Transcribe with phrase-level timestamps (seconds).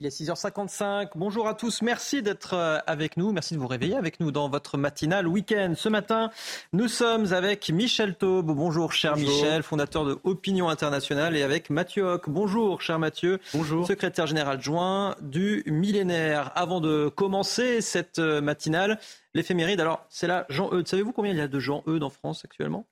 [0.00, 1.10] Il est 6h55.
[1.14, 1.80] Bonjour à tous.
[1.80, 3.30] Merci d'être euh, avec nous.
[3.30, 5.74] Merci de vous réveiller avec nous dans votre matinale week-end.
[5.76, 6.30] Ce matin,
[6.72, 8.50] nous sommes avec Michel Taube.
[8.50, 12.28] Bonjour, cher Michel, fondateur de Opinion Internationale, et avec Mathieu Hoc.
[12.28, 13.38] Bonjour, cher Mathieu.
[13.52, 13.86] Bonjour.
[13.86, 16.50] Secrétaire général adjoint du millénaire.
[16.56, 18.98] Avant de commencer cette euh, matinale,
[19.32, 19.80] l'éphéméride.
[19.80, 20.88] Alors, c'est là Jean-Eudes.
[20.88, 22.84] Savez-vous combien il y a de Jean-Eudes en France actuellement?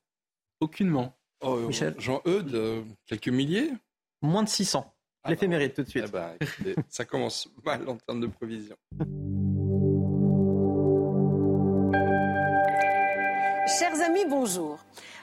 [0.61, 1.13] Aucunement.
[1.41, 3.73] Oh, Michel Jean-Eudes, euh, quelques milliers?
[4.21, 4.92] Moins de 600.
[5.25, 6.03] Ah L'éphéméride tout de suite.
[6.07, 6.35] Eh ben,
[6.89, 8.75] ça commence mal en termes de provision.
[13.79, 14.79] Chers amis, bonjour.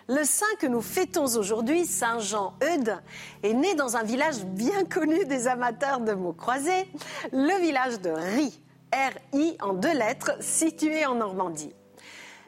[0.08, 2.96] Le saint que nous fêtons aujourd'hui, Saint Jean Eudes,
[3.42, 6.88] est né dans un village bien connu des amateurs de mots croisés,
[7.32, 8.58] le village de Rie,
[8.94, 11.74] R-I en deux lettres, situé en Normandie.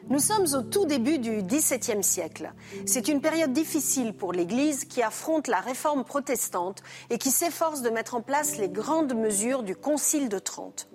[0.09, 2.51] Nous sommes au tout début du XVIIe siècle.
[2.85, 7.89] C'est une période difficile pour l'Église qui affronte la réforme protestante et qui s'efforce de
[7.89, 10.89] mettre en place les grandes mesures du Concile de Trente.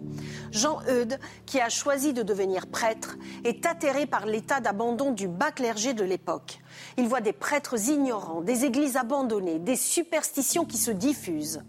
[0.52, 5.52] Jean Eudes, qui a choisi de devenir prêtre, est atterré par l'état d'abandon du bas
[5.52, 6.60] clergé de l'époque.
[6.98, 11.62] Il voit des prêtres ignorants, des églises abandonnées, des superstitions qui se diffusent.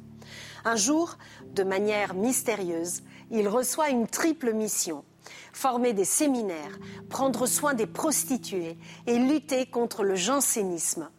[0.66, 1.18] Un jour,
[1.56, 5.06] de manière mystérieuse, il reçoit une triple mission
[5.54, 8.78] former des séminaires, prendre soin des prostituées
[9.08, 11.10] et lutter contre le jansénisme.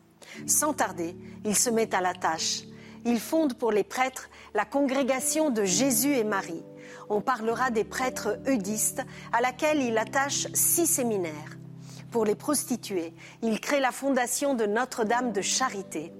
[0.46, 2.62] Sans tarder, il se met à la tâche.
[3.04, 6.62] Il fonde pour les prêtres la congrégation de Jésus et Marie.
[7.08, 11.58] On parlera des prêtres eudistes à laquelle il attache six séminaires.
[12.10, 16.12] Pour les prostituées, il crée la fondation de Notre-Dame de Charité.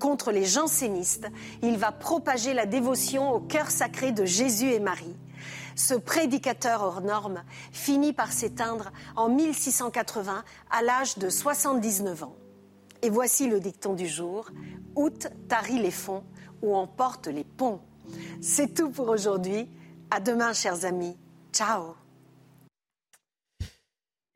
[0.00, 1.28] Contre les jansénistes,
[1.62, 5.16] il va propager la dévotion au cœur sacré de Jésus et Marie
[5.78, 12.36] ce prédicateur hors norme finit par s'éteindre en 1680 à l'âge de 79 ans.
[13.02, 14.50] Et voici le dicton du jour
[14.96, 16.24] Août tarit les fonds
[16.62, 17.80] ou emporte les ponts.
[18.40, 19.68] C'est tout pour aujourd'hui.
[20.10, 21.16] À demain, chers amis.
[21.52, 21.94] Ciao.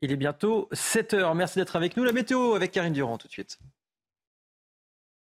[0.01, 1.35] Il est bientôt 7 heures.
[1.35, 2.05] Merci d'être avec nous.
[2.05, 3.59] La météo avec Karine Durand tout de suite.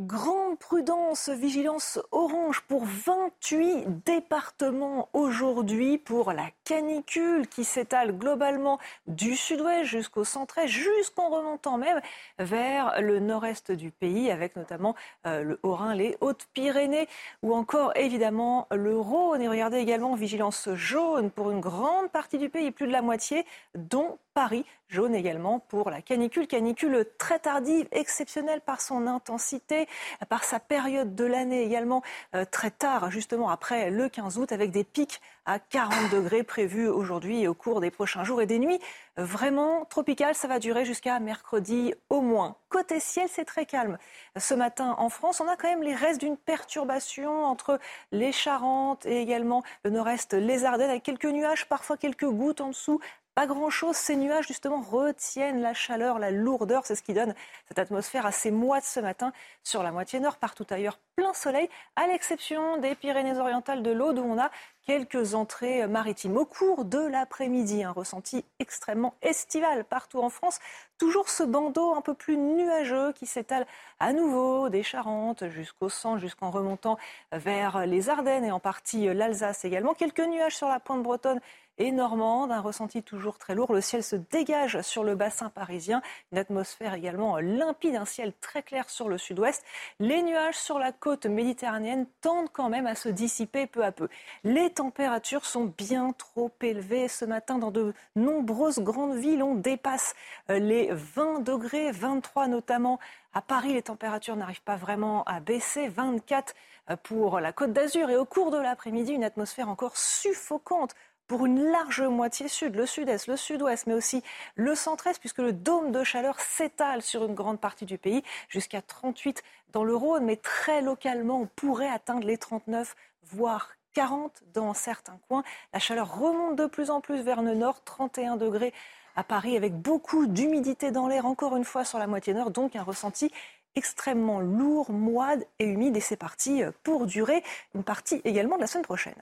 [0.00, 9.36] Grande prudence, vigilance orange pour 28 départements aujourd'hui pour la canicule qui s'étale globalement du
[9.36, 12.00] sud-ouest jusqu'au centre-est, jusqu'en remontant même
[12.40, 14.96] vers le nord-est du pays, avec notamment
[15.28, 17.06] euh, le Haut-Rhin, les Hautes-Pyrénées
[17.44, 19.42] ou encore évidemment le Rhône.
[19.42, 23.46] Et regardez également vigilance jaune pour une grande partie du pays, plus de la moitié,
[23.76, 26.48] dont Paris, jaune également pour la canicule.
[26.48, 29.88] Canicule très tardive, exceptionnelle par son intensité,
[30.28, 32.02] par sa période de l'année également
[32.34, 36.88] euh, très tard, justement après le 15 août, avec des pics à 40 degrés prévus
[36.88, 38.80] aujourd'hui et au cours des prochains jours et des nuits
[39.16, 40.34] vraiment tropicales.
[40.34, 42.56] Ça va durer jusqu'à mercredi au moins.
[42.68, 43.98] Côté ciel, c'est très calme.
[44.36, 47.78] Ce matin en France, on a quand même les restes d'une perturbation entre
[48.10, 52.68] les Charentes et également le nord-est, les Ardennes, avec quelques nuages, parfois quelques gouttes en
[52.68, 53.00] dessous
[53.34, 53.96] pas grand-chose.
[53.96, 56.86] Ces nuages, justement, retiennent la chaleur, la lourdeur.
[56.86, 57.34] C'est ce qui donne
[57.68, 60.36] cette atmosphère assez moite ce matin sur la moitié nord.
[60.36, 64.50] Partout ailleurs, plein soleil, à l'exception des Pyrénées-Orientales de l'Aude, où on a
[64.86, 66.36] quelques entrées maritimes.
[66.36, 70.58] Au cours de l'après-midi, un ressenti extrêmement estival partout en France.
[70.98, 73.66] Toujours ce bandeau un peu plus nuageux qui s'étale
[73.98, 76.98] à nouveau des Charentes jusqu'au centre, jusqu'en remontant
[77.32, 79.94] vers les Ardennes et en partie l'Alsace également.
[79.94, 81.40] Quelques nuages sur la pointe bretonne
[81.78, 82.52] et normande.
[82.52, 83.72] Un ressenti toujours très lourd.
[83.72, 86.02] Le ciel se dégage sur le bassin parisien.
[86.32, 89.64] Une atmosphère également limpide, un ciel très clair sur le sud-ouest.
[90.00, 94.08] Les nuages sur la côte méditerranéenne tendent quand même à se dissiper peu à peu.
[94.44, 99.42] Les températures sont bien trop élevées ce matin dans de nombreuses grandes villes.
[99.42, 100.14] On dépasse
[100.50, 102.98] euh, les 20 degrés, 23 notamment.
[103.32, 105.88] À Paris, les températures n'arrivent pas vraiment à baisser.
[105.88, 106.54] 24
[106.90, 108.10] euh, pour la Côte d'Azur.
[108.10, 110.94] Et au cours de l'après-midi, une atmosphère encore suffocante
[111.26, 114.22] pour une large moitié sud, le sud-est, le sud-ouest, mais aussi
[114.56, 118.82] le centre-est, puisque le dôme de chaleur s'étale sur une grande partie du pays, jusqu'à
[118.82, 122.94] 38 dans le Rhône, mais très localement, on pourrait atteindre les 39,
[123.24, 125.44] voire 40 dans certains coins.
[125.72, 128.74] La chaleur remonte de plus en plus vers le nord, 31 degrés
[129.16, 132.76] à Paris, avec beaucoup d'humidité dans l'air, encore une fois sur la moitié nord, donc
[132.76, 133.30] un ressenti
[133.76, 137.42] extrêmement lourd, moide et humide, et c'est parti pour durer
[137.74, 139.14] une partie également de la semaine prochaine.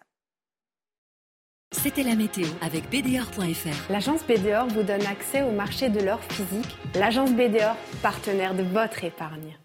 [1.72, 3.90] C'était la météo avec BDOR.fr.
[3.90, 6.76] L'agence BDOR vous donne accès au marché de l'or physique.
[6.94, 9.56] L'agence BDOR, partenaire de votre épargne.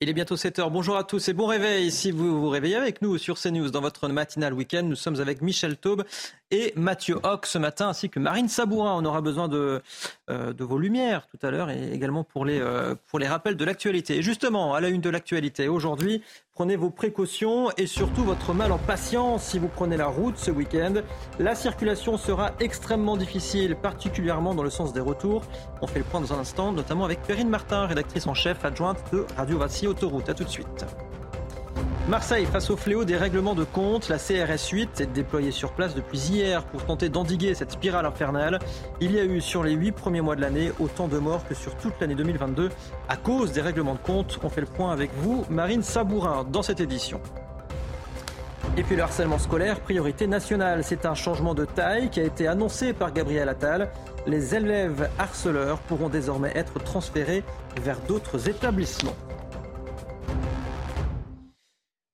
[0.00, 0.70] Il est bientôt 7h.
[0.70, 1.90] Bonjour à tous et bon réveil.
[1.90, 5.40] Si vous vous réveillez avec nous sur CNews dans votre matinale week-end, nous sommes avec
[5.40, 6.04] Michel Taube
[6.50, 8.94] et Mathieu Hoc ce matin, ainsi que Marine Sabourin.
[8.94, 9.80] On aura besoin de,
[10.28, 13.56] euh, de vos lumières tout à l'heure et également pour les, euh, pour les rappels
[13.56, 14.18] de l'actualité.
[14.18, 16.22] Et justement, à la une de l'actualité, aujourd'hui,
[16.56, 20.50] prenez vos précautions et surtout votre mal en patience si vous prenez la route ce
[20.50, 20.94] week-end.
[21.38, 25.42] La circulation sera extrêmement difficile, particulièrement dans le sens des retours.
[25.82, 28.98] On fait le point dans un instant, notamment avec Perrine Martin, rédactrice en chef adjointe
[29.12, 30.30] de Radio Vassi Autoroute.
[30.30, 30.86] A tout de suite.
[32.08, 35.96] Marseille, face au fléau des règlements de compte, la CRS 8 est déployée sur place
[35.96, 38.60] depuis hier pour tenter d'endiguer cette spirale infernale.
[39.00, 41.54] Il y a eu sur les huit premiers mois de l'année autant de morts que
[41.54, 42.70] sur toute l'année 2022
[43.08, 44.38] à cause des règlements de compte.
[44.44, 47.20] On fait le point avec vous, Marine Sabourin, dans cette édition.
[48.76, 50.84] Et puis le harcèlement scolaire, priorité nationale.
[50.84, 53.90] C'est un changement de taille qui a été annoncé par Gabriel Attal.
[54.28, 57.42] Les élèves harceleurs pourront désormais être transférés
[57.82, 59.16] vers d'autres établissements.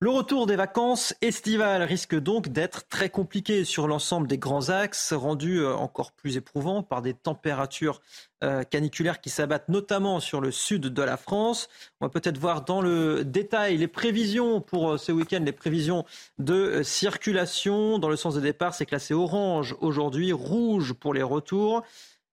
[0.03, 5.13] Le retour des vacances estivales risque donc d'être très compliqué sur l'ensemble des grands axes,
[5.13, 8.01] rendus euh, encore plus éprouvants par des températures
[8.43, 11.69] euh, caniculaires qui s'abattent notamment sur le sud de la France.
[12.01, 16.03] On va peut-être voir dans le détail les prévisions pour euh, ce week-end, les prévisions
[16.37, 17.97] de circulation.
[17.97, 21.81] Dans le sens des départs, c'est classé orange aujourd'hui, rouge pour les retours.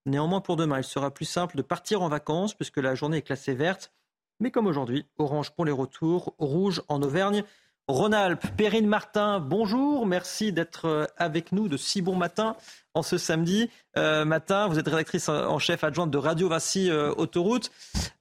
[0.07, 3.23] Néanmoins, pour demain, il sera plus simple de partir en vacances puisque la journée est
[3.23, 3.93] classée verte.
[4.41, 7.45] Mais comme aujourd'hui, orange pour les retours, rouge en Auvergne.
[7.89, 12.57] Rhône-Alpes, Perrine Martin, bonjour, merci d'être euh, avec nous de si bon matin
[12.95, 14.69] en ce samedi euh, matin.
[14.69, 17.71] Vous êtes rédactrice en chef adjointe de Radio Vassy euh, Autoroute.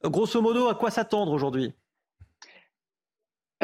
[0.04, 1.72] Grosso modo, à quoi s'attendre aujourd'hui?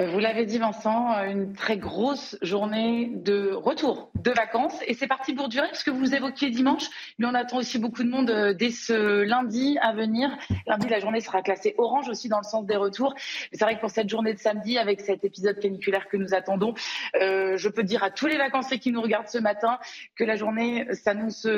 [0.05, 5.07] Vous l'avez dit Vincent, euh, une très grosse journée de retour de vacances et c'est
[5.07, 6.85] parti pour durer parce que vous évoquiez dimanche,
[7.19, 10.37] mais on attend aussi beaucoup de monde euh, dès ce lundi à venir.
[10.67, 13.15] Lundi, la journée sera classée orange aussi dans le sens des retours.
[13.53, 16.75] C'est vrai que pour cette journée de samedi, avec cet épisode caniculaire que nous attendons,
[17.15, 19.79] je peux dire à tous les vacanciers qui nous regardent ce matin
[20.15, 21.49] que la journée s'annonce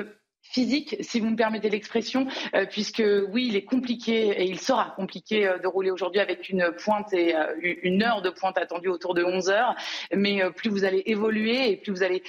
[0.51, 4.93] physique, si vous me permettez l'expression, euh, puisque oui, il est compliqué et il sera
[4.97, 8.89] compliqué euh, de rouler aujourd'hui avec une pointe et euh, une heure de pointe attendue
[8.89, 9.75] autour de 11 heures.
[10.15, 12.23] Mais plus vous allez évoluer et plus vous allez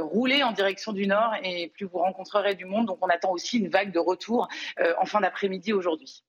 [0.00, 2.86] rouler en direction du nord et plus vous rencontrerez du monde.
[2.86, 4.48] Donc on attend aussi une vague de retour
[4.98, 6.22] en fin d'après-midi aujourd'hui.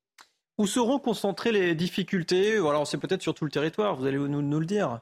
[0.58, 2.58] Où seront concentrées les difficultés?
[2.58, 5.02] Alors c'est peut-être sur tout le territoire, vous allez nous le dire.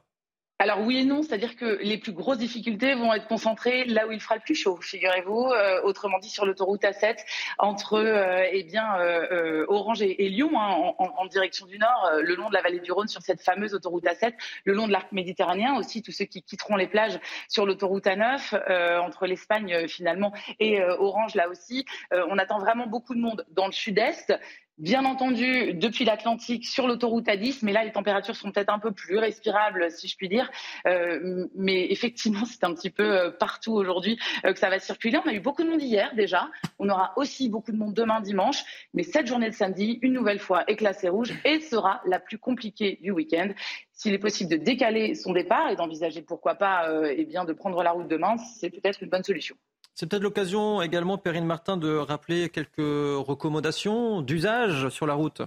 [0.62, 4.12] Alors oui et non, c'est-à-dire que les plus grosses difficultés vont être concentrées là où
[4.12, 7.18] il fera le plus chaud, figurez-vous, euh, autrement dit sur l'autoroute A7
[7.58, 12.48] entre euh, eh bien euh, Orange et, Lyon hein, en, direction du nord, le long
[12.50, 14.34] de la vallée du Rhône sur cette fameuse autoroute A7,
[14.66, 17.20] le long de l'arc méditerranéen aussi, tous ceux qui quitteront les plages
[17.50, 21.86] sur l'autoroute A9 entre l'Espagne finalement et Orange là aussi.
[22.12, 24.32] on attend vraiment beaucoup de monde dans le sud-est.
[24.78, 28.92] Bien entendu, depuis l'Atlantique sur l'autoroute A10, mais là les températures sont peut-être un peu
[28.92, 30.50] plus respirables, si je puis dire.
[30.88, 35.20] Euh, mais effectivement, c'est un petit peu euh, partout aujourd'hui euh, que ça va circuler.
[35.24, 36.50] On a eu beaucoup de monde hier déjà.
[36.80, 38.64] On aura aussi beaucoup de monde demain dimanche.
[38.94, 42.40] Mais cette journée de samedi, une nouvelle fois, est classée rouge et sera la plus
[42.40, 43.50] compliquée du week-end.
[43.92, 47.84] S'il est possible de décaler son départ et d'envisager pourquoi pas, eh bien, de prendre
[47.84, 49.56] la route demain, c'est peut-être une bonne solution.
[49.96, 55.42] C'est peut-être l'occasion également, Perrine Martin, de rappeler quelques recommandations d'usage sur la route.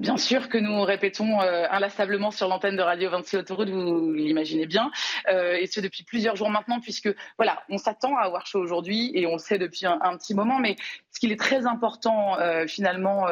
[0.00, 4.66] Bien sûr que nous répétons euh, inlassablement sur l'antenne de Radio 26 Autoroute, vous l'imaginez
[4.66, 4.90] bien,
[5.28, 9.10] euh, et ce depuis plusieurs jours maintenant, puisque voilà, on s'attend à avoir chaud aujourd'hui
[9.14, 10.76] et on le sait depuis un, petit moment, mais
[11.18, 13.26] ce qu'il est très important euh, finalement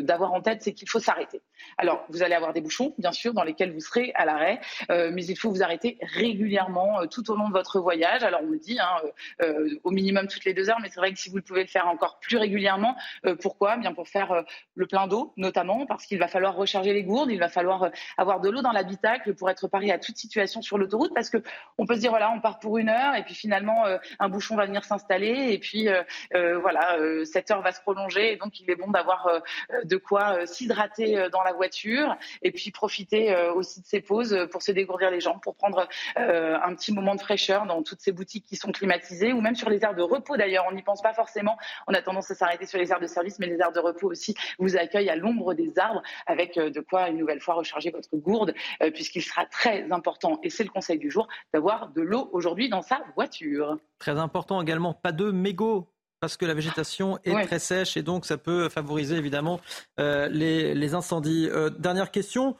[0.00, 1.42] d'avoir en tête, c'est qu'il faut s'arrêter.
[1.76, 5.24] Alors, vous allez avoir des bouchons, bien sûr, dans lesquels vous serez à l'arrêt, mais
[5.26, 8.22] il faut vous arrêter régulièrement tout au long de votre voyage.
[8.22, 9.46] Alors, on le dit, hein,
[9.84, 11.68] au minimum toutes les deux heures, mais c'est vrai que si vous le pouvez le
[11.68, 12.96] faire encore plus régulièrement,
[13.42, 13.76] pourquoi?
[13.76, 14.44] Bien pour faire
[14.74, 17.90] le plein d'eau, notamment parce qu'il va falloir recharger les gourdes, il va falloir euh,
[18.16, 21.38] avoir de l'eau dans l'habitacle pour être paré à toute situation sur l'autoroute, parce que
[21.78, 24.28] on peut se dire voilà, on part pour une heure et puis finalement euh, un
[24.28, 28.70] bouchon va venir s'installer et puis euh, cette heure va se prolonger et donc il
[28.70, 29.42] est bon d'avoir
[29.84, 34.72] de quoi s'hydrater dans la voiture et puis profiter aussi de ces pauses pour se
[34.72, 38.56] dégourdir les jambes, pour prendre un petit moment de fraîcheur dans toutes ces boutiques qui
[38.56, 40.64] sont climatisées ou même sur les aires de repos d'ailleurs.
[40.68, 41.56] On n'y pense pas forcément.
[41.86, 44.10] On a tendance à s'arrêter sur les aires de service, mais les aires de repos
[44.10, 47.90] aussi vous accueillent à l'ombre des arbres avec euh, de quoi une nouvelle fois recharger
[47.90, 52.02] votre gourde euh, puisqu'il sera très important, et c'est le conseil du jour, d'avoir de
[52.02, 53.78] l'eau aujourd'hui dans sa voiture.
[53.98, 55.88] Très important également, pas de mégots
[56.20, 59.60] parce que la végétation est très sèche et donc ça peut favoriser évidemment
[60.00, 61.48] euh, les, incendies.
[61.78, 62.56] dernière question,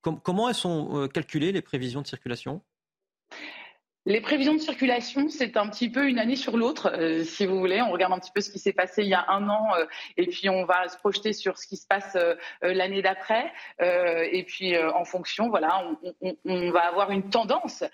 [0.00, 2.62] comment elles sont calculées les prévisions de circulation?
[4.04, 7.58] Les prévisions de circulation, c'est un petit peu une année sur l'autre, euh, si vous
[7.58, 7.80] voulez.
[7.82, 9.86] On regarde un petit peu ce qui s'est passé il y a un an euh,
[10.16, 13.52] et puis on va se projeter sur ce qui se passe euh, l'année d'après.
[13.80, 15.84] et puis en fonction, voilà,
[16.44, 17.84] on, va avoir une tendance.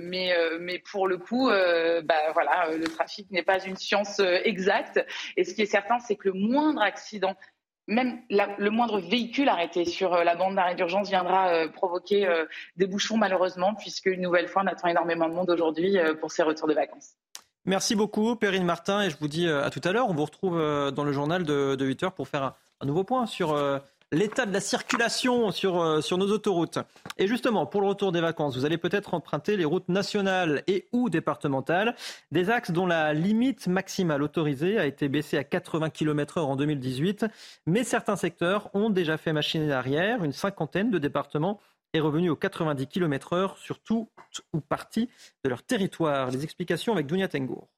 [0.00, 5.04] mais, mais pour le coup, bah, voilà, le trafic n'est pas une science exacte.
[5.36, 7.34] Et ce qui est certain, c'est que le moindre accident
[7.88, 12.44] même le moindre véhicule arrêté sur euh, la bande d'arrêt d'urgence viendra euh, provoquer euh,
[12.76, 16.42] des bouchons malheureusement, puisque une nouvelle fois on attend énormément de monde aujourd'hui pour ces
[16.42, 17.14] retours de vacances.
[17.64, 20.08] Merci beaucoup Perrine Martin et je vous dis à tout à l'heure.
[20.08, 23.56] On vous retrouve dans le journal de, 8 heures pour faire un nouveau point sur
[24.12, 26.78] l'état de la circulation sur, euh, sur nos autoroutes.
[27.16, 30.86] Et justement, pour le retour des vacances, vous allez peut-être emprunter les routes nationales et
[30.92, 31.96] ou départementales,
[32.30, 37.26] des axes dont la limite maximale autorisée a été baissée à 80 km/h en 2018,
[37.66, 40.22] mais certains secteurs ont déjà fait machine arrière.
[40.22, 41.58] Une cinquantaine de départements
[41.94, 44.08] est revenu aux 90 km/h sur tout
[44.52, 45.08] ou partie
[45.44, 46.30] de leur territoire.
[46.30, 47.68] Les explications avec Dounia Tengour.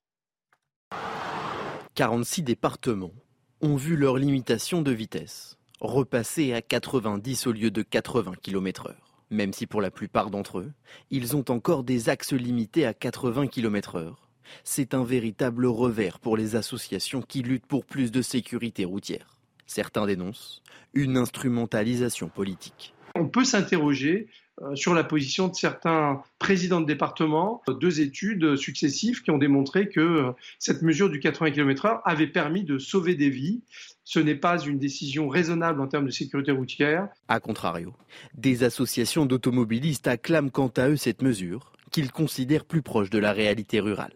[1.95, 3.13] 46 départements
[3.61, 8.95] ont vu leur limitation de vitesse repasser à 90 au lieu de 80 km/h.
[9.31, 10.73] Même si pour la plupart d'entre eux,
[11.11, 14.15] ils ont encore des axes limités à 80 km/h.
[14.63, 19.39] C'est un véritable revers pour les associations qui luttent pour plus de sécurité routière.
[19.67, 20.63] Certains dénoncent
[20.93, 22.95] une instrumentalisation politique.
[23.15, 24.29] On peut s'interroger
[24.75, 27.63] sur la position de certains présidents de département.
[27.69, 32.65] Deux études successives qui ont démontré que euh, cette mesure du 80 km/h avait permis
[32.65, 33.63] de sauver des vies.
[34.05, 37.09] Ce n'est pas une décision raisonnable en termes de sécurité routière.
[37.29, 37.95] A contrario,
[38.35, 43.33] des associations d'automobilistes acclament quant à eux cette mesure, qu'ils considèrent plus proche de la
[43.33, 44.15] réalité rurale.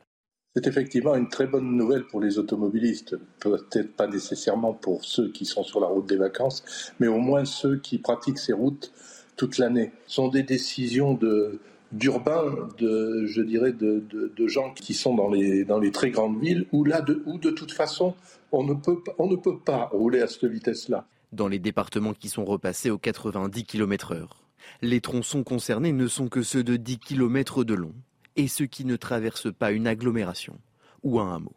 [0.54, 5.44] C'est effectivement une très bonne nouvelle pour les automobilistes, peut-être pas nécessairement pour ceux qui
[5.44, 8.92] sont sur la route des vacances, mais au moins ceux qui pratiquent ces routes
[9.38, 9.92] toute l'année.
[10.06, 11.60] Ce sont des décisions de,
[11.92, 16.66] d'urbains, de, je dirais, de, gens qui sont dans les, dans les très grandes villes,
[16.72, 18.14] où là, de, où de toute façon,
[18.52, 21.06] on ne peut, on ne peut pas rouler à cette vitesse-là.
[21.32, 24.26] Dans les départements qui sont repassés aux 90 km/h,
[24.82, 27.94] les tronçons concernés ne sont que ceux de 10 km de long
[28.36, 30.58] et ceux qui ne traversent pas une agglomération
[31.02, 31.54] ou un hameau.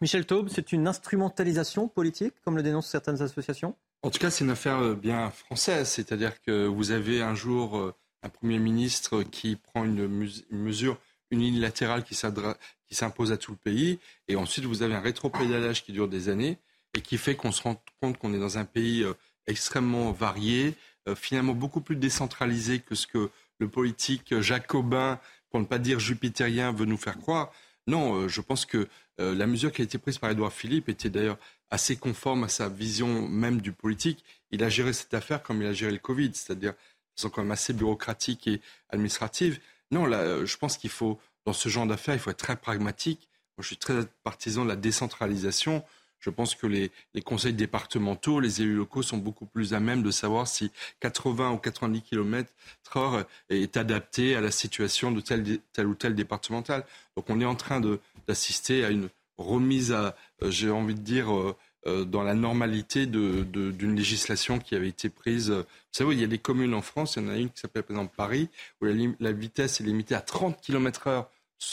[0.00, 3.74] Michel Taube, c'est une instrumentalisation politique, comme le dénoncent certaines associations?
[4.02, 7.76] En tout cas, c'est une affaire euh, bien française, c'est-à-dire que vous avez un jour
[7.76, 10.06] euh, un Premier ministre qui prend une,
[10.50, 10.98] mesure
[11.30, 16.08] unilatérale qui s'impose à tout le pays, et ensuite vous avez un rétropédalage qui dure
[16.08, 16.58] des années
[16.94, 19.12] et qui fait qu'on se rend compte qu'on est dans un pays euh,
[19.46, 20.74] extrêmement varié,
[21.16, 26.70] finalement beaucoup plus décentralisé que ce que le politique jacobin, pour ne pas dire jupitérien,
[26.70, 27.50] veut nous faire croire.
[27.88, 28.86] Non, je pense que
[29.18, 31.38] la mesure qui a été prise par Édouard Philippe était d'ailleurs
[31.70, 34.24] assez conforme à sa vision même du politique.
[34.50, 36.78] Il a géré cette affaire comme il a géré le Covid, c'est-à-dire de
[37.16, 39.58] façon quand même assez bureaucratique et administrative.
[39.90, 43.28] Non, là, je pense qu'il faut, dans ce genre d'affaires, il faut être très pragmatique.
[43.56, 45.82] Moi, je suis très partisan de la décentralisation.
[46.20, 46.90] Je pense que les,
[47.24, 50.70] conseils départementaux, les élus locaux sont beaucoup plus à même de savoir si
[51.00, 52.52] 80 ou 90 km
[52.96, 56.84] heure est adapté à la situation de tel, tel ou tel départemental.
[57.16, 57.80] Donc on est en train
[58.26, 61.56] d'assister à une remise à, euh, j'ai envie de dire, euh,
[61.86, 65.50] euh, dans la normalité d'une législation qui avait été prise.
[65.50, 67.60] Vous savez, il y a des communes en France, il y en a une qui
[67.60, 68.48] s'appelle par exemple Paris,
[68.80, 68.86] où
[69.20, 71.26] la, vitesse est limitée à 30 km/h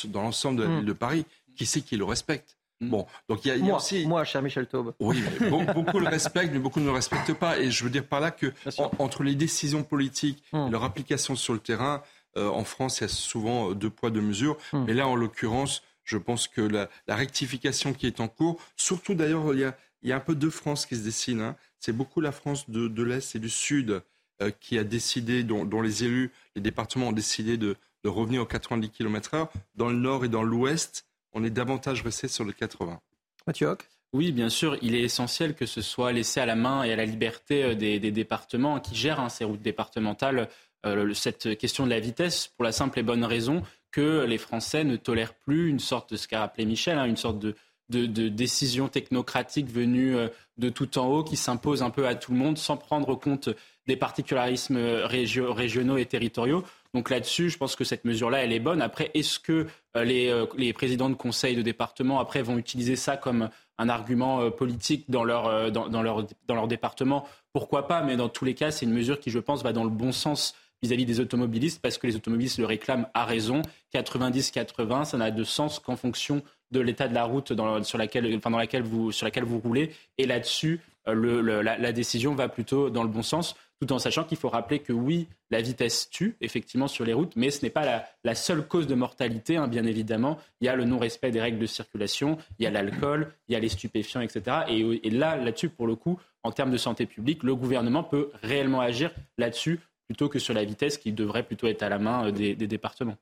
[0.05, 0.75] dans l'ensemble de la hmm.
[0.77, 1.25] ville de Paris.
[1.55, 2.57] Qui c'est qui le respecte?
[2.81, 4.05] Bon, donc il y a, moi, aussi.
[4.05, 4.93] Moi, cher Michel Taube.
[4.99, 5.23] Oui,
[5.73, 7.57] beaucoup, le respectent, mais beaucoup ne le respectent pas.
[7.59, 8.53] Et je veux dire par là que
[8.99, 12.03] entre les décisions politiques et leur application sur le terrain,
[12.35, 14.57] en France, il y a souvent deux poids, deux mesures.
[14.73, 19.53] Mais là, en l'occurrence, je pense que la, rectification qui est en cours, surtout d'ailleurs,
[19.53, 19.59] il,
[20.03, 21.41] y a, un peu deux France qui se dessinent.
[21.41, 21.55] Hein.
[21.79, 24.01] C'est beaucoup la France de, l'Est et du Sud
[24.41, 28.91] euh, qui a décidé, dont, les élus, les départements ont décidé de, revenir aux 90
[28.91, 29.47] km/h.
[29.73, 32.99] Dans le Nord et dans l'Ouest, on est davantage resté sur le 80.
[33.45, 36.83] Mathieu Hoc oui, bien sûr, il est essentiel que ce soit laissé à la main
[36.83, 40.47] et à la liberté euh, des, départements qui gèrent hein, ces routes départementales
[40.85, 43.61] euh, cette question de la vitesse pour la simple et bonne raison
[43.91, 47.17] que les Français ne tolèrent plus une sorte de ce qu'a rappelé Michel, hein, une
[47.17, 47.55] sorte de,
[47.89, 52.37] décision technocratique venue euh, de tout en haut qui s'impose un peu à tout le
[52.37, 53.49] monde sans prendre compte
[53.85, 56.63] des particularismes régionaux et territoriaux.
[56.95, 58.81] Donc là-dessus, je pense que cette mesure-là, elle est bonne.
[58.81, 59.65] Après, est-ce que euh,
[59.97, 65.05] euh, les, présidents de conseils de département, après, vont utiliser ça comme un argument politique
[65.09, 67.27] dans leur, dans, leur, dans leur département?
[67.53, 69.83] Pourquoi pas Mais dans tous les cas, c'est une mesure qui, je pense, va dans
[69.83, 73.61] le bon sens vis-à-vis des automobilistes parce que les automobilistes le réclament à raison.
[73.93, 78.49] 90-80, ça n'a de sens qu'en fonction de l'état de la route sur, laquelle, enfin,
[78.49, 79.91] dans laquelle vous, sur laquelle vous roulez.
[80.17, 83.55] Et là-dessus, euh, la, décision va plutôt dans le bon sens.
[83.79, 87.35] Tout en sachant qu'il faut rappeler que oui, la vitesse tue, effectivement, sur les routes,
[87.35, 90.37] mais ce n'est pas la, seule cause de mortalité, hein, bien évidemment.
[90.61, 93.55] Il y a le non-respect des règles de circulation, il y a l'alcool, il y
[93.55, 94.57] a les stupéfiants, etc.
[94.69, 98.81] Et, là, là-dessus, pour le coup, en termes de santé publique, le gouvernement peut réellement
[98.81, 102.31] agir là-dessus plutôt que sur la vitesse qui devrait plutôt être à la main euh,
[102.31, 103.17] des, départements.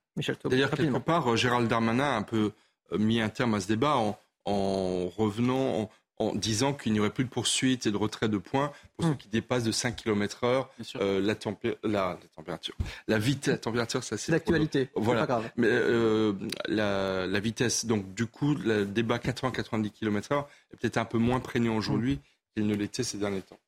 [0.46, 2.52] D'ailleurs, quelque part, euh, Gérald Darmanin a un peu
[2.92, 5.90] euh, mis un terme à ce débat en, revenant, en
[6.36, 9.18] disant qu'il n'y aurait plus de poursuites et de retrait de points pour ceux hmm.
[9.18, 11.36] qui dépassent de 5 km heure euh, la,
[11.84, 12.76] la, température.
[13.08, 14.32] La vitesse, la température, ça c'est...
[14.32, 15.22] L'actualité, voilà.
[15.22, 15.52] pas grave.
[15.58, 16.34] Mais euh,
[16.68, 21.40] la, vitesse, donc du coup, le débat 80-90 km heure est peut-être un peu moins
[21.40, 22.20] prégnant aujourd'hui
[22.54, 23.60] qu'il ne l'était ces derniers temps.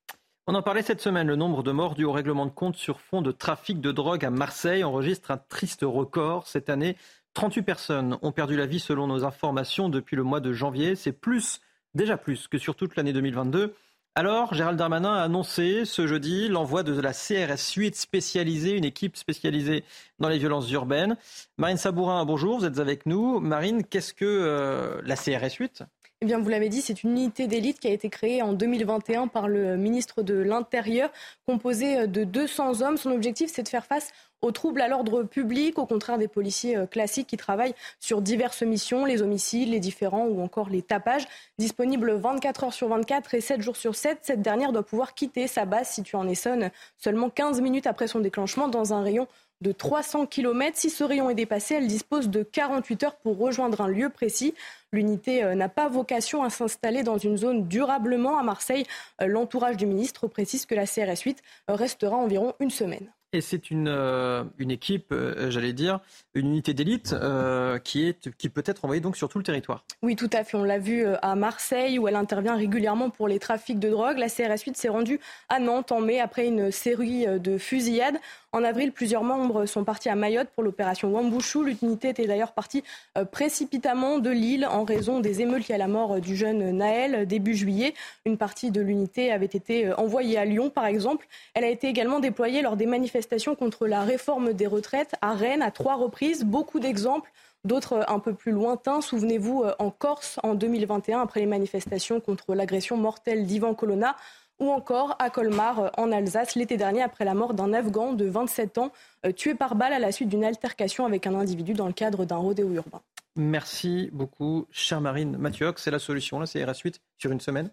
[0.48, 3.02] On en parlait cette semaine, le nombre de morts dû au règlement de compte sur
[3.02, 6.48] fond de trafic de drogue à Marseille enregistre un triste record.
[6.48, 6.96] Cette année,
[7.34, 10.96] 38 personnes ont perdu la vie selon nos informations depuis le mois de janvier.
[10.96, 11.62] C'est plus
[11.96, 13.74] déjà plus que sur toute l'année 2022.
[14.18, 19.18] Alors, Gérald Darmanin a annoncé ce jeudi l'envoi de la CRS 8 spécialisée, une équipe
[19.18, 19.84] spécialisée
[20.20, 21.18] dans les violences urbaines.
[21.58, 23.42] Marine Sabourin, bonjour, vous êtes avec nous.
[23.42, 25.84] Marine, qu'est-ce que euh, la CRS 8
[26.22, 29.28] eh bien, vous l'avez dit, c'est une unité d'élite qui a été créée en 2021
[29.28, 31.12] par le ministre de l'Intérieur,
[31.46, 32.96] composée de 200 hommes.
[32.96, 36.77] Son objectif, c'est de faire face aux troubles à l'ordre public, au contraire des policiers
[36.77, 41.27] euh, classiques qui travaillent sur diverses missions, les homicides, les différents ou encore les tapages.
[41.58, 45.48] Disponible 24 heures sur 24 et 7 jours sur 7, cette dernière doit pouvoir quitter
[45.48, 49.27] sa base située en Essonne seulement 15 minutes après son déclenchement dans un rayon
[49.62, 50.77] de 300 km.
[50.77, 54.54] Si ce rayon est dépassé, elle dispose de 48 heures pour rejoindre un lieu précis.
[54.92, 58.86] L'unité euh, n'a pas vocation à s'installer dans une zone durablement à Marseille.
[59.22, 63.14] Euh, l'entourage du ministre précise que la CRS 8 restera environ une semaine.
[63.34, 66.00] Et c'est une, euh, équipe, euh, j'allais dire,
[66.36, 69.84] une unité d'élite euh, qui, qui peut être envoyée donc sur tout le territoire.
[70.01, 70.55] Oui, tout à fait.
[70.55, 74.17] On l'a vu à Marseille où elle intervient régulièrement pour les trafics de drogue.
[74.17, 78.17] La CRS 8 s'est rendue à Nantes en mai après une série de fusillades.
[78.55, 81.65] En avril, plusieurs membres sont partis à Mayotte pour l'opération Wambushu.
[81.65, 82.85] L'unité était d'ailleurs partie
[83.29, 87.53] précipitamment de l'île en raison des émeutes liées à la mort du jeune Naël début
[87.53, 87.93] juillet.
[88.25, 91.27] Une partie de l'unité avait été envoyée à Lyon, par exemple.
[91.53, 95.62] Elle a été également déployée lors des manifestations contre la réforme des retraites à Rennes
[95.62, 96.45] à trois reprises.
[96.45, 97.33] Beaucoup d'exemples
[97.65, 99.01] d'autres un peu plus lointains.
[99.01, 104.15] Souvenez-vous, euh, en Corse, en 2021, après les manifestations contre l'agression mortelle d'Ivan Colonna,
[104.59, 108.25] ou encore à Colmar, euh, en Alsace, l'été dernier, après la mort d'un Afghan de
[108.25, 108.91] 27 ans,
[109.25, 112.25] euh, tué par balle à la suite d'une altercation avec un individu dans le cadre
[112.25, 113.01] d'un rodéo urbain.
[113.35, 115.35] Merci beaucoup, chère Marine.
[115.37, 117.70] Mathieu c'est la solution, là, c'est RS8 sur une semaine?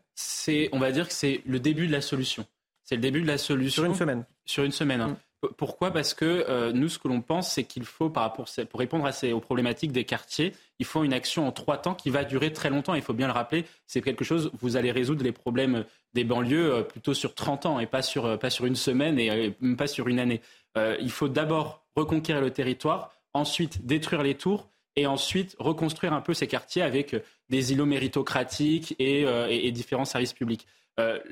[0.72, 2.44] On va dire que c'est le début de la solution.
[2.82, 3.82] C'est le début de la solution.
[3.82, 5.00] Sur une semaine Sur une semaine.
[5.00, 5.08] Hein.
[5.08, 5.16] Mm.
[5.56, 5.90] Pourquoi?
[5.90, 9.04] Parce que euh, nous, ce que l'on pense, c'est qu'il faut, par rapport, pour répondre
[9.04, 12.22] à ces, aux problématiques des quartiers, il faut une action en trois temps qui va
[12.22, 12.94] durer très longtemps.
[12.94, 16.72] Il faut bien le rappeler, c'est quelque chose, vous allez résoudre les problèmes des banlieues
[16.72, 19.76] euh, plutôt sur 30 ans et pas sur, euh, pas sur une semaine et même
[19.76, 20.40] pas sur une année.
[20.76, 26.34] il faut d'abord reconquérir le territoire, ensuite détruire les tours et ensuite reconstruire un peu
[26.34, 27.16] ces quartiers avec
[27.48, 30.66] des îlots méritocratiques et, et différents services publics.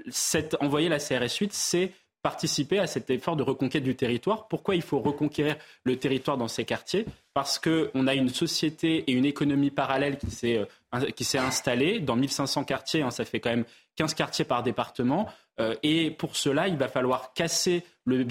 [0.08, 4.48] Cette, envoyer la CRS 8, c'est participer à cet effort de reconquête du territoire.
[4.48, 7.06] Pourquoi il faut reconquérir le territoire dans ces quartiers?
[7.34, 10.58] Parce qu'on a une société et une économie parallèle qui s'est,
[10.94, 12.00] euh, qui s'est installée.
[12.00, 13.64] Dans 1500 quartiers, hein, ça fait quand même
[13.96, 15.28] 15 quartiers par département.
[15.60, 18.24] Euh, et pour cela, il va falloir casser le,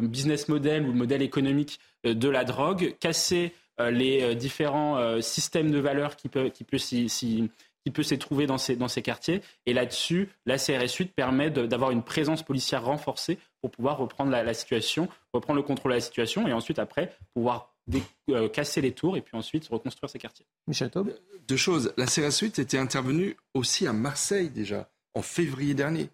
[0.00, 3.52] business model ou le modèle économique euh, de la drogue, casser
[3.90, 7.50] les différents systèmes de valeurs qui peuvent, qui peuvent s'y,
[7.84, 9.42] qui peut s'y trouver dans ces, dans ces quartiers.
[9.66, 14.54] Et là-dessus, la CRS 8 permet d'avoir une présence policière renforcée pour pouvoir reprendre la,
[14.54, 17.74] situation, reprendre le contrôle de la situation et ensuite, après, pouvoir
[18.30, 20.46] euh, casser les tours et puis ensuite reconstruire ces quartiers.
[20.66, 21.14] Michel Taub
[21.46, 21.92] Deux choses.
[21.98, 26.08] La CRS 8 était intervenue aussi à Marseille déjà, en février dernier.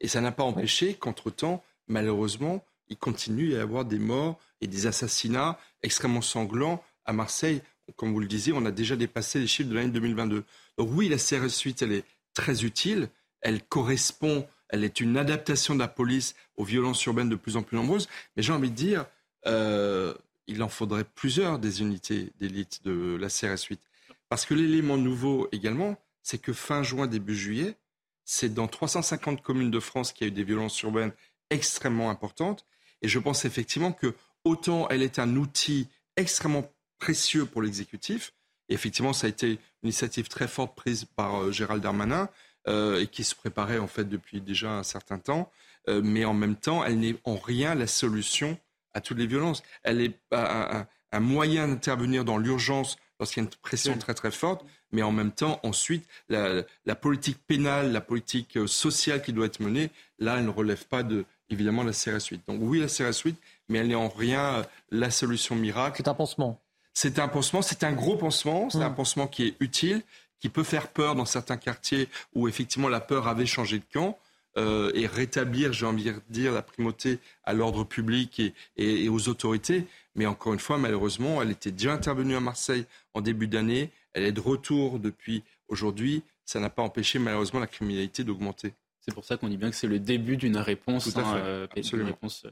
[0.00, 4.66] Et ça n'a pas empêché qu'entre-temps, malheureusement, il continue à y avoir des morts et
[4.66, 7.62] des assassinats extrêmement sanglants à Marseille.
[7.96, 10.44] Comme vous le disiez, on a déjà dépassé les chiffres de l'année 2022
[10.78, 13.08] oui, la CRS 8, elle est très utile.
[13.40, 17.62] Elle correspond, elle est une adaptation de la police aux violences urbaines de plus en
[17.62, 18.08] plus nombreuses.
[18.36, 19.06] Mais j'ai envie de dire,
[19.46, 20.14] euh,
[20.46, 23.80] il en faudrait plusieurs des unités d'élite de la CRS 8.
[24.28, 27.76] Parce que l'élément nouveau également, c'est que fin juin, début juillet,
[28.24, 31.12] c'est dans 350 communes de France qu'il y a eu des violences urbaines
[31.50, 32.64] extrêmement importantes.
[33.02, 38.32] Et je pense effectivement que autant elle est un outil extrêmement précieux pour l'exécutif,
[38.68, 42.28] effectivement, ça a été initiative très forte prise par euh, Gérald Darmanin
[42.66, 45.50] euh, et qui se préparait en fait depuis déjà un certain temps.
[45.88, 48.58] Euh, mais en même temps, elle n'est en rien la solution
[48.94, 49.62] à toutes les violences.
[49.82, 54.30] Elle est un, un moyen d'intervenir dans l'urgence lorsqu'il y a une pression très très
[54.30, 59.60] forte, mais en même temps, ensuite, la, politique pénale, la politique sociale qui doit être
[59.60, 62.42] menée, là, elle ne relève pas de évidemment la CRS 8.
[62.48, 63.36] Donc oui, la CRS 8,
[63.68, 65.96] mais elle n'est en rien la solution miracle.
[65.98, 66.60] C'est un pansement.
[66.94, 68.94] C'est un pansement, c'est un gros pansement, c'est un Mmh.
[68.94, 70.02] pansement qui est utile,
[70.40, 74.18] qui peut faire peur dans certains quartiers où effectivement la peur avait changé de camp.
[74.56, 79.08] euh, et rétablir, j'ai envie de dire, la primauté à l'ordre public et, et- et
[79.08, 79.84] aux autorités.
[80.14, 83.90] Mais encore une fois, malheureusement, elle était déjà intervenue à Marseille en début d'année.
[84.12, 86.22] Elle est de retour depuis aujourd'hui.
[86.44, 88.74] Ça n'a pas empêché malheureusement la criminalité d'augmenter.
[89.00, 91.66] C'est pour ça qu'on dit bien que c'est le début d'une réponse, hein, euh,
[92.04, 92.50] réponse euh,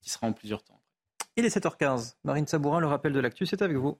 [0.00, 0.80] qui sera en plusieurs temps.
[1.36, 2.16] Il est 7h15.
[2.24, 3.96] Marine Sabourin, le rappel de l'actu, c'est avec vous.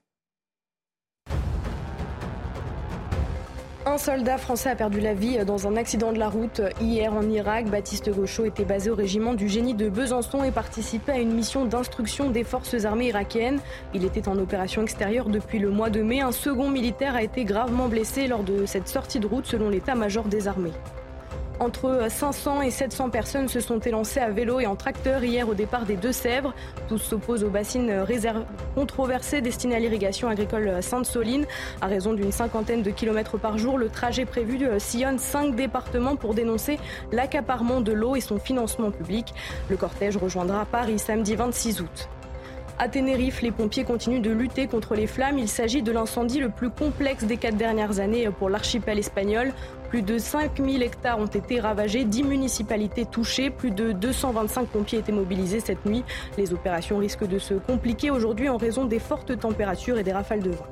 [3.87, 7.23] Un soldat français a perdu la vie dans un accident de la route hier en
[7.23, 7.71] Irak.
[7.71, 11.65] Baptiste Gauchot était basé au régiment du génie de Besançon et participait à une mission
[11.65, 13.61] d'instruction des forces armées irakiennes.
[13.93, 16.21] Il était en opération extérieure depuis le mois de mai.
[16.21, 20.25] Un second militaire a été gravement blessé lors de cette sortie de route selon l'état-major
[20.25, 20.73] des armées.
[21.63, 25.55] Entre 500 et 700 personnes se sont élancées à vélo et en tracteur hier au
[25.55, 26.55] départ des Deux-Sèvres.
[26.89, 28.43] Tous s'opposent aux bassines réserv-
[28.75, 31.47] controversées destinées à l'irrigation agricole Sainte-Soline.
[31.81, 36.17] À raison d'une cinquantaine de kilomètres par jour, le trajet prévu euh, sillonne cinq départements
[36.17, 36.81] pour dénoncer
[37.13, 39.33] l'accaparement de l'eau et son financement public.
[39.71, 42.09] Le cortège rejoindra Paris samedi 26 août.
[42.81, 45.39] À Tenerife, les pompiers continuent de lutter contre les flammes.
[45.39, 49.53] Il s'agit de l'incendie le plus complexe des quatre dernières années pour l'archipel espagnol.
[49.93, 55.13] Plus de 5000 hectares ont été ravagés, 10 municipalités touchées, plus de 225 pompiers étaient
[55.13, 56.03] mobilisés cette nuit.
[56.39, 60.43] Les opérations risquent de se compliquer aujourd'hui en raison des fortes températures et des rafales
[60.43, 60.67] de vent.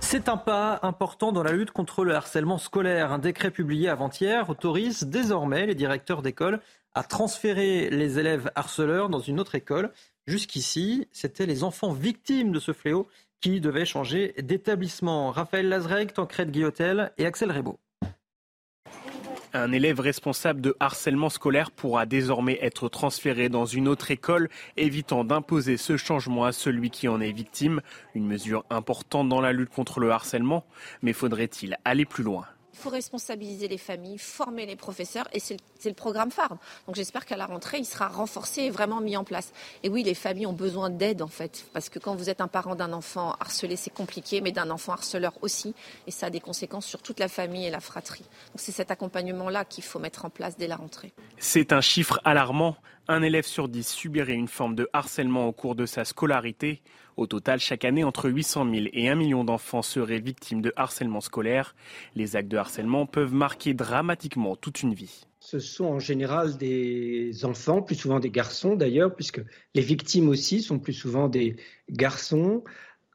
[0.00, 3.12] C'est un pas important dans la lutte contre le harcèlement scolaire.
[3.12, 6.60] Un décret publié avant-hier autorise désormais les directeurs d'école
[6.94, 9.90] à transférer les élèves harceleurs dans une autre école.
[10.26, 13.06] Jusqu'ici, c'était les enfants victimes de ce fléau
[13.44, 15.30] qui devaient changer d'établissement.
[15.30, 17.78] Raphaël Lazreg, Tancred Guillotel et Axel Rebaud.
[19.52, 25.24] Un élève responsable de harcèlement scolaire pourra désormais être transféré dans une autre école, évitant
[25.24, 27.82] d'imposer ce changement à celui qui en est victime.
[28.14, 30.64] Une mesure importante dans la lutte contre le harcèlement,
[31.02, 32.46] mais faudrait-il aller plus loin?
[32.72, 36.56] Il faut responsabiliser les familles, former les professeurs et c'est le, c'est le programme phare.
[36.86, 39.52] Donc j'espère qu'à la rentrée, il sera renforcé et vraiment mis en place.
[39.82, 42.48] Et oui, les familles ont besoin d'aide en fait, parce que quand vous êtes un
[42.48, 45.74] parent d'un enfant harcelé, c'est compliqué, mais d'un enfant harceleur aussi,
[46.06, 48.24] et ça a des conséquences sur toute la famille et la fratrie.
[48.24, 51.12] Donc c'est cet accompagnement-là qu'il faut mettre en place dès la rentrée.
[51.36, 52.76] C'est un chiffre alarmant.
[53.06, 56.80] Un élève sur dix subirait une forme de harcèlement au cours de sa scolarité.
[57.18, 61.20] Au total, chaque année, entre 800 000 et 1 million d'enfants seraient victimes de harcèlement
[61.20, 61.74] scolaire.
[62.14, 65.26] Les actes de harcèlement peuvent marquer dramatiquement toute une vie.
[65.54, 69.40] Ce sont en général des enfants, plus souvent des garçons d'ailleurs, puisque
[69.76, 71.54] les victimes aussi sont plus souvent des
[71.88, 72.64] garçons,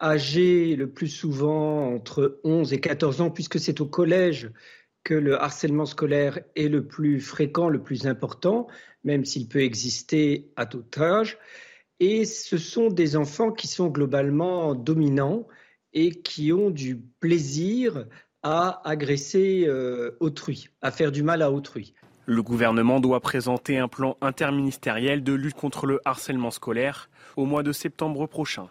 [0.02, 4.52] âgés le plus souvent entre 11 et 14 ans, puisque c'est au collège
[5.04, 8.68] que le harcèlement scolaire est le plus fréquent, le plus important,
[9.04, 11.38] même s'il peut exister à tout âge.
[12.00, 15.46] Et ce sont des enfants qui sont globalement dominants
[15.92, 18.08] et qui ont du plaisir
[18.44, 21.94] à agresser euh, autrui, à faire du mal à autrui.
[22.30, 27.64] Le gouvernement doit présenter un plan interministériel de lutte contre le harcèlement scolaire au mois
[27.64, 28.68] de septembre prochain.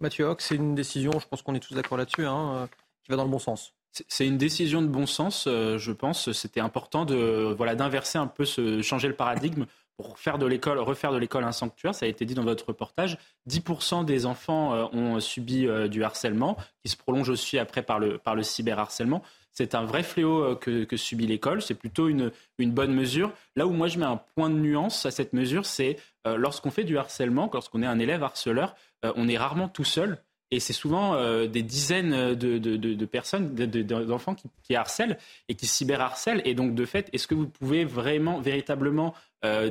[0.00, 2.68] Mathieu Hoc, c'est une décision, je pense qu'on est tous d'accord là-dessus, hein,
[3.02, 3.74] qui va dans le bon sens.
[3.90, 6.30] C'est- C'est une décision de bon sens, euh, je pense.
[6.30, 10.78] C'était important de voilà d'inverser un peu, ce, changer le paradigme pour faire de l'école,
[10.78, 11.92] refaire de l'école un sanctuaire.
[11.92, 13.18] Ça a été dit dans votre reportage.
[13.46, 17.98] 10% des enfants euh, ont subi euh, du harcèlement, qui se prolonge aussi après par
[17.98, 19.22] le par le cyberharcèlement.
[19.52, 21.60] C'est un vrai fléau euh, que, subit l'école.
[21.62, 23.32] C'est plutôt une, une bonne mesure.
[23.56, 26.70] Là où moi je mets un point de nuance à cette mesure, c'est euh, lorsqu'on
[26.70, 30.18] fait du harcèlement, lorsqu'on est un élève harceleur, euh, on est rarement tout seul.
[30.50, 35.16] Et c'est souvent des dizaines de, de- personnes, de- de- d'enfants qui, qui harcèlent
[35.48, 36.42] et qui cyberharcèlent.
[36.44, 39.14] Et donc, de fait, est-ce que vous pouvez vraiment, véritablement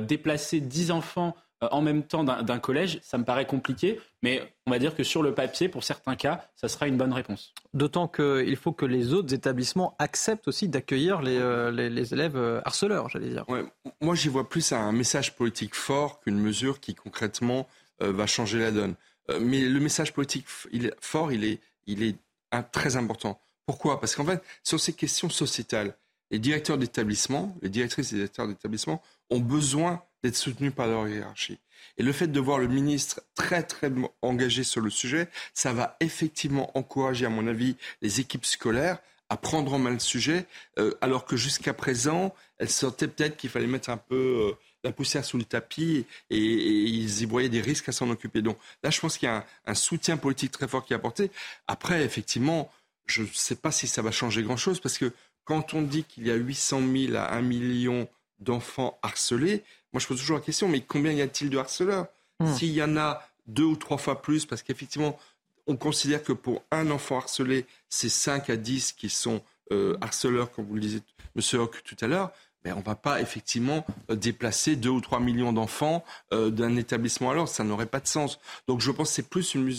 [0.00, 1.36] déplacer 10 enfants
[1.70, 5.22] en même temps d'un collège Ça me paraît compliqué, mais on va dire que sur
[5.22, 7.52] le papier, pour certains cas, ça sera une bonne réponse.
[7.74, 12.36] D'autant qu'il faut que les autres établissements acceptent aussi d'accueillir les, euh, les- les élèves
[12.36, 13.44] euh, harceleurs, j'allais dire.
[13.48, 13.64] Ouais,
[14.00, 17.68] moi, j'y vois plus un message politique fort qu'une mesure qui concrètement
[18.02, 18.94] euh, va changer la donne.
[19.30, 22.16] Euh, mais le message politique f- il est fort, il est, il est
[22.50, 23.40] un- très important.
[23.66, 24.00] Pourquoi?
[24.00, 25.94] Parce qu'en fait, sur ces questions sociétales,
[26.32, 31.58] les directeurs d'établissement, les directrices et directeurs d'établissement ont besoin d'être soutenus par leur hiérarchie.
[31.98, 33.92] Et le fait de voir le ministre très très
[34.22, 39.36] engagé sur le sujet, ça va effectivement encourager, à mon avis, les équipes scolaires à
[39.36, 40.46] prendre en main le sujet,
[40.78, 44.52] euh, alors que jusqu'à présent, elles sentaient peut-être qu'il fallait mettre un peu euh,
[44.84, 48.42] la poussière sous le tapis et, ils y voyaient des risques à s'en occuper.
[48.42, 50.96] Donc là, je pense qu'il y a un, un soutien politique très fort qui est
[50.96, 51.30] apporté.
[51.66, 52.70] Après, effectivement,
[53.06, 55.12] je ne sais pas si ça va changer grand-chose parce que
[55.44, 58.08] quand on dit qu'il y a 800 000 à 1 million
[58.40, 59.62] d'enfants harcelés.
[59.92, 62.06] Moi, je pose toujours la question, mais combien y a-t-il de harceleurs
[62.40, 62.52] hmm.
[62.54, 65.18] S'il y en a deux ou trois fois plus, parce qu'effectivement,
[65.66, 70.50] on considère que pour un enfant harcelé, c'est 5 à 10 qui sont euh, harceleurs,
[70.50, 71.00] comme vous le disiez,
[71.36, 71.60] M.
[71.60, 72.32] Hock, tout à l'heure.
[72.64, 76.76] Mais on ne va pas effectivement euh, déplacer 2 ou 3 millions d'enfants euh, d'un
[76.76, 77.50] établissement à l'autre.
[77.50, 78.38] Ça n'aurait pas de sens.
[78.68, 79.72] Donc je pense que c'est plus une,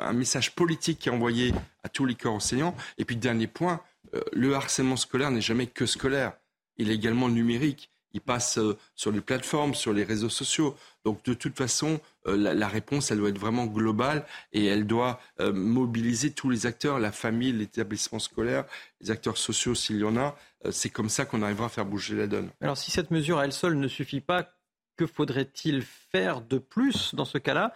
[0.00, 2.76] un message politique qui est envoyé à tous les corps enseignants.
[2.98, 3.80] Et puis, dernier point,
[4.32, 6.32] le harcèlement scolaire n'est jamais que scolaire.
[6.76, 10.74] Il est également numérique il passe euh, sur les plateformes, sur les réseaux sociaux.
[11.04, 15.20] Donc de toute façon, euh, la, réponse, elle doit être vraiment globale et elle doit
[15.40, 18.64] euh, mobiliser tous les acteurs, la famille, l'établissement scolaire,
[19.02, 20.34] les acteurs sociaux s'il y en a.
[20.70, 22.50] C'est comme ça qu'on arrivera à faire bouger la donne.
[22.60, 24.50] Alors si cette mesure à elle seule ne suffit pas,
[24.96, 27.74] que faudrait-il faire de plus dans ce cas-là?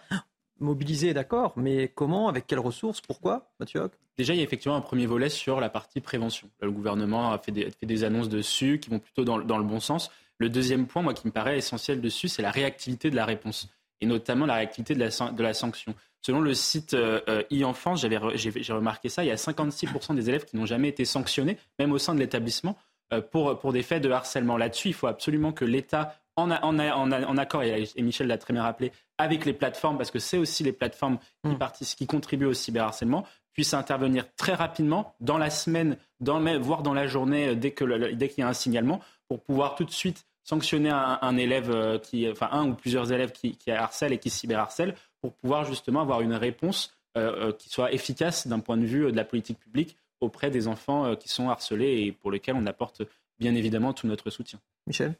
[0.61, 4.81] Mobiliser, d'accord, mais comment Avec quelles ressources Pourquoi, Mathieu Déjà, il y a effectivement un
[4.81, 6.49] premier volet sur la partie prévention.
[6.61, 10.11] le gouvernement a fait des, annonces dessus qui vont plutôt dans, le bon sens.
[10.37, 13.69] Le deuxième point, moi, qui me paraît essentiel dessus, c'est la réactivité de la réponse,
[14.01, 15.95] et notamment la réactivité de la, sanction.
[16.21, 20.45] Selon le site euh, euh, e-enfance, j'ai remarqué ça, il y a 56% des élèves
[20.45, 22.77] qui n'ont jamais été sanctionnés, même au sein de l'établissement,
[23.13, 24.57] euh, pour des faits de harcèlement.
[24.57, 28.63] Là-dessus, il faut absolument que l'État, en, en, en, accord, et, Michel l'a très bien
[28.63, 31.95] rappelé, avec les plateformes, parce que c'est aussi les plateformes qui, mmh.
[31.97, 37.07] qui contribuent au cyberharcèlement, puisse intervenir très rapidement, dans la semaine, dans, voire dans la
[37.07, 40.89] journée, dès qu'il dès qu'il y a un signalement, pour pouvoir tout de suite sanctionner
[40.91, 44.95] un, élève euh, qui, enfin un ou plusieurs élèves qui, qui harcèlent et qui cyberharcèlent
[45.21, 49.11] pour pouvoir justement avoir une réponse euh, euh, qui soit efficace d'un point de vue
[49.11, 53.01] de la politique publique auprès des enfants qui sont harcelés et pour lesquels on apporte
[53.39, 54.59] bien évidemment tout notre soutien.
[54.85, 55.15] Michel?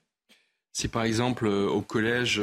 [0.73, 2.41] Si par exemple au collège,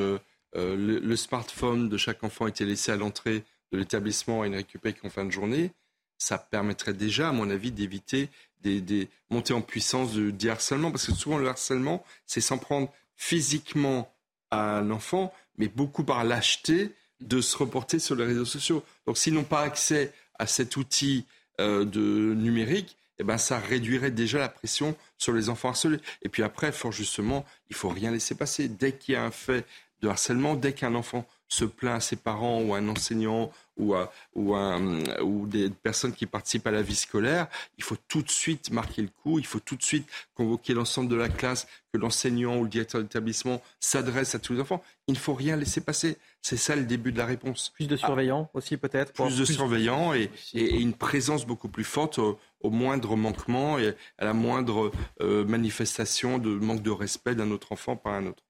[0.54, 5.10] le, smartphone de chaque enfant était laissé à l'entrée de l'établissement et ne récupéré qu'en
[5.10, 5.72] fin de journée,
[6.18, 8.28] ça permettrait déjà, à mon avis, d'éviter
[8.60, 14.12] des, montées en puissance du harcèlement, parce que souvent le harcèlement, c'est s'en prendre physiquement
[14.50, 18.84] à un enfant, mais beaucoup par lâcheté de se reporter sur les réseaux sociaux.
[19.06, 21.24] Donc s'ils n'ont pas accès à cet outil
[21.60, 26.00] euh, de numérique, eh ben, ça réduirait déjà la pression sur les enfants harcelés.
[26.22, 28.68] Et puis après, fort justement, il faut rien laisser passer.
[28.68, 29.64] Dès qu'il y a un fait
[30.02, 33.94] de harcèlement, dès qu'un enfant se plaint à ses parents ou à un enseignant ou,
[33.94, 37.46] à, ou, ou des personnes qui participent à la vie scolaire,
[37.78, 41.08] il faut tout de suite marquer le coup, il faut tout de suite convoquer l'ensemble
[41.08, 44.82] de la classe, que l'enseignant ou le directeur d'établissement s'adresse à tous les enfants.
[45.06, 46.18] Il ne faut rien laisser passer.
[46.42, 47.70] C'est ça le début de la réponse.
[47.70, 52.18] Plus de surveillants aussi peut-être Plus de surveillants et, et, une présence beaucoup plus forte
[52.18, 54.90] au, moindre manquement et à la moindre
[55.20, 58.42] euh, manifestation de manque de respect d'un autre enfant par un autre.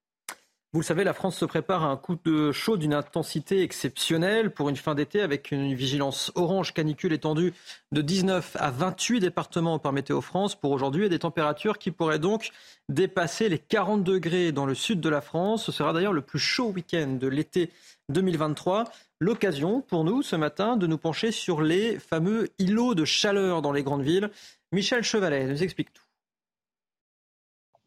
[0.74, 4.52] Vous le savez, la France se prépare à un coup de chaud d'une intensité exceptionnelle
[4.52, 7.54] pour une fin d'été avec une vigilance orange canicule étendue
[7.90, 12.18] de 19 à 28 départements par Météo France pour aujourd'hui et des températures qui pourraient
[12.18, 12.50] donc
[12.90, 15.64] dépasser les 40 degrés dans le sud de la France.
[15.64, 17.70] Ce sera d'ailleurs le plus chaud week-end de l'été
[18.10, 18.84] 2023.
[19.20, 23.72] L'occasion pour nous ce matin de nous pencher sur les fameux îlots de chaleur dans
[23.72, 24.30] les grandes villes.
[24.70, 26.04] Michel Chevalet nous explique tout.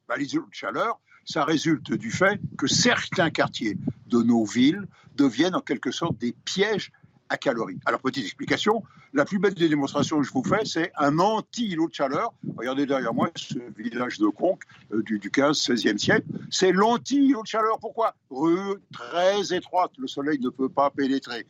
[0.09, 4.85] Bah, les îlots de chaleur, ça résulte du fait que certains quartiers de nos villes
[5.15, 6.91] deviennent en quelque sorte des pièges
[7.31, 7.37] à.
[7.85, 11.87] Alors, petite explication, la plus belle des démonstrations que je vous fais, c'est un anti-îlot
[11.87, 12.33] de chaleur.
[12.57, 14.63] Regardez derrière moi ce village de Conques
[14.93, 16.25] euh, du, 15-16e siècle.
[16.49, 17.79] C'est l'anti-îlot de chaleur.
[17.79, 18.15] Pourquoi?
[18.29, 21.45] Rue très étroite, le soleil ne peut pas pénétrer.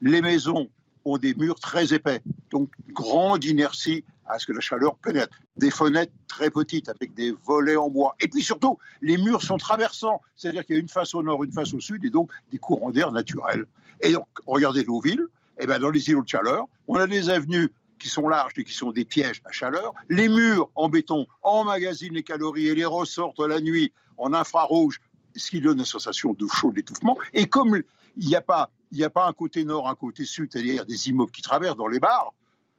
[0.00, 0.68] Les maisons
[1.04, 5.36] ont des murs très épais, donc grande inertie à ce que la chaleur pénètre.
[5.56, 8.14] Des fenêtres très petites avec des volets en bois.
[8.20, 11.42] Et puis surtout, les murs sont traversants, c'est-à-dire qu'il y a une face au nord,
[11.44, 13.66] une face au sud, et donc des courants d'air naturels.
[14.00, 15.26] Et donc, regardez villes,
[15.58, 18.52] et eh bien dans les îlots de chaleur, on a des avenues qui sont larges
[18.56, 19.92] et qui sont des pièges à chaleur.
[20.08, 25.00] Les murs en béton emmagasinent les calories et les ressortent la nuit en infrarouge,
[25.36, 27.18] ce qui donne une sensation de chaud, d'étouffement.
[27.34, 27.82] Et comme
[28.16, 28.70] il n'y a pas
[29.02, 32.00] a pas un côté nord, un côté sud, c'est-à-dire des immeubles qui traversent dans les
[32.00, 32.32] bars,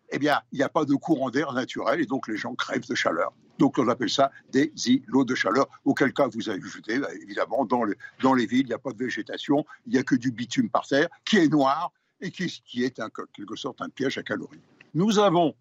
[0.09, 2.87] eh bien, il n'y a pas de courant d'air naturel et donc les gens crèvent
[2.87, 3.31] de chaleur.
[3.61, 7.83] Donc on appelle ça des îlots de chaleur, auquel cas vous jeté, bah, évidemment, dans
[7.83, 7.93] les,
[8.23, 10.67] dans les villes, il n'y a pas de végétation, il n'y a que du bitume
[10.67, 14.23] par terre, qui est noir et qui, qui est en quelque sorte un piège à
[14.23, 14.63] calories.
[14.95, 15.53] Nous avons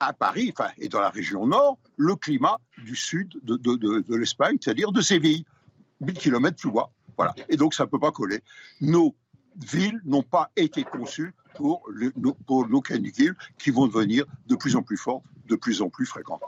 [0.00, 4.56] à Paris, et dans la région nord, le climat du sud de, de, de, l'Espagne,
[4.60, 5.44] c'est-à-dire de Séville,
[6.00, 6.90] 1000 km plus bas.
[7.16, 7.36] Voilà.
[7.48, 8.40] Et donc ça ne peut pas coller.
[8.80, 9.14] Nos
[9.64, 12.10] villes n'ont pas été conçues pour, le,
[12.48, 16.04] pour nos canicules qui vont devenir de plus en plus fortes, de plus en plus
[16.04, 16.42] fréquentes.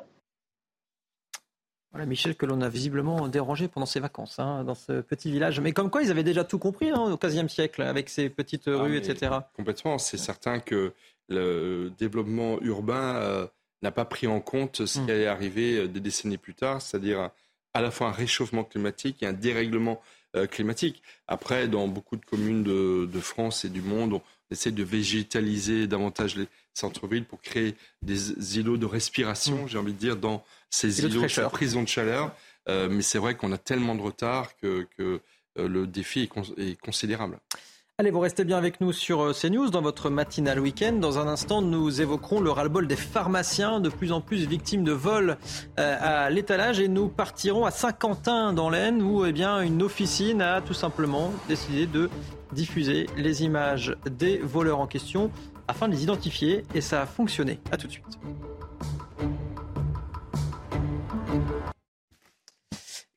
[1.97, 5.61] Voilà, Michel, que l'on a visiblement dérangé pendant ses vacances hein, dans ce petit village.
[5.61, 8.69] Mais comme quoi, ils avaient déjà tout compris hein, au XVe siècle, avec ces petites
[8.69, 9.33] ah, rues, etc.
[9.55, 9.97] Complètement.
[9.97, 10.93] C'est certain que
[11.31, 13.47] le développement urbain euh,
[13.81, 15.11] n'a pas pris en compte ce qui hmm.
[15.11, 17.31] allait arriver euh, des décennies plus tard, c'est-à-dire
[17.73, 20.03] à la fois un réchauffement climatique et un dérèglement
[20.37, 21.03] euh, climatique.
[21.29, 25.87] Après, dans beaucoup de communes de, de, France et du monde, on essaie de végétaliser
[25.87, 29.69] davantage les centres-villes pour créer des îlots de respiration, mmh.
[29.69, 32.35] j'ai envie de dire, dans ces îlots, de, ces prisons de chaleur.
[32.69, 35.21] Euh, mais c'est vrai qu'on a tellement de retard que, que
[35.59, 37.39] euh, le défi est, est considérable.
[37.99, 40.93] Allez, vous restez bien avec nous sur euh, CNews dans votre matinale week-end.
[40.93, 44.93] Dans un instant, nous évoquerons le ras-le-bol des pharmaciens, de plus en plus victimes de
[44.93, 45.39] vols
[45.79, 46.79] euh, à l'étalage.
[46.79, 51.87] Et nous partirons à Saint-Quentin dans l'Aisne, où eh une officine a tout simplement décidé
[51.87, 52.11] de
[52.53, 55.31] diffuser les images des voleurs en question
[55.67, 56.65] afin de les identifier.
[56.75, 57.61] Et ça a fonctionné.
[57.73, 58.19] A tout de suite.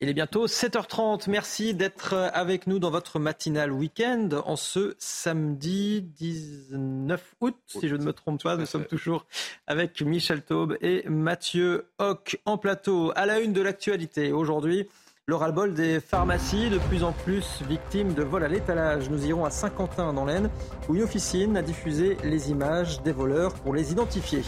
[0.02, 1.28] Il est bientôt 7h30.
[1.28, 7.96] Merci d'être avec nous dans votre matinale week-end en ce samedi 19 août, si je
[7.96, 8.56] ne me trompe pas.
[8.56, 9.26] Nous sommes toujours
[9.66, 13.12] avec Michel Taube et Mathieu Hoc en plateau.
[13.14, 14.88] À la une de l'actualité aujourd'hui,
[15.26, 19.10] le ras-le-bol des pharmacies, de plus en plus victimes de vols à l'étalage.
[19.10, 20.48] Nous irons à Saint-Quentin dans l'Aisne,
[20.88, 24.40] où une officine a diffusé les images des voleurs pour les identifier.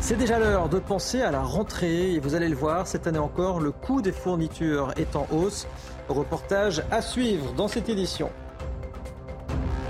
[0.00, 3.18] C'est déjà l'heure de penser à la rentrée et vous allez le voir, cette année
[3.18, 5.66] encore, le coût des fournitures est en hausse.
[6.08, 8.30] Reportage à suivre dans cette édition.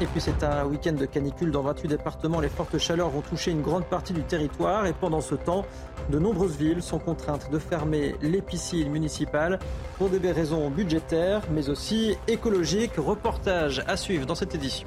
[0.00, 2.40] Et puis c'est un week-end de canicule dans 28 départements.
[2.40, 5.64] Les fortes chaleurs vont toucher une grande partie du territoire et pendant ce temps,
[6.08, 9.58] de nombreuses villes sont contraintes de fermer les piscines municipales
[9.98, 12.96] pour des raisons budgétaires mais aussi écologiques.
[12.96, 14.86] Reportage à suivre dans cette édition.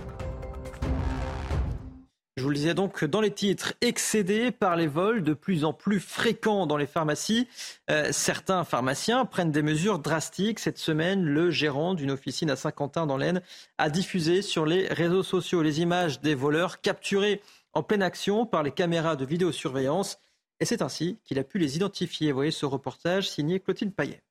[2.41, 5.73] Je vous le disais donc dans les titres, excédés par les vols de plus en
[5.73, 7.47] plus fréquents dans les pharmacies.
[7.91, 10.57] Euh, certains pharmaciens prennent des mesures drastiques.
[10.57, 13.43] Cette semaine, le gérant d'une officine à Saint-Quentin dans l'Aisne
[13.77, 18.63] a diffusé sur les réseaux sociaux les images des voleurs capturés en pleine action par
[18.63, 20.17] les caméras de vidéosurveillance.
[20.59, 22.31] Et c'est ainsi qu'il a pu les identifier.
[22.31, 24.23] Vous voyez ce reportage signé Clotilde Payet.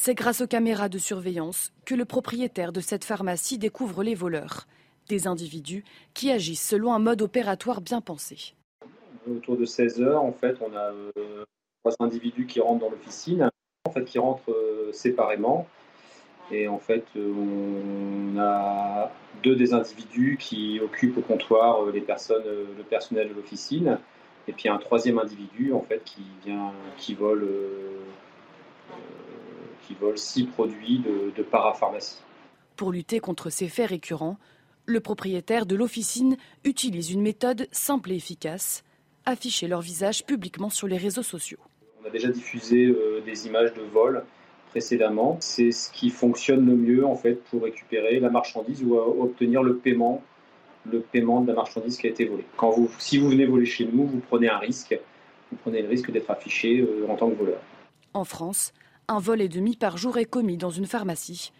[0.00, 4.68] C'est grâce aux caméras de surveillance que le propriétaire de cette pharmacie découvre les voleurs,
[5.08, 5.84] des individus
[6.14, 8.54] qui agissent selon un mode opératoire bien pensé.
[9.28, 11.44] Autour de 16 heures, en fait, on a euh,
[11.82, 13.50] trois individus qui rentrent dans l'officine,
[13.86, 15.66] en fait, qui rentrent euh, séparément.
[16.52, 19.10] Et en fait, on a
[19.42, 23.98] deux des individus qui occupent au comptoir euh, le personnel de l'officine,
[24.46, 27.48] et puis un troisième individu, en fait, qui vient, qui vole
[29.88, 31.00] qui volent six produits
[31.34, 32.20] de, parapharmacie.
[32.76, 34.36] Pour lutter contre ces faits récurrents,
[34.84, 38.84] le propriétaire de l'officine utilise une méthode simple et efficace,
[39.24, 41.58] afficher leur visage publiquement sur les réseaux sociaux.
[42.02, 44.24] On a déjà diffusé euh, des images de vol
[44.70, 45.38] précédemment.
[45.40, 49.76] C'est ce qui fonctionne le mieux en fait pour récupérer la marchandise ou obtenir le
[49.76, 50.22] paiement,
[50.90, 52.44] le paiement de la marchandise qui a été volée.
[52.56, 54.98] Quand vous, si vous venez voler chez nous, vous prenez un risque.
[55.50, 57.60] Vous prenez le risque d'être affiché euh, en tant que voleur.
[58.12, 58.72] En France,
[59.08, 61.52] un vol et demi par jour est commis dans une pharmacie.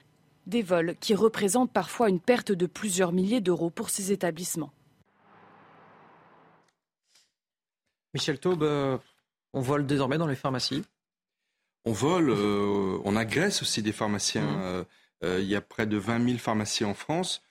[0.47, 4.73] Des vols qui représentent parfois une perte de plusieurs milliers d'euros pour ces établissements.
[8.15, 8.97] Michel Taube, euh,
[9.53, 10.85] on vole désormais dans les pharmacies
[11.85, 14.47] On vole, euh, on agresse aussi des pharmaciens.
[14.47, 14.85] Mmh.
[15.25, 17.43] Euh, il y a près de 20 000 pharmaciens en France.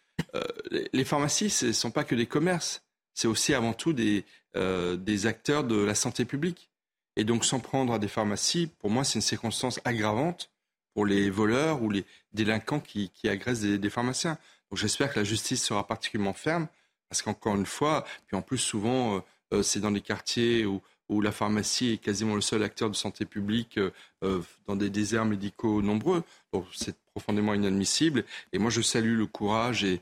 [0.94, 2.84] les pharmacies, ce ne sont pas que des commerces,
[3.14, 6.72] c'est aussi avant tout des, des acteurs de la santé publique.
[7.18, 10.52] Et donc s'en prendre à des pharmacies, pour moi, c'est une circonstance aggravante
[10.94, 14.38] pour les voleurs ou les délinquants qui, agressent des, pharmaciens.
[14.70, 16.68] Donc j'espère que la justice sera particulièrement ferme,
[17.10, 19.20] parce qu'encore une fois, puis en plus souvent, euh,
[19.54, 22.96] euh, c'est dans des quartiers où, où, la pharmacie est quasiment le seul acteur de
[22.96, 23.80] santé publique
[24.24, 26.24] euh, dans des déserts médicaux nombreux.
[26.54, 28.26] Donc c'est profondément inadmissible.
[28.54, 30.02] Et moi, je salue le courage et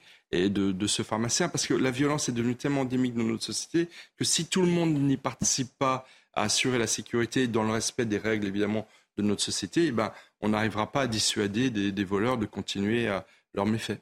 [0.49, 3.87] de, de, ce pharmacien, parce que la violence est devenue tellement endémique dans notre société
[4.17, 8.05] que si tout le monde n'y participe pas, à assurer la sécurité dans le respect
[8.05, 12.37] des règles, évidemment, de notre société, eh ben, on n'arrivera pas à dissuader des, voleurs
[12.37, 13.99] de continuer à leurs méfaits.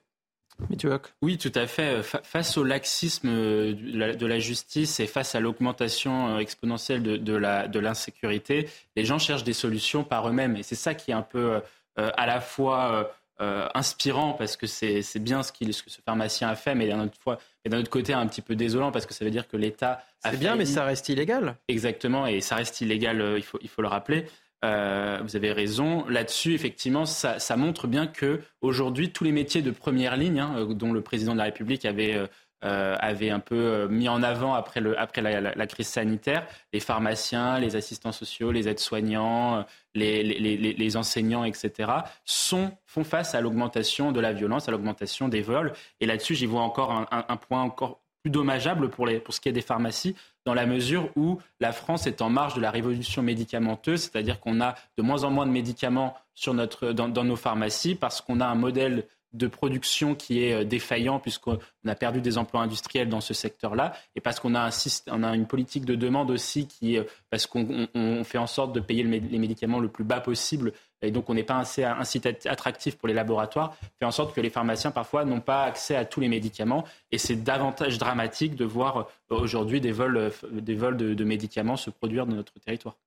[1.21, 2.03] Oui, tout à fait.
[2.03, 9.05] Face au laxisme de la justice et face à l'augmentation euh, exponentielle de, l'insécurité, les
[9.05, 10.55] gens cherchent des solutions par eux-mêmes.
[10.55, 11.61] Et c'est ça qui est un peu
[11.99, 16.49] euh, à la fois euh, inspirant parce que c'est bien ce, ce que ce pharmacien
[16.49, 19.31] a fait, mais d'un autre, autre, côté un petit peu désolant parce que ça veut
[19.31, 21.57] dire que l'État c'est bien, mais ça reste illégal.
[21.67, 24.25] Exactement, et ça reste illégal, euh, il, faut, il faut le rappeler.
[24.63, 26.05] Euh, vous avez raison.
[26.07, 30.93] Là-dessus, effectivement, ça, montre bien que aujourd'hui, tous les métiers de première ligne, hein, dont
[30.93, 32.29] le président de la République avait,
[32.63, 37.75] avait un peu mis en avant après, le, après la, crise sanitaire, les pharmaciens, les
[37.75, 41.91] assistants sociaux, les aides-soignants, les, les, les, enseignants, etc.,
[42.25, 45.73] sont, font face à l'augmentation de la violence, à l'augmentation des vols.
[45.99, 49.41] Et là-dessus, j'y vois encore un, un point encore plus dommageable pour, les, pour ce
[49.41, 52.71] qui est des pharmacies, dans la mesure où la France est en marge de la
[52.71, 57.23] révolution médicamenteuse, c'est-à-dire qu'on a de moins en moins de médicaments sur notre, dans, dans
[57.23, 61.57] nos pharmacies parce qu'on a un modèle de production qui est euh, défaillant puisqu'on
[61.87, 64.71] a perdu des emplois industriels dans ce secteur-là et parce qu'on a, un,
[65.11, 67.87] on a une politique de demande aussi qui, euh, parce qu'on
[68.23, 70.73] fait en sorte de payer les médicaments le plus bas possible
[71.03, 74.49] et donc on n'est pas assez attractif pour les laboratoires, fait en sorte que les
[74.49, 78.97] pharmaciens parfois n'ont pas accès à tous les médicaments et c'est davantage dramatique de voir
[79.31, 82.97] euh, aujourd'hui des vols, des vols de, médicaments se produire dans notre territoire.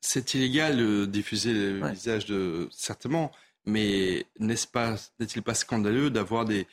[0.00, 3.32] C'est illégal de diffuser le visage de certainement,
[3.66, 6.66] mais n'est-ce pas, n'est-il pas scandaleux d'avoir des,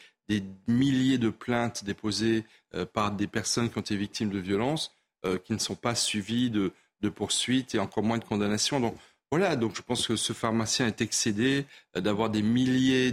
[0.67, 5.39] milliers de plaintes déposées euh, par des personnes qui ont été victimes de violences euh,
[5.39, 6.71] qui ne sont pas suivies de,
[7.09, 8.79] poursuites et encore moins de condamnations?
[8.79, 8.95] Donc
[9.31, 11.65] voilà, donc je pense que ce pharmacien est excédé
[11.97, 13.11] euh, d'avoir des milliers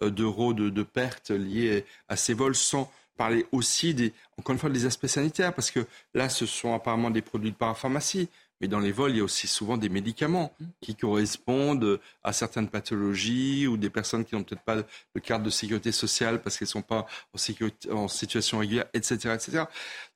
[0.00, 4.86] d'euros de, pertes liées à ces vols sans parler aussi des, encore une fois, des
[4.86, 8.28] aspects sanitaires, parce que là, ce sont apparemment des produits de parapharmacie.
[8.60, 12.68] Mais dans les vols, il y a aussi souvent des médicaments qui correspondent à certaines
[12.68, 16.66] pathologies ou des personnes qui n'ont peut-être pas de carte de sécurité sociale parce qu'elles
[16.66, 19.64] ne sont pas en, situation régulière, etc., etc.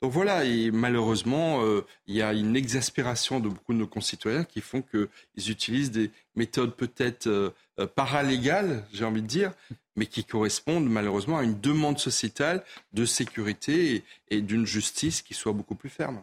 [0.01, 4.45] Donc voilà, et malheureusement, euh, il y a une exaspération de beaucoup de nos concitoyens
[4.45, 9.53] qui font qu'ils utilisent des méthodes peut-être euh, euh, paralégales, j'ai envie de dire,
[9.97, 15.53] mais qui correspondent malheureusement à une demande sociétale de sécurité et d'une justice qui soit
[15.53, 16.22] beaucoup plus ferme.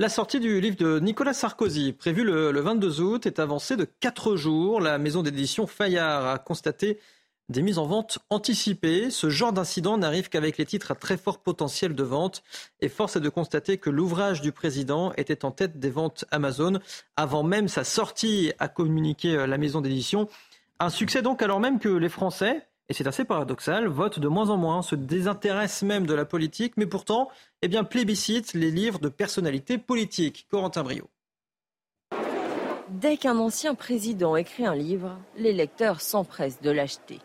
[0.00, 4.34] La sortie du livre de Nicolas Sarkozy, prévue le, 22 août, est avancée de 4
[4.34, 4.80] jours.
[4.80, 6.98] La maison d'édition Fayard a constaté
[7.50, 9.10] des mises en vente anticipées.
[9.10, 12.42] Ce genre d'incident n'arrive qu'avec les titres à très fort potentiel de vente.
[12.80, 16.80] Et force est de constater que l'ouvrage du président était en tête des ventes Amazon
[17.16, 20.28] avant même sa sortie, a communiqué euh, la maison d'édition.
[20.78, 24.50] Un succès donc alors même que les Français, et c'est assez paradoxal, votent de moins
[24.50, 27.28] en moins, se désintéressent même de la politique, mais pourtant,
[27.62, 30.48] eh bien, plébiscitent les livres de personnalités politiques.
[30.50, 31.08] Corentin Brio.
[32.88, 37.20] Dès qu'un ancien président écrit un livre, les lecteurs s'empressent de l'acheter.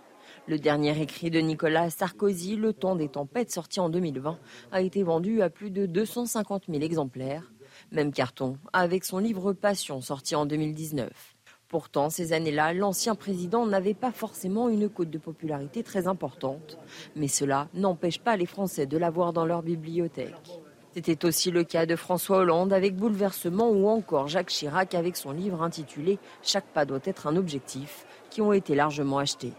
[0.47, 4.38] Le dernier écrit de Nicolas Sarkozy, Le temps des tempêtes, sorti en 2020,
[4.72, 7.51] a été vendu à plus de 250 000 exemplaires.
[7.91, 11.34] Même carton avec son livre Passion, sorti en 2019.
[11.76, 16.78] Pourtant, ces années-là, l'ancien président n'avait pas forcément une cote de popularité très importante.
[17.17, 20.61] Mais cela n'empêche pas les Français de l'avoir dans leur bibliothèque.
[20.93, 25.34] C'était aussi le cas de François Hollande avec Bouleversement ou encore Jacques Chirac avec son
[25.34, 29.51] livre intitulé Chaque pas doit être un objectif, qui ont été largement achetés.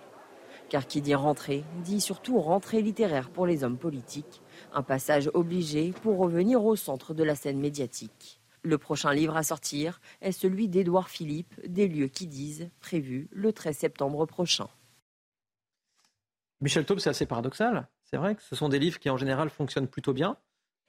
[0.70, 4.40] Car qui dit rentrée, dit surtout rentrée littéraire pour les hommes politiques,
[4.72, 8.40] un passage obligé pour revenir au centre de la scène médiatique.
[8.66, 13.52] Le prochain livre à sortir est celui d'Édouard Philippe, Des lieux qui disent, prévu le
[13.52, 14.66] 13 septembre prochain.
[16.60, 17.86] Michel Taube, c'est assez paradoxal.
[18.02, 20.36] C'est vrai que ce sont des livres qui en général fonctionnent plutôt bien,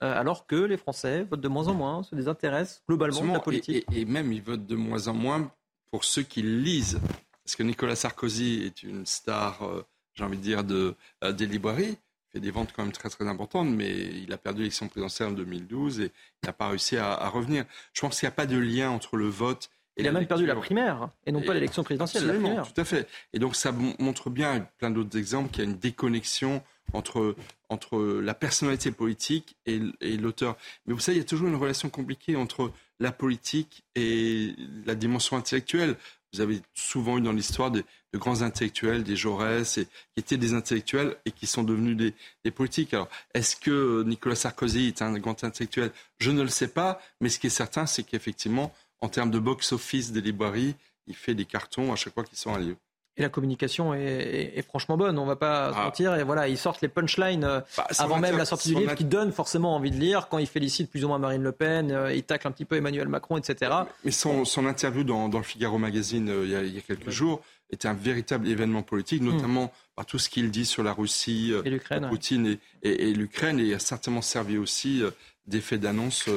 [0.02, 3.38] euh, alors que les Français votent de moins en moins, se désintéressent globalement de la
[3.38, 3.86] politique.
[3.92, 5.52] Et, même ils votent de moins en moins
[5.92, 7.00] pour ceux qui lisent.
[7.44, 11.46] Parce que Nicolas Sarkozy est une star, euh, j'ai envie de dire, de, euh, des
[11.46, 11.96] librairies
[12.32, 15.32] fait des ventes quand même très très importantes, mais il a perdu l'élection présidentielle en
[15.32, 16.12] 2012 et
[16.42, 17.64] il n'a pas réussi à, revenir.
[17.92, 20.26] Je pense qu'il n'y a pas de lien entre le vote et il a même
[20.26, 22.22] perdu la primaire et non pas l'élection présidentielle.
[22.22, 23.08] Absolument, tout à fait.
[23.32, 26.62] Et donc ça montre bien, avec plein d'autres exemples, qu'il y a une déconnexion
[26.92, 27.34] entre,
[27.68, 30.56] entre la personnalité politique et, et l'auteur.
[30.86, 34.54] Mais vous savez, il y a toujours une relation compliquée entre la politique et
[34.86, 35.96] la dimension intellectuelle.
[36.32, 40.54] Vous avez souvent eu dans l'histoire de, grands intellectuels, des Jaurès, et, qui étaient des
[40.54, 41.96] intellectuels et qui sont devenus
[42.44, 42.94] des, politiques.
[42.94, 45.90] Alors, est-ce que Nicolas Sarkozy est un grand intellectuel?
[46.18, 49.38] Je ne le sais pas, mais ce qui est certain, c'est qu'effectivement, en termes de
[49.38, 50.74] box-office des librairies,
[51.06, 52.76] il fait des cartons à chaque fois qu'ils sont à lieu.
[53.18, 55.84] Et la communication est, franchement bonne, on va pas se ah.
[55.84, 56.14] mentir.
[56.14, 59.04] Et voilà, ils sortent les punchlines euh, bah, avant même la sortie du livre, qui
[59.04, 60.28] donnent forcément envie de lire.
[60.28, 62.76] Quand il félicite plus ou moins Marine Le Pen, euh, il tacle un petit peu
[62.76, 63.72] Emmanuel Macron, etc.
[64.04, 67.94] Mais son, interview dans, le Figaro magazine euh, il, y a, quelques jours était un
[67.94, 73.12] véritable événement politique, notamment par tout ce qu'il dit sur la Russie, et Poutine et,
[73.12, 75.02] l'Ukraine, et a certainement servi aussi
[75.46, 76.30] d'effet d'annonce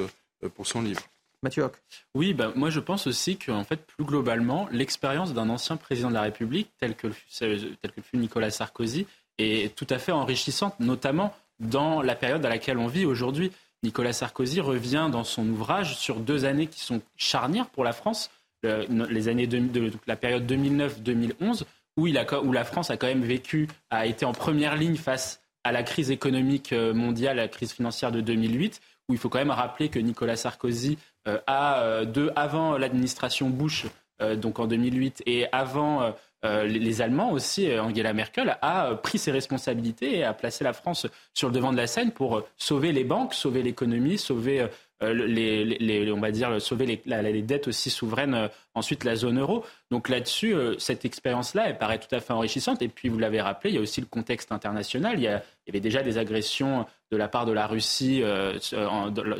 [0.55, 1.01] pour son livre.
[1.43, 1.67] Mathieu
[2.13, 6.13] Oui, bah, moi je pense aussi qu'en fait, plus globalement, l'expérience d'un ancien président de
[6.13, 9.07] la République, tel que, que fut Nicolas Sarkozy,
[9.39, 13.51] est tout à fait enrichissante, notamment dans la période à laquelle on vit aujourd'hui.
[13.83, 18.29] Nicolas Sarkozy revient dans son ouvrage sur deux années qui sont charnières pour la France,
[18.61, 19.49] les années
[20.05, 21.63] la période 2009-2011,
[21.97, 25.71] où, où la France a quand même vécu, a été en première ligne face à
[25.71, 29.39] la crise économique euh, mondiale, à la crise financière de 2008, où il faut quand
[29.39, 30.97] même rappeler que Nicolas Sarkozy
[31.27, 33.85] euh, euh, avant l'administration Bush,
[34.37, 36.13] donc en 2008, et avant
[36.43, 41.47] les Allemands aussi, Angela Merkel, a pris ses responsabilités et a placé la France sur
[41.47, 44.67] le devant de la scène pour sauver les banques, sauver l'économie, sauver
[45.03, 49.65] euh, les, on va dire, sauver les, dettes aussi souveraines, euh, ensuite la zone euro.
[49.89, 52.81] Donc là-dessus, euh, cette expérience-là, elle paraît tout à fait enrichissante.
[52.83, 55.15] Et puis, vous l'avez rappelé, il y a aussi le contexte international.
[55.17, 58.23] Il y, avait déjà des agressions de la part de la Russie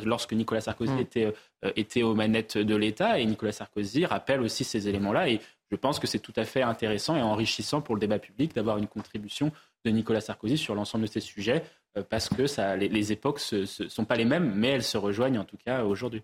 [0.04, 0.98] lorsque Nicolas Sarkozy mm.
[0.98, 1.34] était,
[1.76, 3.18] était aux manettes de l'État.
[3.18, 5.28] Et Nicolas Sarkozy rappelle aussi ces éléments-là.
[5.28, 5.40] Et
[5.70, 8.78] je pense que c'est tout à fait intéressant et enrichissant pour le débat public d'avoir
[8.78, 9.52] une contribution
[9.84, 11.64] de Nicolas Sarkozy sur l'ensemble de ces sujets.
[11.96, 12.42] Euh, parce que
[12.76, 16.22] les, époques ne sont pas les mêmes, mais elles se rejoignent en tout cas aujourd'hui.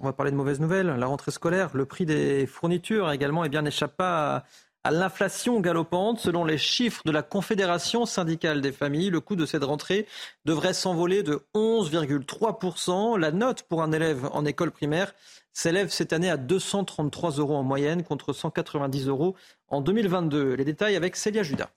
[0.00, 0.86] On va parler de mauvaises nouvelles.
[0.86, 4.44] La rentrée scolaire, le prix des fournitures également eh bien, n'échappe pas
[4.84, 6.20] à, l'inflation galopante.
[6.20, 10.06] Selon les chiffres de la Confédération syndicale des familles, le coût de cette rentrée
[10.44, 13.18] devrait s'envoler de 11,3%.
[13.18, 15.14] La note pour un élève en école primaire
[15.52, 19.34] s'élève cette année à 233 euros en moyenne contre 190 euros
[19.68, 20.54] en 2022.
[20.54, 21.70] Les détails avec Célia Judas.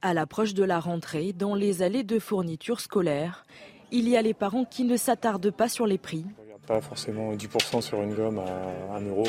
[0.00, 3.44] À l'approche de la rentrée, dans les allées de fournitures scolaires,
[3.92, 6.24] il y a les parents qui ne s'attardent pas sur les prix.
[6.66, 9.26] Pas forcément 10% sur une gomme à 1 euro.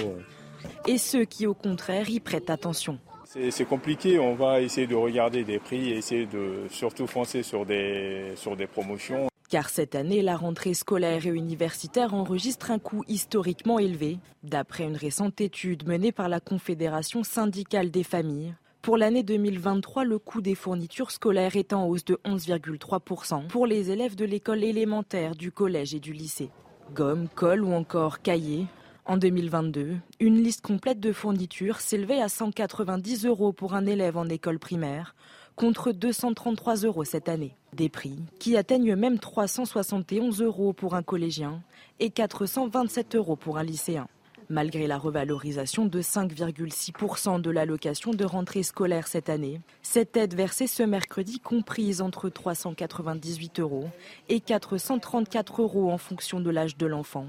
[0.87, 2.99] Et ceux qui, au contraire, y prêtent attention.
[3.25, 7.65] C'est compliqué, on va essayer de regarder des prix et essayer de surtout foncer sur
[7.65, 9.27] des, sur des promotions.
[9.49, 14.19] Car cette année, la rentrée scolaire et universitaire enregistre un coût historiquement élevé.
[14.43, 18.53] D'après une récente étude menée par la Confédération syndicale des familles,
[18.83, 23.91] pour l'année 2023, le coût des fournitures scolaires est en hausse de 11,3% pour les
[23.91, 26.49] élèves de l'école élémentaire, du collège et du lycée.
[26.93, 28.65] Gomme, colle ou encore cahiers.
[29.05, 34.29] En 2022, une liste complète de fournitures s'élevait à 190 euros pour un élève en
[34.29, 35.13] école primaire,
[35.57, 37.57] contre 233 euros cette année.
[37.73, 41.61] Des prix qui atteignent même 371 euros pour un collégien
[41.99, 44.07] et 427 euros pour un lycéen.
[44.49, 50.67] Malgré la revalorisation de 5,6% de l'allocation de rentrée scolaire cette année, cette aide versée
[50.67, 53.89] ce mercredi comprise entre 398 euros
[54.29, 57.27] et 434 euros en fonction de l'âge de l'enfant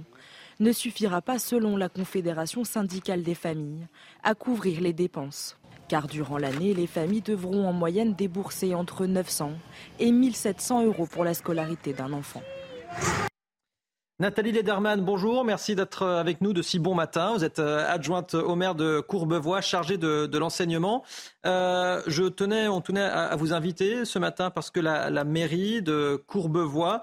[0.61, 3.87] ne suffira pas, selon la Confédération syndicale des familles,
[4.23, 5.57] à couvrir les dépenses.
[5.89, 9.53] Car durant l'année, les familles devront en moyenne débourser entre 900
[9.99, 12.43] et 1700 euros pour la scolarité d'un enfant.
[14.21, 17.33] Nathalie Lederman, bonjour, merci d'être euh, avec nous de si bon matin.
[17.35, 21.03] Vous êtes euh, adjointe au maire de Courbevoie, chargée de, l'enseignement.
[21.47, 26.23] Euh, je tenais, on tenait à, vous inviter ce matin parce que la, mairie de
[26.29, 27.03] Courbevoie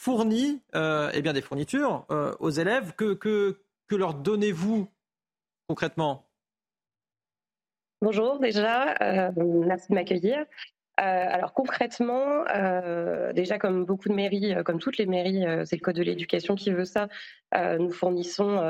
[0.00, 2.06] fournit eh bien des fournitures
[2.40, 2.94] aux élèves.
[2.96, 4.88] Que, que, que leur donnez-vous
[5.68, 6.26] concrètement?
[8.00, 8.94] Bonjour déjà,
[9.36, 10.46] merci de m'accueillir.
[11.00, 15.76] Euh, alors concrètement, euh, déjà comme beaucoup de mairies, euh, comme toutes les mairies, c'est
[15.76, 17.08] le code de l'éducation qui veut ça.
[17.78, 18.60] nous fournissons,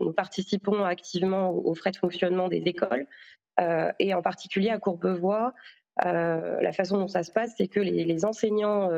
[0.00, 3.06] nous participons activement aux, frais de fonctionnement des écoles
[3.98, 5.52] et en particulier à Courbevoie.
[6.04, 8.90] la façon dont ça se passe, c'est que les, enseignants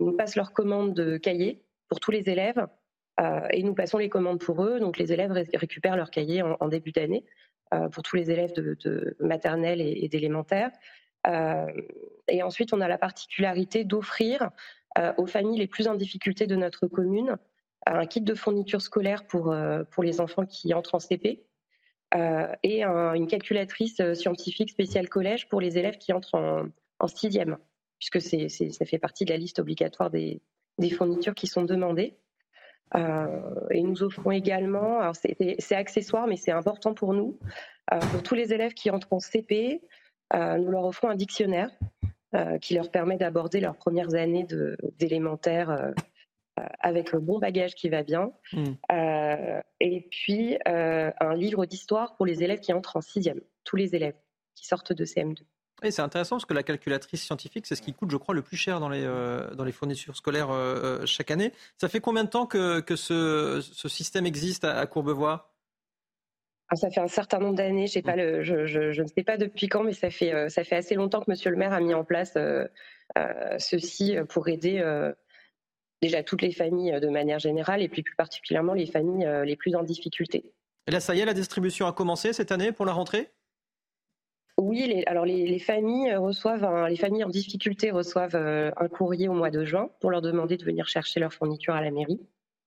[0.00, 2.66] nous passent leurs commandes de cahiers pour tous les élèves
[3.50, 4.80] et nous passons les commandes pour eux.
[4.80, 7.24] Donc les élèves récupèrent leurs cahiers en, début d'année
[7.92, 10.70] pour tous les élèves de, maternelle et, d'élémentaire.
[11.26, 11.66] Euh,
[12.28, 14.50] et ensuite, on a la particularité d'offrir
[14.98, 17.36] euh, aux familles les plus en difficulté de notre commune
[17.88, 21.44] un kit de fourniture scolaire pour, euh, pour les enfants qui entrent en CP
[22.62, 26.66] et une calculatrice scientifique spéciale collège pour les élèves qui entrent en,
[26.98, 27.58] en sixième,
[27.98, 30.40] puisque c'est, ça fait partie de la liste obligatoire des,
[30.78, 32.14] des fournitures qui sont demandées.
[32.94, 37.38] et nous offrons également, alors c'est, accessoire, mais c'est important pour nous,
[38.10, 39.80] pour tous les élèves qui entrent en CP,
[40.34, 41.70] euh, nous leur offrons un dictionnaire
[42.34, 44.46] euh, qui leur permet d'aborder leurs premières années
[44.98, 45.92] d'élémentaire euh,
[46.80, 48.32] avec le bon bagage qui va bien.
[48.52, 48.74] Hmm.
[49.80, 54.16] et puis un livre d'histoire pour les élèves qui entrent en sixième, tous les élèves
[54.54, 55.42] qui sortent de CM2.
[55.82, 58.42] Et c'est intéressant parce que la calculatrice scientifique, c'est ce qui coûte, je crois, le
[58.42, 59.04] plus cher dans les,
[59.54, 60.48] dans les fournitures scolaires
[61.04, 61.52] chaque année.
[61.76, 65.52] Ça fait combien de temps que, que ce, ce, système existe à Courbevoie?
[66.68, 69.84] Ah, ça fait un certain nombre d'années, pas le, je, ne sais pas depuis quand,
[69.84, 72.04] mais ça fait, euh, ça fait assez longtemps que Monsieur le maire a mis en
[72.04, 72.66] place euh,
[73.16, 74.82] euh, ceci pour aider
[76.02, 79.76] déjà toutes les familles de manière générale et puis plus particulièrement les familles les plus
[79.76, 80.44] en difficulté.
[80.88, 83.30] Et là, ça y est, la distribution a commencé cette année pour la rentrée?
[84.58, 89.50] Oui, les, alors les, familles reçoivent, les familles en difficulté reçoivent un courrier au mois
[89.50, 92.20] de juin pour leur demander de venir chercher leur fourniture à la mairie.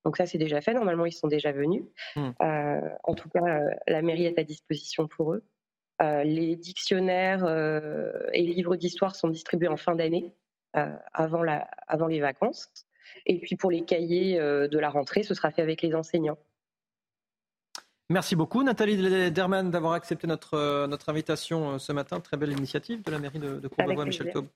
[0.06, 0.74] Donc ça, c'est déjà fait.
[0.74, 1.84] Normalement, ils sont déjà venus.
[2.16, 2.30] Mmh.
[2.42, 5.44] Euh, en tout cas, euh, la mairie est à disposition pour eux.
[6.02, 7.46] Euh, les dictionnaires
[8.34, 10.32] et livres d'histoire sont distribués en fin d'année,
[10.74, 11.44] avant,
[11.88, 12.72] avant les vacances.
[13.26, 16.38] Et puis pour les cahiers de la rentrée, ce sera fait avec les enseignants.
[18.10, 22.20] Merci beaucoup Nathalie Derman d'avoir accepté notre, notre invitation ce matin.
[22.20, 24.47] Très belle initiative de la mairie de, de Courbevoie, Michel Taube.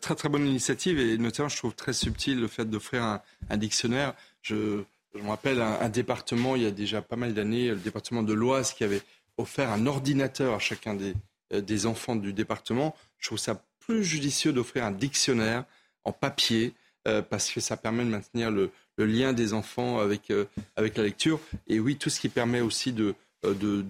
[0.00, 3.56] très très bonne initiative et notamment je trouve très subtil le fait d'offrir un, un,
[3.56, 4.14] dictionnaire.
[4.42, 4.82] Je,
[5.14, 8.24] je me rappelle un, un, département il y a déjà pas mal d'années, le département
[8.24, 9.02] de l'Oise qui avait
[9.36, 11.14] offert un ordinateur à chacun des,
[11.50, 12.96] des enfants du département.
[13.18, 15.64] Je trouve ça plus judicieux d'offrir un dictionnaire
[16.04, 16.74] en papier
[17.08, 18.70] euh, parce que ça permet de maintenir le,
[19.00, 20.44] le lien des enfants avec, euh,
[20.76, 21.40] avec la lecture.
[21.68, 23.82] Et oui, tout ce qui permet aussi de, euh,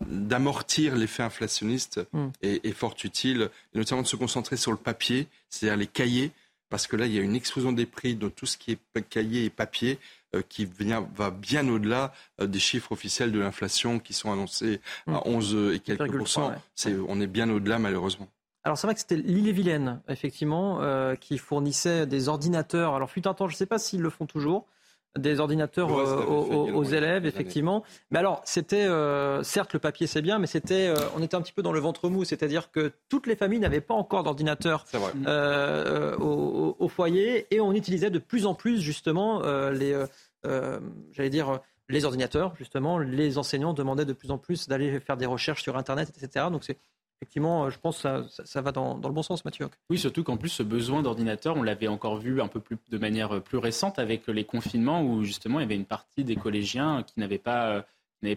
[0.00, 2.28] d'amortir l'effet inflationniste mm.
[2.42, 6.30] est, est, fort utile, et notamment de se concentrer sur le papier, c'est-à-dire les cahiers,
[6.70, 9.02] parce que là, il y a une explosion des prix de tout ce qui est
[9.10, 9.98] cahier et papier
[10.34, 14.80] euh, qui vient, va bien au-delà euh, des chiffres officiels de l'inflation qui sont annoncés
[15.06, 15.72] à 11 mm.
[15.74, 16.54] et quelques pourcents.
[17.08, 18.28] On est bien au-delà, malheureusement.
[18.64, 22.94] Alors c'est vrai que c'était l'île-et-Vilaine, effectivement, euh, qui fournissait des ordinateurs.
[22.94, 24.66] Alors fut un temps, je ne sais pas s'ils le font toujours,
[25.18, 27.82] des ordinateurs euh, aux, aux, élèves, effectivement.
[28.10, 31.52] Mais alors, c'était, euh, certes, le papier c'est bien, mais c'était, on était un petit
[31.52, 34.84] peu dans le ventre mou, c'est-à-dire que toutes les familles n'avaient pas encore d'ordinateur
[36.20, 40.00] au, au, foyer, et on utilisait de plus en plus, justement, les,
[40.44, 42.98] j'allais dire, les ordinateurs, justement.
[42.98, 46.46] Les enseignants demandaient de plus en plus d'aller faire des recherches sur Internet, etc.
[46.50, 46.78] Donc c'est
[47.22, 49.68] effectivement, je pense que ça, va dans, le bon sens, Mathieu.
[49.88, 52.98] Oui, surtout qu'en plus, ce besoin d'ordinateur, on l'avait encore vu un peu plus de
[52.98, 57.02] manière plus récente avec les confinements où justement il y avait une partie des collégiens
[57.04, 57.84] qui n'avaient pas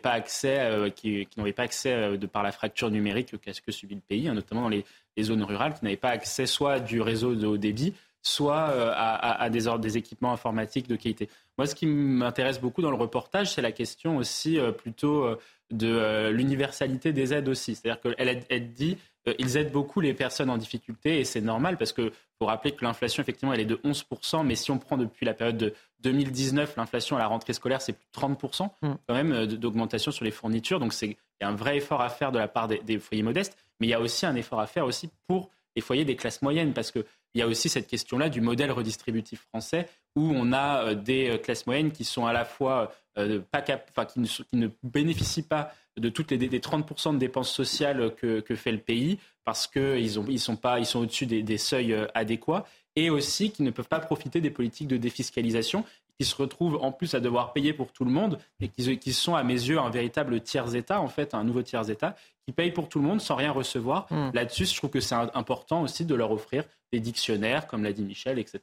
[0.01, 3.71] pas accès, euh, qui, n'avaient pas accès euh, de par la fracture numérique qu'est-ce que
[3.71, 4.85] subit le pays, hein, notamment dans les,
[5.21, 9.49] zones rurales, qui n'avaient pas accès soit du réseau de haut débit, soit euh, à,
[9.49, 11.29] des, des, équipements informatiques de qualité.
[11.57, 15.37] Moi, ce qui m'intéresse beaucoup dans le reportage, c'est la question aussi plutôt
[15.71, 17.75] de euh, l'universalité des aides aussi.
[17.75, 18.97] C'est-à-dire qu'elle elle dit
[19.27, 22.71] euh, ils aident beaucoup les personnes en difficulté et c'est normal parce que faut rappeler
[22.73, 25.73] que l'inflation effectivement elle est de 11%, mais si on prend depuis la période de
[26.01, 28.93] 2019, l'inflation à la rentrée scolaire c'est plus de 30% mm.
[29.07, 30.79] quand même euh, d'augmentation sur les fournitures.
[30.79, 32.97] Donc c'est il y a un vrai effort à faire de la part des, des,
[32.97, 36.05] foyers modestes, mais il y a aussi un effort à faire aussi pour les foyers
[36.05, 39.89] des classes moyennes parce que il y a aussi cette question-là du modèle redistributif français
[40.15, 44.19] où on a des classes moyennes qui sont à la fois euh, pas qui,
[44.53, 49.19] ne, bénéficient pas de toutes les des 30% de dépenses sociales que, fait le pays
[49.45, 53.63] parce qu'ils ils sont, pas, ils sont au-dessus des, seuils euh, adéquats et aussi qui
[53.63, 55.85] ne peuvent pas profiter des politiques de défiscalisation
[56.19, 59.13] qui se retrouvent en plus à devoir payer pour tout le monde et qui, qui
[59.13, 62.87] sont à mes yeux un véritable tiers-État, en fait, un nouveau tiers-État, qui paye pour
[62.87, 64.07] tout le monde sans rien recevoir.
[64.11, 64.29] Hmm.
[64.33, 66.63] Là-dessus, je trouve que c'est important aussi de leur offrir
[66.93, 68.59] des dictionnaires, comme l'a dit Michel, etc.,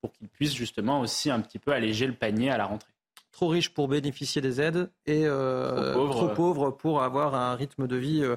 [0.00, 2.93] pour qu'ils puissent justement aussi un petit peu alléger le panier à la rentrée
[3.34, 6.70] trop riches pour bénéficier des aides et euh, trop, pauvres.
[6.70, 8.36] pour avoir un rythme de vie euh,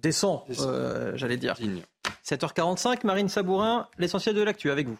[0.00, 1.56] décent, euh, j'allais dire.
[2.24, 4.98] 7h45, Marine Sabourin, l'essentiel de l'actu avec vous.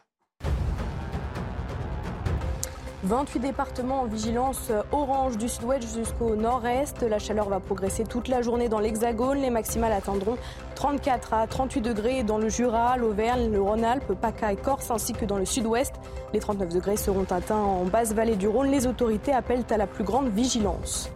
[3.02, 7.02] 28 départements en vigilance orange du sud-ouest jusqu'au nord-est.
[7.02, 9.40] La chaleur va progresser toute la journée dans l'Hexagone.
[9.40, 10.36] Les maximales atteindront
[10.74, 15.24] 34 à 38 degrés dans le Jura, l'Auvergne, le Rhône-Alpes, PACA et Corse, ainsi que
[15.24, 15.94] dans le sud-ouest.
[16.34, 18.70] Les 39 degrés seront atteints en basse vallée du Rhône.
[18.70, 21.10] Les autorités appellent à la plus grande vigilance.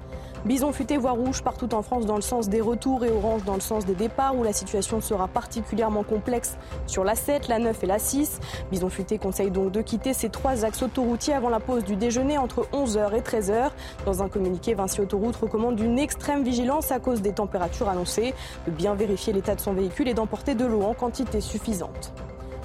[0.44, 3.54] Bison futé voie rouge partout en France dans le sens des retours et orange dans
[3.54, 7.82] le sens des départs où la situation sera particulièrement complexe sur la 7, la 9
[7.82, 8.40] et la 6.
[8.70, 12.36] Bison futé conseille donc de quitter ces trois axes autoroutiers avant la pause du déjeuner
[12.36, 13.70] entre 11h et 13h.
[14.04, 18.34] Dans un communiqué, Vinci Autoroute recommande une extrême vigilance à cause des températures annoncées,
[18.66, 22.12] de bien vérifier l'état de son véhicule et d'emporter de l'eau en quantité suffisante.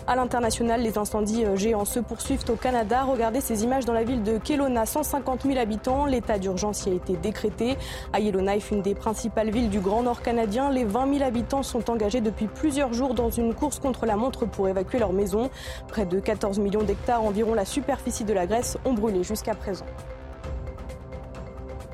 [0.10, 3.03] À l'international, les incendies euh, géants se poursuivent au Canada.
[3.03, 6.07] Regardez ces images dans la ville de Kelowna, 150 000 habitants.
[6.07, 7.78] L'état d'urgence y a été décrété.
[8.12, 11.91] À Yellowknife, une des principales villes du Grand Nord canadien, les 20 000 habitants sont
[11.91, 15.51] engagés depuis plusieurs jours dans une course contre la montre pour évacuer leur maison.
[15.88, 19.86] Près de 14 millions d'hectares, environ la superficie de la Grèce, ont brûlé jusqu'à présent.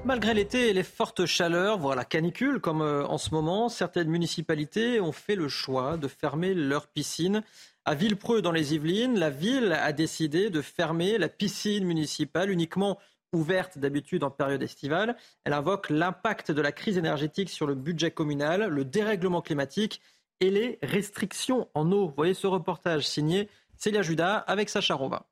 [0.05, 4.07] Malgré l'été et les fortes chaleurs, voire la canicule comme euh, en ce moment, certaines
[4.07, 7.41] municipalités ont fait le choix de fermer leurs piscines
[7.85, 12.97] à Villepreux, dans les Yvelines, la ville a décidé de fermer la piscine municipale uniquement
[13.31, 15.15] ouverte d'habitude en période estivale.
[15.43, 20.01] Elle invoque l'impact de la crise énergétique sur le budget communal, le dérèglement climatique
[20.39, 22.07] et les restrictions en eau.
[22.07, 25.27] Vous voyez ce reportage signé Célia Judas avec Sacha Rova.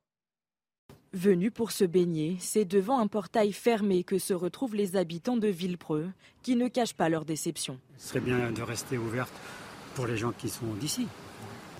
[1.12, 5.48] Venus pour se baigner, c'est devant un portail fermé que se retrouvent les habitants de
[5.48, 6.08] Villepreux,
[6.42, 7.80] qui ne cachent pas leur déception.
[7.98, 9.32] Ce serait bien de rester ouverte
[9.94, 11.06] pour les gens qui sont d'ici.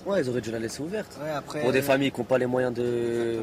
[0.06, 1.18] Ouais, ils auraient dû la laisser ouverte.
[1.62, 3.40] Pour des familles qui n'ont pas les moyens de,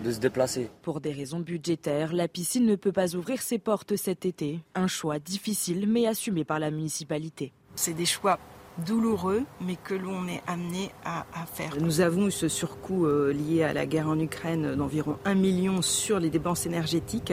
[0.00, 0.68] de se déplacer.
[0.82, 4.60] Pour des raisons budgétaires, la piscine ne peut pas ouvrir ses portes cet été.
[4.74, 7.52] Un choix difficile mais assumé par la municipalité.
[7.74, 8.38] C'est des choix
[8.86, 11.76] douloureux, mais que l'on est amené à, faire.
[11.80, 16.18] Nous avons ce surcoût euh, lié à la guerre en Ukraine d'environ 1 million sur
[16.18, 17.32] les dépenses énergétiques.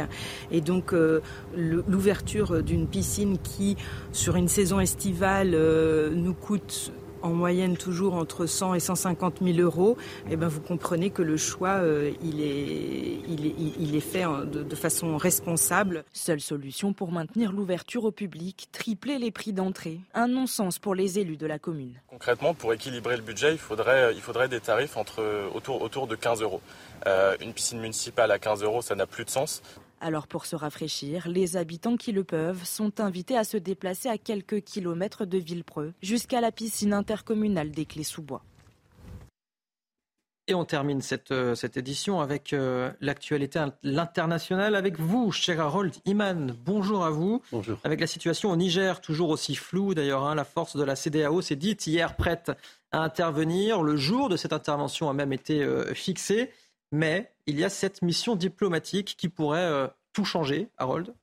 [0.51, 1.21] Et donc, euh,
[1.55, 3.77] l'ouverture d'une piscine qui,
[4.11, 6.91] sur une saison estivale, euh, nous coûte
[7.21, 9.97] en moyenne toujours entre 100 et 150 000 euros,
[10.29, 14.75] eh ben vous comprenez que le choix, euh, il, est, il, est, fait de, de,
[14.75, 16.03] façon responsable.
[16.13, 19.99] Seule solution pour maintenir l'ouverture au public, tripler les prix d'entrée.
[20.13, 21.93] Un non-sens pour les élus de la commune.
[22.07, 26.15] Concrètement, pour équilibrer le budget, il faudrait, il faudrait des tarifs entre, autour, autour de
[26.15, 26.61] 15 euros.
[27.05, 29.61] Euh, une piscine municipale à 15 euros, ça n'a plus de sens.
[29.99, 34.17] Alors pour se rafraîchir, les habitants qui le peuvent sont invités à se déplacer à
[34.17, 38.43] quelques kilomètres de Villepreux jusqu'à la piscine intercommunale des Clés-sous-Bois.
[40.49, 45.93] Et on termine cette, euh, cette édition avec euh, l'actualité l'international avec vous, cher Harold
[46.05, 46.55] Iman.
[46.63, 47.41] Bonjour à vous.
[47.51, 47.77] Bonjour.
[47.83, 51.41] Avec la situation au Niger, toujours aussi floue d'ailleurs, hein, la force de la CDAO
[51.41, 52.53] s'est dite hier prête
[52.93, 53.83] à intervenir.
[53.83, 56.49] Le jour de cette intervention a même été euh, fixé.
[56.93, 61.13] Mais il y a cette mission diplomatique qui pourrait euh, tout changer, Harold?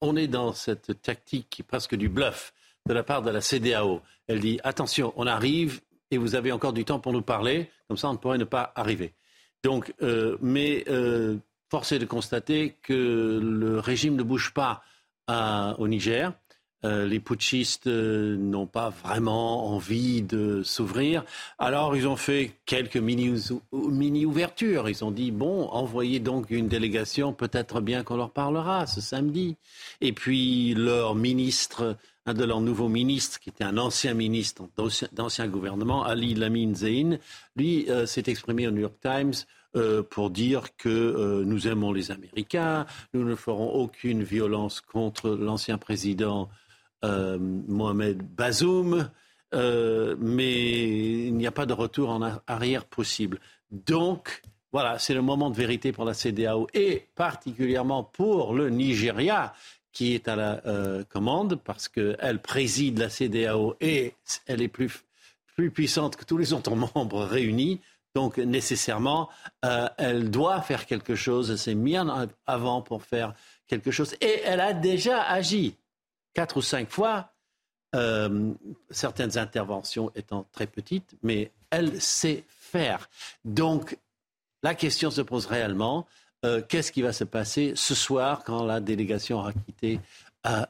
[0.00, 2.52] On est dans cette tactique qui est presque du bluff
[2.86, 4.00] de la part de la CDAO.
[4.26, 7.96] Elle dit attention, on arrive et vous avez encore du temps pour nous parler, comme
[7.96, 9.14] ça on ne pourrait ne pas arriver.
[9.62, 11.36] Donc, euh, mais euh,
[11.70, 14.82] force est de constater que le régime ne bouge pas
[15.78, 16.32] au Niger.
[16.84, 21.24] Euh, les putschistes euh, n'ont pas vraiment envie de s'ouvrir.
[21.58, 24.88] Alors ils ont fait quelques mini-ouvertures.
[24.88, 29.56] ils ont dit, bon, envoyez donc une délégation, peut-être bien qu'on leur parlera ce samedi.
[30.00, 34.62] Et puis leur ministre, un de leurs nouveaux ministres, qui était un ancien ministre
[35.12, 37.18] d'ancien gouvernement, Ali Lamine Zein,
[37.56, 39.34] lui euh, s'est exprimé au New York Times
[40.10, 46.48] pour dire que nous aimons les Américains, nous ne ferons aucune violence contre l'ancien président
[47.04, 49.10] euh, Mohamed Bazoum,
[49.54, 53.38] euh, mais il n'y a pas de retour en arrière possible.
[53.70, 54.42] Donc,
[54.72, 59.54] voilà, c'est le moment de vérité pour la CDAO et particulièrement pour le Nigeria
[59.92, 64.14] qui est à la euh, commande parce qu'elle préside la CDAO et
[64.46, 65.04] elle est plus,
[65.56, 67.80] plus puissante que tous les autres membres réunis.
[68.14, 69.28] Donc nécessairement,
[69.96, 71.50] elle doit faire quelque chose.
[71.50, 73.34] Elle s'est mise en avant pour faire
[73.68, 75.76] quelque chose et elle a déjà agi
[76.38, 77.32] quatre ou cinq fois,
[77.96, 78.54] euh,
[78.90, 83.10] certaines interventions étant très petites, mais elle sait faire.
[83.44, 83.98] Donc,
[84.62, 86.06] la question se pose réellement,
[86.44, 89.98] euh, qu'est-ce qui va se passer ce soir quand la délégation aura quitté
[90.46, 90.64] euh,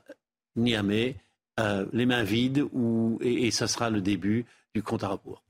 [0.57, 1.17] Niamey,
[1.93, 2.65] les mains vides,
[3.21, 5.43] et, ce sera le début du compte à rebours?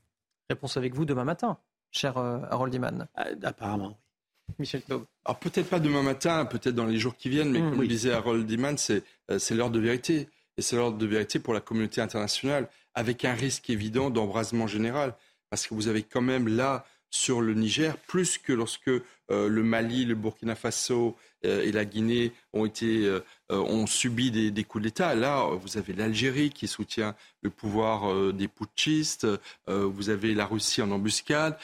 [0.50, 1.58] Réponse avec vous demain matin,
[1.92, 3.06] cher Harold Iman.
[3.44, 4.07] apparemment, oui.
[4.58, 5.04] Michel Taub.
[5.24, 7.88] Alors peut-être pas demain matin, peut-être dans les jours qui viennent, mais mmh, comme le
[7.88, 10.28] disait Harold Diman, euh, c'est l'heure de vérité.
[10.56, 15.14] Et c'est l'heure de vérité pour la communauté internationale, avec un risque évident d'embrasement général.
[15.50, 19.02] Parce que vous avez quand même là, sur le Niger, plus que lorsque euh,
[19.48, 24.64] le Mali, le Burkina Faso et la Guinée ont, été, euh, ont subi des, des
[24.64, 25.14] coups d'État.
[25.14, 29.26] Là, vous avez l'Algérie qui soutient le pouvoir des putschistes,
[29.66, 31.56] vous avez la Russie en embuscade,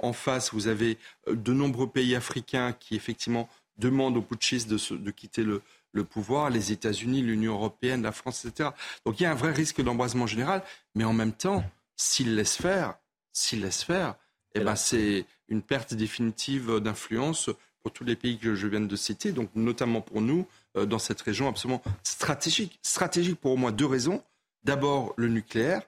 [0.00, 0.98] en face, vous avez
[1.28, 3.48] de nombreux pays africains qui effectivement
[3.78, 5.62] demandent aux putschistes de, de quitter le,
[5.92, 8.70] le pouvoir, les États-Unis, l'Union européenne, la France, etc.
[9.04, 10.62] Donc il y a un vrai risque d'embrasement général,
[10.94, 11.64] mais en même temps,
[11.96, 12.94] s'ils laissent faire,
[13.32, 14.16] s'ils laissent faire,
[14.54, 17.50] eh ben, c'est une perte définitive d'influence
[17.82, 20.98] pour tous les pays que je viens de citer, donc notamment pour nous euh, dans
[20.98, 22.78] cette région absolument stratégique.
[22.82, 24.22] Stratégique pour au moins deux raisons.
[24.64, 25.82] D'abord, le nucléaire.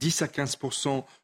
[0.00, 0.58] 10 à 15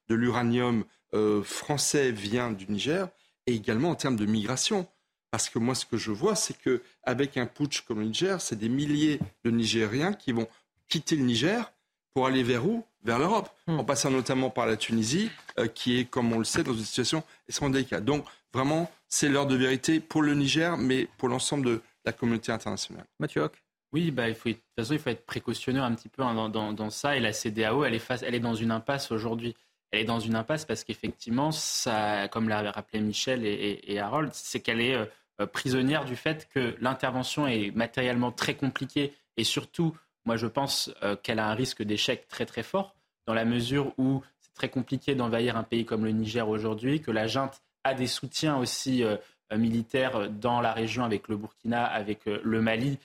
[0.08, 3.08] de l'uranium euh, français vient du Niger,
[3.46, 4.86] et également en termes de migration.
[5.30, 8.56] Parce que moi, ce que je vois, c'est qu'avec un putsch comme le Niger, c'est
[8.56, 10.46] des milliers de Nigériens qui vont
[10.88, 11.72] quitter le Niger
[12.14, 12.84] pour aller vers où?
[13.04, 13.80] Vers l'Europe, hmm.
[13.80, 16.84] en passant notamment par la Tunisie, euh, qui est, comme on le sait, dans une
[16.84, 18.04] situation extrêmement délicate.
[18.04, 22.50] Donc, vraiment, c'est l'heure de vérité pour le Niger, mais pour l'ensemble de la communauté
[22.50, 23.04] internationale.
[23.20, 23.48] Mathieu
[23.92, 26.48] oui, bah, il faut, de toute façon, il faut être précautionneux un petit peu hein,
[26.48, 27.14] dans, ça.
[27.14, 29.54] Et la CDAO, elle est, face, elle est dans une impasse aujourd'hui.
[29.90, 34.60] Elle est dans une impasse parce qu'effectivement, ça, comme l'a rappelé Michel et, Harold, c'est
[34.60, 39.94] qu'elle est euh, prisonnière du fait que l'intervention est matériellement très compliquée et surtout,
[40.24, 42.94] moi je pense euh, qu'elle a un risque d'échec très très fort
[43.26, 47.10] dans la mesure où c'est très compliqué d'envahir un pays comme le Niger aujourd'hui, que
[47.10, 49.16] la junte a des soutiens aussi euh,
[49.56, 52.98] militaires dans la région avec le Burkina, avec le Mali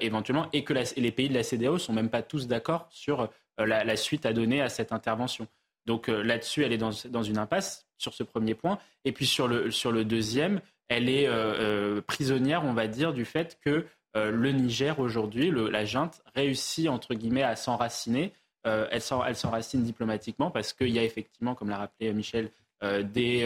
[0.00, 3.96] éventuellement, et que les pays de la CDAO sont même pas tous d'accord sur la,
[3.96, 5.46] suite à donner à cette intervention.
[5.86, 8.78] Donc là-dessus, elle est dans, une impasse sur ce premier point.
[9.04, 13.58] Et puis sur le, deuxième, elle est euh, euh, prisonnière, on va dire, du fait
[13.64, 20.50] que euh, le Niger aujourd'hui, la junte, réussit entre guillemets à s'enraciner elle s'enracine diplomatiquement
[20.50, 22.50] parce qu'il y a effectivement, comme l'a rappelé Michel,
[22.82, 23.44] des,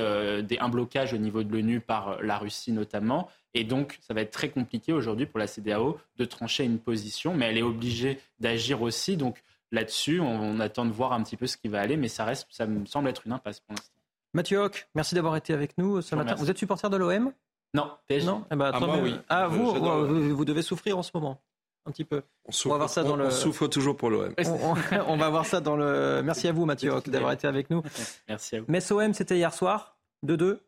[0.60, 3.28] un blocage au niveau de l'ONU par la Russie notamment.
[3.54, 7.34] Et donc, ça va être très compliqué aujourd'hui pour la CDAO de trancher une position,
[7.34, 9.16] mais elle est obligée d'agir aussi.
[9.16, 12.24] Donc là-dessus, on, attend de voir un petit peu ce qui va aller, mais ça
[12.24, 13.92] reste, ça me semble être une impasse pour l'instant.
[14.32, 16.34] Mathieu Hoc, merci d'avoir été avec nous ce matin.
[16.34, 17.32] Vous êtes supporter de l'OM
[17.74, 18.26] Non, PSG.
[18.26, 18.44] Non?
[18.50, 19.14] Eh ben, ah, moi, oui.
[19.28, 21.40] ah vous, vous, vous devez souffrir en ce moment
[21.86, 22.22] un petit peu.
[22.46, 23.26] On, souffre, va voir ça dans le...
[23.26, 24.34] on souffre toujours pour l'OM.
[25.06, 26.22] On, va voir ça dans le.
[26.24, 27.82] Merci à vous, Mathieu Hoc, d'avoir été avec nous.
[28.28, 28.66] Merci à vous.
[28.68, 30.58] Metz OM, c'était hier soir, 2-2.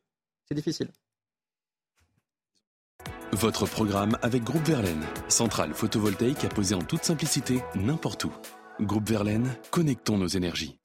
[0.49, 0.89] C'est difficile.
[3.33, 8.33] Votre programme avec Groupe Verlaine, centrale photovoltaïque à poser en toute simplicité n'importe où.
[8.81, 10.79] Groupe Verlaine, connectons nos énergies.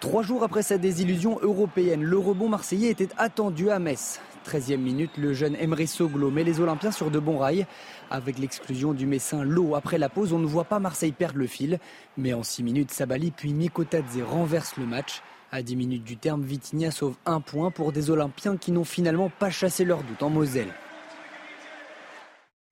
[0.00, 4.20] Trois jours après sa désillusion européenne, le rebond marseillais était attendu à Metz.
[4.46, 7.66] 13e minute, le jeune Emre Soglo met les Olympiens sur de bons rails.
[8.10, 11.46] Avec l'exclusion du Messin Lowe après la pause, on ne voit pas Marseille perdre le
[11.46, 11.78] fil.
[12.16, 15.22] Mais en 6 minutes, Sabali puis Mikotadze renverse le match.
[15.52, 19.30] À 10 minutes du terme, Vitinha sauve un point pour des Olympiens qui n'ont finalement
[19.30, 20.72] pas chassé leur doute en Moselle.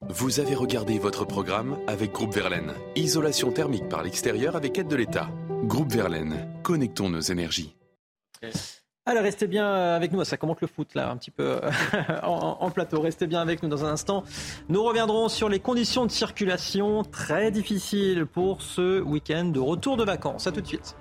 [0.08, 2.72] Vous avez regardé votre programme avec Groupe Verlaine.
[2.94, 5.28] Isolation thermique par l'extérieur avec aide de l'État.
[5.64, 7.74] Groupe Verlaine, connectons nos énergies.
[9.08, 11.62] Alors restez bien avec nous, ça commente le foot là un petit peu
[12.22, 13.00] en, plateau.
[13.00, 14.22] Restez bien avec nous dans un instant.
[14.68, 20.04] Nous reviendrons sur les conditions de circulation très difficiles pour ce week-end de retour de
[20.04, 20.46] vacances.
[20.46, 20.94] A tout de suite.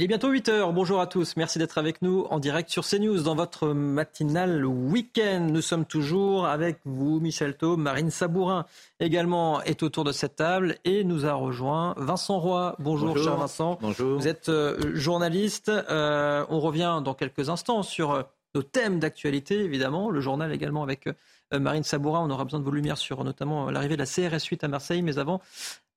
[0.00, 0.72] Il est bientôt 8h.
[0.72, 1.36] Bonjour à tous.
[1.36, 5.46] Merci d'être avec nous en direct sur CNews dans votre matinale week-end.
[5.50, 7.78] Nous sommes toujours avec vous, Michel Taub.
[7.78, 8.64] Marine Sabourin
[8.98, 12.76] également est autour de cette table et nous a rejoint Vincent Roy.
[12.78, 13.76] Bonjour, cher Vincent.
[13.82, 14.18] Bonjour.
[14.18, 15.68] Vous êtes euh, journaliste.
[15.68, 18.22] Euh, on revient dans quelques instants sur euh,
[18.54, 20.08] nos thèmes d'actualité, évidemment.
[20.08, 21.10] Le journal également avec
[21.52, 22.20] Marine Sabourin.
[22.20, 25.02] On aura besoin de vos lumières sur notamment l'arrivée de la CRS 8 à Marseille.
[25.02, 25.42] Mais avant,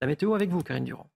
[0.01, 1.07] la météo avec vous, Karine Durand.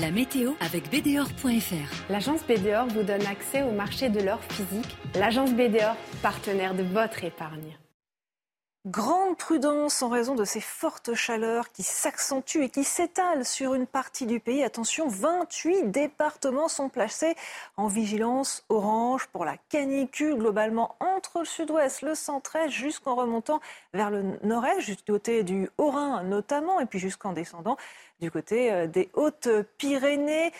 [0.00, 2.10] La météo avec BDOR.fr.
[2.10, 4.96] L'agence BDOR vous donne accès au marché de l'or physique.
[5.14, 7.76] L'agence BDOR, partenaire de votre épargne.
[8.86, 13.86] Grande prudence en raison de ces fortes chaleurs qui s'accentuent et qui s'étalent sur une
[13.86, 14.64] partie du pays.
[14.64, 17.36] Attention, 28 départements sont placés
[17.76, 23.60] en vigilance orange pour la canicule globalement entre le sud-ouest, le centre-est, jusqu'en remontant
[23.92, 27.76] vers le nord-est, du côté du Haut-Rhin notamment, et puis jusqu'en descendant
[28.22, 30.52] du côté euh, des Hautes-Pyrénées.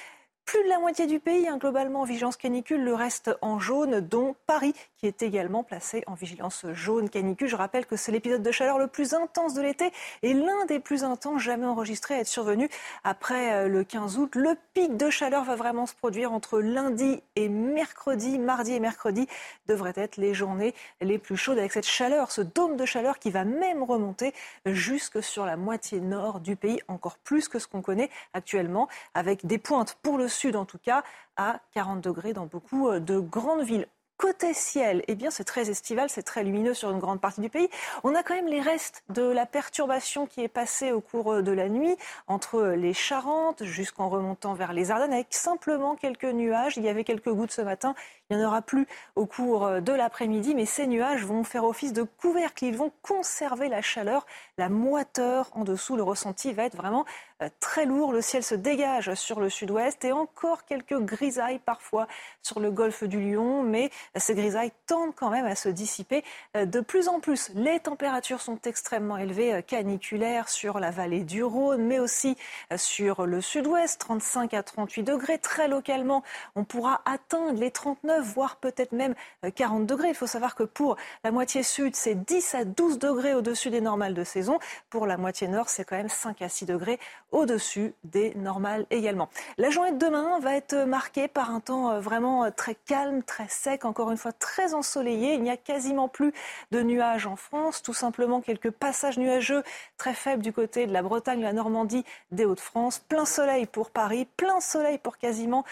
[0.44, 4.00] Plus de la moitié du pays, hein, globalement en vigilance canicule, le reste en jaune,
[4.00, 7.48] dont Paris, qui est également placé en vigilance jaune canicule.
[7.48, 9.90] Je rappelle que c'est l'épisode de chaleur le plus intense de l'été
[10.22, 12.68] et l'un des plus intenses jamais enregistrés à être survenu
[13.02, 14.36] après euh, le 15 août.
[14.36, 18.38] Le pic de chaleur va vraiment se produire entre lundi et mercredi.
[18.38, 19.26] Mardi et mercredi
[19.66, 23.32] devraient être les journées les plus chaudes avec cette chaleur, ce dôme de chaleur qui
[23.32, 24.32] va même remonter
[24.66, 29.46] jusque sur la moitié nord du pays, encore plus que ce qu'on connaît actuellement, avec
[29.46, 31.02] des pointes pour le sud en tout cas,
[31.36, 33.88] à 40 degrés dans beaucoup euh, de grandes villes.
[34.22, 37.48] Côté ciel, eh bien c'est très estival, c'est très lumineux sur une grande partie du
[37.48, 37.68] pays.
[38.04, 41.50] On a quand même les restes de la perturbation qui est passée au cours de
[41.50, 41.96] la nuit
[42.28, 46.76] entre les Charentes jusqu'en remontant vers les Ardennes avec simplement quelques nuages.
[46.76, 47.96] Il y avait quelques gouttes ce matin.
[48.30, 51.92] Il n'y en aura plus au cours de l'après-midi, mais ces nuages vont faire office
[51.92, 52.64] de couvercle.
[52.64, 54.24] Ils vont conserver la chaleur,
[54.58, 55.96] la moiteur en dessous.
[55.96, 57.04] Le ressenti va être vraiment
[57.42, 58.12] euh, très lourd.
[58.12, 62.06] Le ciel se dégage sur le sud-ouest et encore quelques grisailles parfois
[62.42, 66.24] sur le golfe du Lion, mais ces grisailles tendent quand même à se dissiper
[66.56, 67.50] euh, de plus en plus.
[67.54, 72.36] Les températures sont extrêmement élevées, caniculaires sur la vallée du Rhône, mais aussi
[72.76, 75.38] sur le sud-ouest, 35 à 38 degrés.
[75.38, 76.22] Très localement,
[76.54, 79.14] on pourra atteindre les 39 voire peut-être même
[79.54, 80.08] 40 euh, degrés.
[80.08, 83.80] Il faut savoir que pour la moitié sud, c'est 10 à 12 degrés au-dessus des
[83.80, 84.51] normales de saison.
[84.90, 86.98] Pour la moitié nord, c'est quand même 5 à 6 degrés
[87.30, 89.28] au-dessus des normales également.
[89.58, 93.22] La journée de demain va être marquée par un temps euh, vraiment euh, très calme,
[93.22, 95.34] très sec, encore une fois très ensoleillé.
[95.34, 96.32] Il n'y a quasiment plus
[96.70, 99.62] de nuages en France, tout simplement quelques passages nuageux
[99.98, 102.98] très faibles du côté de la Bretagne, la Normandie, des Hauts-de-France.
[102.98, 105.64] Plein soleil pour Paris, plein soleil pour quasiment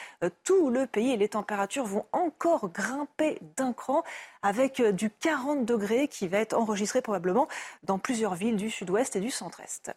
[0.44, 4.02] tout le pays et les températures vont encore grimper d'un cran
[4.42, 7.48] avec euh, du 40 degrés qui va être enregistré probablement
[7.82, 9.92] dans plusieurs villes du sud-ouest et du centre-est.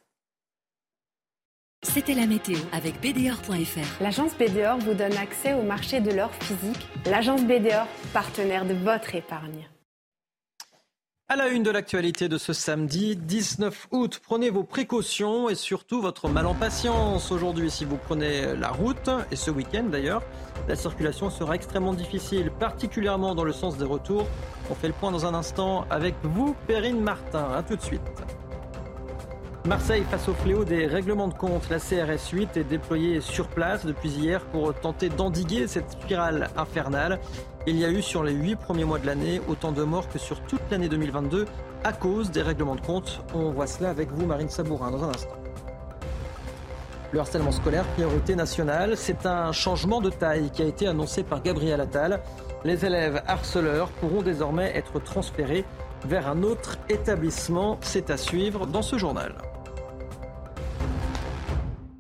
[1.84, 4.02] C'était la météo avec BDOR.fr.
[4.02, 6.88] L'agence BDOR vous donne accès au marché de l'or physique.
[7.06, 9.68] L'agence BDOR, partenaire de votre épargne.
[11.30, 16.02] À la une de l'actualité de ce samedi 19 août, prenez vos précautions et surtout
[16.02, 20.22] votre mal en patience aujourd'hui si vous prenez la route et ce week-end d'ailleurs.
[20.68, 24.28] La circulation sera extrêmement difficile, particulièrement dans le sens des retours.
[24.70, 27.52] On fait le point dans un instant avec vous, Perrine Martin.
[27.52, 28.02] A tout de suite.
[29.66, 31.70] Marseille face au fléau des règlements de compte.
[31.70, 37.18] La CRS 8 est déployée sur place depuis hier pour tenter d'endiguer cette spirale infernale.
[37.66, 40.20] Il y a eu sur les huit premiers mois de l'année autant de morts que
[40.20, 41.46] sur toute l'année 2022
[41.86, 43.24] à cause des règlements de compte.
[43.34, 45.38] On voit cela avec vous, Marine Sabourin, dans un instant.
[47.14, 51.42] Le harcèlement scolaire, priorité nationale, c'est un changement de taille qui a été annoncé par
[51.42, 52.22] Gabriel Attal.
[52.66, 55.64] Les élèves harceleurs pourront désormais être transférés
[56.06, 57.78] vers un autre établissement.
[57.80, 59.36] C'est à suivre dans ce journal.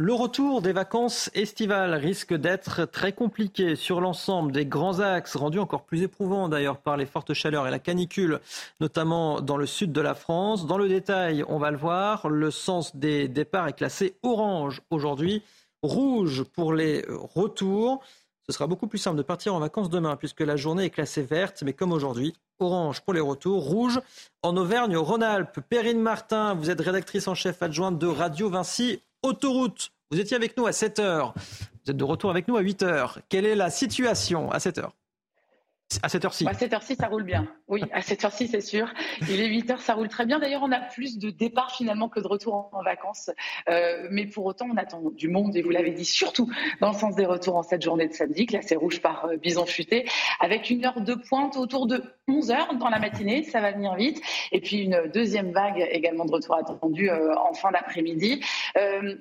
[0.05, 5.59] Le retour des vacances estivales risque d'être très compliqué sur l'ensemble des grands axes, rendus
[5.59, 8.41] encore plus éprouvants d'ailleurs par les fortes chaleurs et la canicule,
[8.81, 10.67] notamment dans le sud de la France.
[10.67, 15.41] Dans le détail, on va le voir, le sens des départs est classé orange aujourd'hui,
[15.83, 18.03] rouge pour les retours.
[18.45, 21.23] Ce sera beaucoup plus simple de partir en vacances demain puisque la journée est classée
[21.23, 24.01] verte, mais comme aujourd'hui, orange pour les retours, rouge
[24.41, 25.61] en Auvergne-Rhône-Alpes.
[25.69, 29.91] Perrine Martin, vous êtes rédactrice en chef adjointe de Radio Vinci Autoroute.
[30.11, 31.33] Vous étiez avec nous à 7 heures.
[31.83, 33.19] Vous êtes de retour avec nous à 8 heures.
[33.29, 34.95] Quelle est la situation à 7 heures?
[36.01, 37.47] À cette heure-ci À cette heure-ci, ça roule bien.
[37.73, 38.93] Oui, à cette heure-ci, c'est sûr.
[39.31, 40.37] Il est 8 heures, ça roule très bien.
[40.37, 43.31] D'ailleurs, on a plus de départs finalement que de retours en, vacances.
[43.67, 46.51] Euh, mais pour autant, on attend du monde, et vous l'avez dit, surtout
[46.81, 49.65] dans le sens des retours en cette journée de samedi, classée rouge par euh, Bison
[49.65, 50.05] Futé,
[50.39, 53.41] avec une heure de pointe autour de 11 heures dans la matinée.
[53.41, 54.21] Ça va venir vite.
[54.51, 58.45] Et puis une deuxième vague également de retour attendue euh, en fin d'après-midi.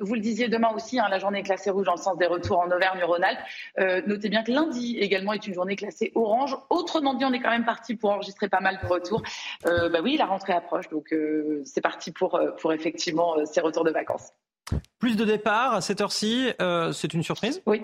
[0.00, 2.59] vous le disiez demain aussi, hein, la journée classée rouge dans le sens des retours
[2.59, 4.07] en Auvergne-Rhône-Alpes.
[4.07, 7.50] notez bien que lundi également est une journée classée orange Autrement dit, on est quand
[7.50, 9.22] même parti pour enregistrer pas mal de retours.
[9.66, 13.61] Euh, bah oui, la rentrée approche, donc euh, c'est parti pour, euh, pour effectivement ces
[13.61, 14.30] retours de vacances.
[14.99, 16.51] Plus de départs à cette heure-ci,
[16.93, 17.62] c'est une surprise?
[17.66, 17.82] Oui.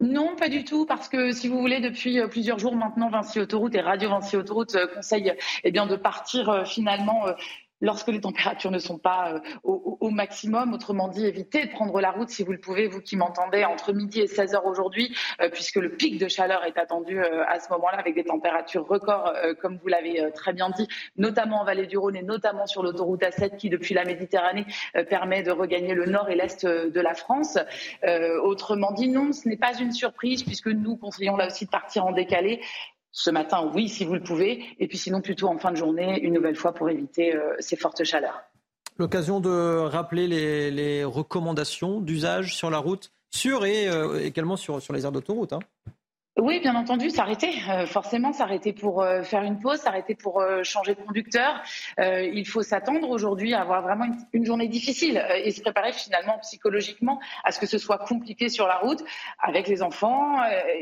[0.00, 3.74] Non, pas du tout, parce que si vous voulez, depuis plusieurs jours maintenant, Vinci Autoroute
[3.74, 5.34] et Radio Vinci Autoroute conseillent
[5.64, 7.24] eh bien, de partir finalement
[7.84, 10.72] lorsque les températures ne sont pas euh, au, maximum.
[10.72, 13.92] Autrement dit, évitez de prendre la route si vous le pouvez, vous qui m'entendez, entre
[13.92, 17.60] midi et 16 heures aujourd'hui, euh, puisque le pic de chaleur est attendu euh, à
[17.60, 21.86] ce moment-là avec des températures records, comme vous l'avez très bien dit, notamment en vallée
[21.86, 24.64] du Rhône et notamment sur l'autoroute A7 qui, depuis la Méditerranée,
[25.10, 27.58] permet de regagner le nord et l'est de la France.
[28.42, 32.06] autrement dit, non, ce n'est pas une surprise puisque nous conseillons là aussi de partir
[32.06, 32.60] en décalé
[33.16, 36.20] ce matin, oui, si vous le pouvez, et puis sinon plutôt en fin de journée,
[36.20, 38.42] une nouvelle fois pour éviter euh, ces fortes chaleurs.
[38.98, 44.92] L'occasion de rappeler les, recommandations d'usage sur la route, sur et euh, également sur, sur
[44.92, 45.52] les aires d'autoroute.
[45.52, 45.60] Hein.
[46.46, 47.54] Oui, bien entendu, s'arrêter.
[47.70, 51.62] Euh, forcément, s'arrêter pour euh, faire une pause, s'arrêter pour euh, changer de conducteur.
[51.98, 57.18] il faut s'attendre aujourd'hui à avoir vraiment une, journée difficile et se préparer finalement psychologiquement
[57.44, 59.02] à ce que ce soit compliqué sur la route
[59.38, 60.36] avec les enfants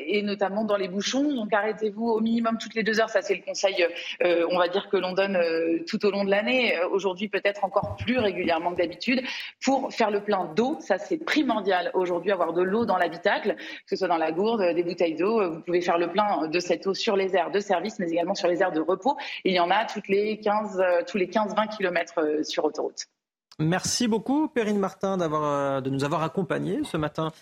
[0.08, 1.32] et notamment dans les bouchons.
[1.32, 3.10] Donc arrêtez-vous au minimum toutes les deux heures.
[3.10, 3.86] Ça, c'est le conseil,
[4.24, 5.38] on va dire, que l'on donne
[5.86, 6.76] tout au long de l'année.
[6.90, 9.22] Aujourd'hui, peut-être encore plus régulièrement que d'habitude
[9.64, 10.78] pour faire le plein d'eau.
[10.80, 14.74] Ça, c'est primordial aujourd'hui, avoir de l'eau dans l'habitacle, que ce soit dans la gourde,
[14.74, 17.60] des bouteilles d'eau vous pouvez faire le plein de cette eau sur les aires de
[17.60, 19.16] service, mais également sur les aires de repos.
[19.44, 23.06] il y en a toutes les 15, euh, tous les 15-20 km euh, sur autoroute.
[23.58, 27.32] Merci beaucoup, Perrine Martin, euh, de nous avoir accompagnés ce matin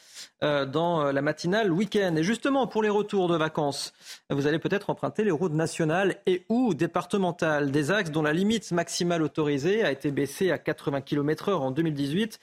[0.43, 2.17] dans la matinale week-end.
[2.17, 3.93] Et justement, pour les retours de vacances,
[4.31, 8.73] vous allez peut-être emprunter les routes nationales et ou départementales, des axes dont la limite
[8.73, 12.41] maximale autorisée a été baissée à 80 km/h en 2018.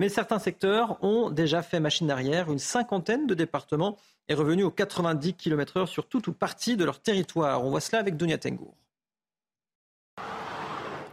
[0.00, 2.50] Mais certains secteurs ont déjà fait machine arrière.
[2.50, 3.98] Une cinquantaine de départements
[4.30, 7.64] est revenu aux 90 km/h sur toute ou partie de leur territoire.
[7.64, 8.76] On voit cela avec Dunia Tengour.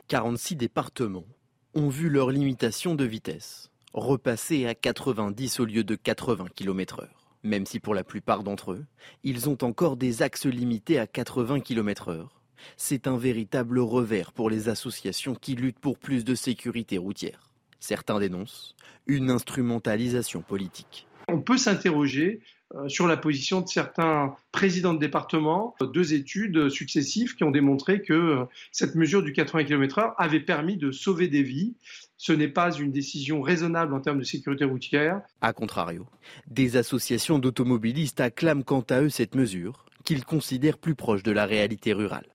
[0.07, 1.25] 46 départements
[1.73, 7.07] ont vu leur limitation de vitesse repasser à 90 au lieu de 80 km/h.
[7.43, 8.85] Même si pour la plupart d'entre eux,
[9.23, 12.27] ils ont encore des axes limités à 80 km/h.
[12.75, 17.49] C'est un véritable revers pour les associations qui luttent pour plus de sécurité routière.
[17.79, 18.75] Certains dénoncent
[19.07, 21.07] une instrumentalisation politique.
[21.27, 22.56] On peut s'interroger euh,
[22.87, 25.75] sur la position de certains présidents de département.
[25.81, 30.77] Deux études successives qui ont démontré que euh, cette mesure du 80 km/h avait permis
[30.77, 31.75] de sauver des vies.
[32.17, 35.21] Ce n'est pas une décision raisonnable en termes de sécurité routière.
[35.41, 36.07] A contrario,
[36.47, 41.45] des associations d'automobilistes acclament quant à eux cette mesure, qu'ils considèrent plus proche de la
[41.45, 42.27] réalité rurale.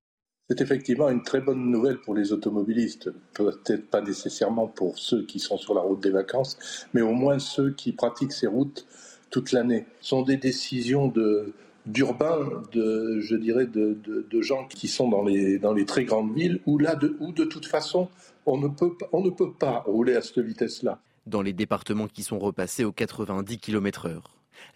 [0.49, 5.39] C'est effectivement une très bonne nouvelle pour les automobilistes, peut-être pas nécessairement pour ceux qui
[5.39, 8.87] sont sur la route des vacances, mais au moins ceux qui pratiquent ces routes
[9.33, 9.87] toute l'année.
[10.01, 11.13] Ce sont des décisions
[11.87, 16.61] d'urbains, de, je dirais, de, gens qui sont dans les, dans les très grandes villes,
[16.67, 18.09] où là, de, où de toute façon,
[18.47, 21.01] on ne peut, on ne peut pas rouler à cette vitesse-là.
[21.27, 24.21] Dans les départements qui sont repassés aux 90 km/h,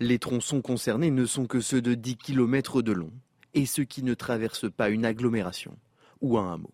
[0.01, 3.13] les tronçons concernés ne sont que ceux de 10 km de long
[3.55, 5.77] et ceux qui ne traversent pas une agglomération
[6.21, 6.71] ou un hameau.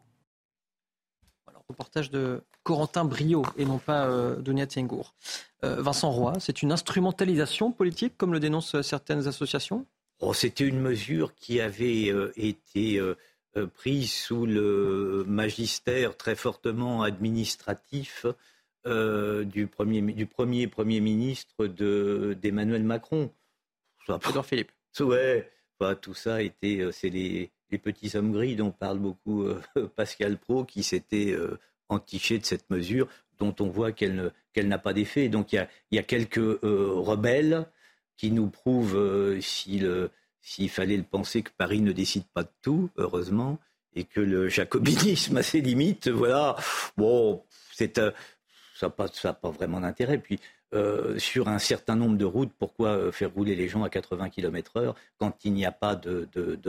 [1.73, 5.14] Reportage de Corentin Brio et non pas euh, Donia Tiengour.
[5.64, 9.87] Vincent Roy, c'est une instrumentalisation politique comme le dénoncent certaines associations?
[10.18, 13.01] Oh, C'était une mesure qui avait été
[13.75, 18.27] prise sous le magistère très fortement administratif
[18.85, 23.31] du, premier, du premier Premier ministre d'Emmanuel Macron.
[24.09, 24.73] Edouard Philippe.
[25.01, 25.49] Ouais,
[26.01, 27.51] tout ça était, c'est les,
[27.83, 29.47] petits hommes gris dont parle beaucoup
[29.97, 31.35] Pascal Pro qui s'était
[31.89, 33.09] entiché de cette mesure
[33.39, 35.28] dont on voit qu'elle n'a pas d'effet.
[35.28, 37.66] Donc il y a, quelques rebelles
[38.16, 43.59] qui nous prouvent s'il fallait le penser que Paris ne décide pas de tout, heureusement,
[43.95, 46.57] et que le jacobinisme a ses limites, voilà.
[46.97, 48.12] Bon, c'est ça
[48.87, 50.18] n'a pas, pas, vraiment d'intérêt.
[50.18, 50.41] Puis
[50.75, 54.31] euh, sur un certain nombre de routes, pourquoi euh, faire rouler les gens à 80
[54.31, 56.27] km/h quand il n'y a pas de,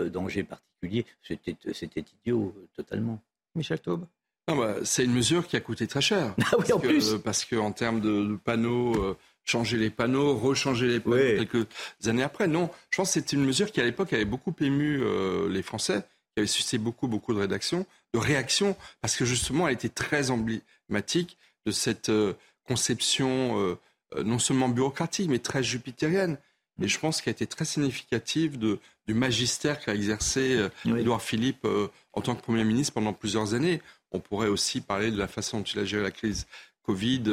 [0.09, 1.05] danger particulier?
[1.21, 3.21] C'était idiot euh, totalement.
[3.55, 4.05] Michel Taube
[4.47, 6.35] bah, C'est une mesure qui a coûté très cher.
[6.51, 7.15] Ah oui, en plus.
[7.23, 11.67] Parce qu'en termes de, panneaux, changer les panneaux, rechanger les panneaux quelques
[12.05, 12.69] années après, non.
[12.89, 15.01] Je pense que c'était une mesure qui, à l'époque, avait beaucoup ému
[15.49, 16.01] les Français,
[16.33, 20.29] qui avait suscité beaucoup, beaucoup de rédactions, de réactions, parce que justement, elle était très
[20.29, 22.11] emblématique de cette
[22.67, 23.77] conception euh,
[24.23, 26.37] non seulement bureaucratique, mais très jupitérienne.
[26.81, 31.21] Et je pense qu'elle a été très significative de, du magistère qu'a exercé euh, Édouard
[31.21, 33.81] Philippe euh, en tant que Premier ministre pendant plusieurs années.
[34.11, 36.47] On pourrait aussi parler de la façon dont il a géré la crise
[36.83, 37.23] Covid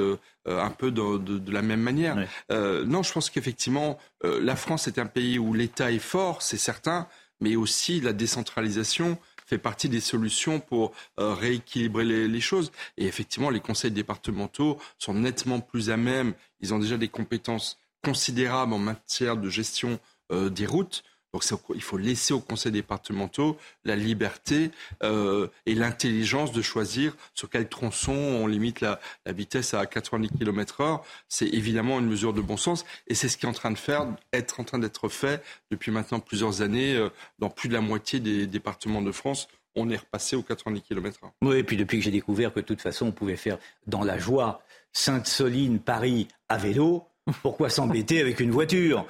[0.47, 2.17] un peu de, la même manière.
[2.49, 7.09] non, je pense qu'effectivement, la France est un pays où l'État est fort, c'est certain,
[7.41, 9.19] mais aussi la décentralisation
[9.51, 12.71] fait partie des solutions pour euh, rééquilibrer les, choses.
[12.97, 16.35] Et effectivement, les conseils départementaux sont nettement plus à même.
[16.61, 19.99] Ils ont déjà des compétences considérables en matière de gestion
[20.31, 21.03] euh, des routes.
[21.33, 24.71] Donc il faut laisser aux conseils départementaux la liberté
[25.03, 31.01] euh, et l'intelligence de choisir sur quel tronçon on limite la, vitesse à 90 km/h.
[31.29, 33.79] C'est évidemment une mesure de bon sens et c'est ce qui est en train de
[33.79, 37.81] faire, être en train d'être fait depuis maintenant plusieurs années euh, dans plus de la
[37.81, 41.31] moitié des départements de France on est repassé aux 90 km/h.
[41.43, 43.57] Oui, et puis depuis que j'ai découvert que de toute façon on pouvait faire
[43.87, 44.63] dans la joie
[44.93, 47.07] Sainte-Soline, Paris à vélo,
[47.43, 49.07] pourquoi s'embêter avec une voiture?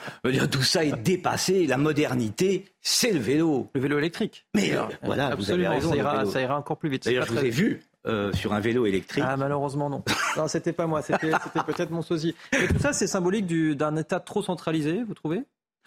[0.50, 1.66] Tout ça est dépassé.
[1.66, 3.68] La modernité, c'est le vélo.
[3.74, 4.46] Le vélo électrique.
[4.54, 5.90] Mais euh, voilà, vous avez raison.
[6.30, 7.04] Ça ira, encore plus vite.
[7.04, 9.24] D'ailleurs, je vous ai vu euh, sur un vélo électrique.
[9.26, 10.02] Ah, malheureusement, non.
[10.36, 11.32] non, c'était pas moi, c'était
[11.66, 12.34] peut-être mon sosie.
[12.52, 13.46] Mais tout ça, c'est symbolique
[13.76, 15.42] d'un État trop centralisé, vous trouvez?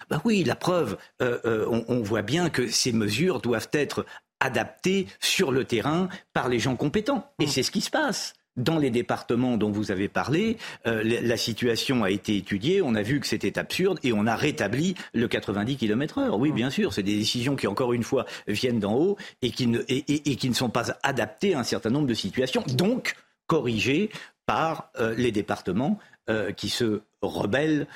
[0.10, 4.06] Bah oui, la preuve, euh, on, on, voit bien que ces mesures doivent être
[4.40, 7.32] adaptées sur le terrain par les gens compétents.
[7.40, 7.50] Et mmh.
[7.50, 8.34] c'est ce qui se passe.
[8.56, 13.02] Dans les départements dont vous avez parlé, euh, la situation a été étudiée, on a
[13.02, 16.30] vu que c'était absurde et on a rétabli le 90 km/h.
[16.38, 16.56] Oui, mmh.
[16.56, 19.80] bien sûr, c'est des décisions qui, encore une fois, viennent d'en haut et qui, ne,
[19.88, 23.16] et, qui ne sont pas adaptées à un certain nombre de situations, donc
[23.48, 24.12] corrigées
[24.46, 25.98] par euh, les départements
[26.30, 27.88] euh, qui se rebellent,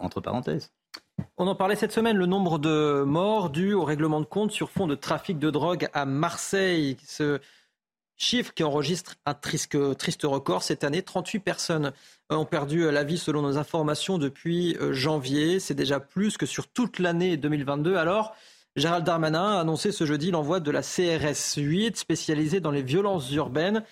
[0.00, 0.72] entre parenthèses.
[1.36, 4.70] On en parlait cette semaine, le nombre de morts dus au règlement de compte sur
[4.70, 6.96] fond de trafic de drogue à Marseille.
[7.06, 7.38] Ce
[8.22, 9.74] Chiffre qui enregistre un triste,
[10.22, 11.02] record cette année.
[11.02, 11.92] 38 personnes
[12.30, 15.58] ont perdu la vie selon nos informations depuis euh, janvier.
[15.58, 17.96] C'est déjà plus que sur toute l'année 2022.
[17.96, 18.36] Alors,
[18.76, 23.28] Gérald Darmanin a annoncé ce jeudi l'envoi de la CRS 8 spécialisée dans les violences
[23.32, 23.82] urbaines.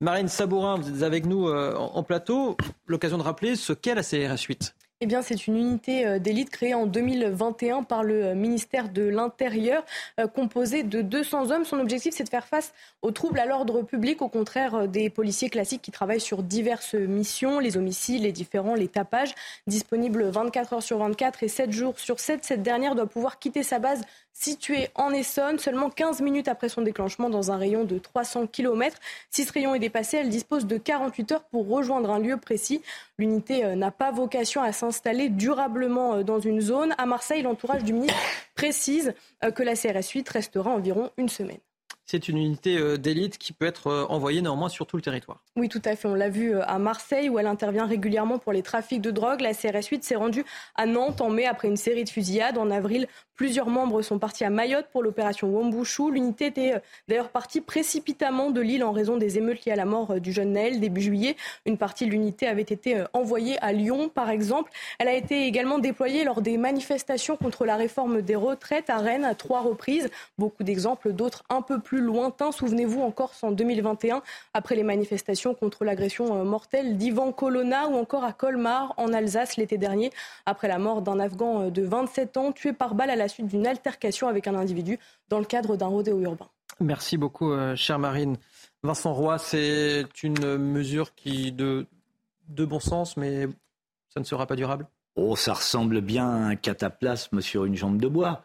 [0.00, 2.56] Marine Sabourin, vous êtes avec nous euh, en plateau.
[2.86, 4.72] L'occasion de rappeler ce qu'est la CRS 8.
[5.02, 9.02] Eh bien, c'est une unité euh, d'élite créée en 2021 par le euh, ministère de
[9.02, 9.82] l'Intérieur,
[10.18, 11.64] euh, composée de 200 hommes.
[11.64, 15.48] Son objectif, c'est de faire face aux troubles à l'ordre public, au contraire des policiers
[15.48, 19.34] classiques qui travaillent sur diverses missions, les homicides, les différents, les tapages.
[19.66, 23.62] Disponible 24 heures sur 24 et 7 jours sur 7, cette dernière doit pouvoir quitter
[23.62, 24.02] sa base
[24.34, 28.96] située en Essonne, seulement 15 minutes après son déclenchement dans un rayon de 300 km.
[29.30, 32.80] Si ce rayon est dépassé, elle dispose de 48 heures pour rejoindre un lieu précis.
[33.18, 34.89] L'unité n'a pas vocation à s'installer
[35.30, 36.94] durablement euh, dans une zone.
[36.98, 38.16] À Marseille, l'entourage du ministre
[38.54, 41.60] précise euh, que la CRS 8 restera environ une semaine
[42.10, 45.44] c'est une unité euh, d'élite qui peut être euh, envoyée néanmoins sur tout le territoire.
[45.54, 46.08] Oui, tout à fait.
[46.08, 49.40] On l'a vu euh, à Marseille où elle intervient régulièrement pour les trafics de drogue.
[49.40, 52.58] La CRS 8 s'est rendue à Nantes en mai après une série de fusillades.
[52.58, 53.06] En avril,
[53.36, 56.10] plusieurs membres sont partis à Mayotte pour l'opération Wombushu.
[56.10, 56.74] L'unité était
[57.06, 60.52] d'ailleurs partie précipitamment de l'île en raison des émeutes liées à la mort du jeune
[60.52, 61.36] Naël début juillet.
[61.64, 64.72] Une partie de l'unité avait été envoyée à Lyon, par exemple.
[64.98, 69.24] Elle a été également déployée lors des manifestations contre la réforme des retraites à Rennes
[69.24, 70.10] à trois reprises.
[70.38, 72.52] Beaucoup d'exemples, d'autres un peu plus lointain.
[72.52, 74.22] Souvenez-vous, en Corse en 2021,
[74.54, 79.56] après les manifestations contre l'agression euh, mortelle d'Ivan Colonna ou encore à Colmar en Alsace
[79.56, 80.10] l'été dernier,
[80.46, 83.46] après la mort d'un Afghan euh, de 27 ans tué par balle à la suite
[83.46, 84.98] d'une altercation avec un individu
[85.28, 86.48] dans le cadre d'un rodéo urbain.
[86.80, 88.36] Merci beaucoup, chère Marine.
[88.82, 91.86] Vincent Roy, c'est une mesure qui de,
[92.48, 93.46] de bon sens, mais
[94.08, 94.86] ça ne sera pas durable?
[95.16, 98.44] Oh, ça ressemble bien à un cataplasme sur une jambe de bois.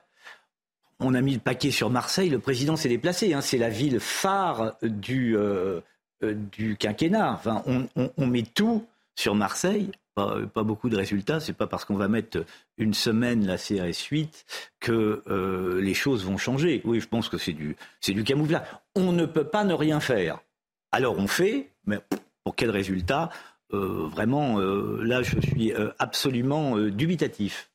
[0.99, 3.33] On a mis le paquet sur Marseille, le président s'est déplacé.
[3.33, 3.41] Hein.
[3.41, 5.81] C'est la ville phare du, euh,
[6.23, 6.35] euh,
[6.79, 7.41] quinquennat.
[7.65, 8.85] On, met tout
[9.15, 9.91] sur Marseille.
[10.15, 11.41] Pas, beaucoup de résultats.
[11.41, 12.45] C'est pas parce qu'on va mettre
[12.77, 14.45] une semaine la CRS 8
[14.79, 16.81] que euh, les choses vont changer.
[16.85, 17.75] Oui, je pense que c'est du,
[18.23, 18.65] camouflage.
[18.95, 20.39] On ne peut pas ne rien faire.
[20.93, 21.99] Alors on fait, mais
[22.45, 23.29] pour quel résultat?
[23.71, 27.69] Vraiment, là, je suis absolument dubitatif.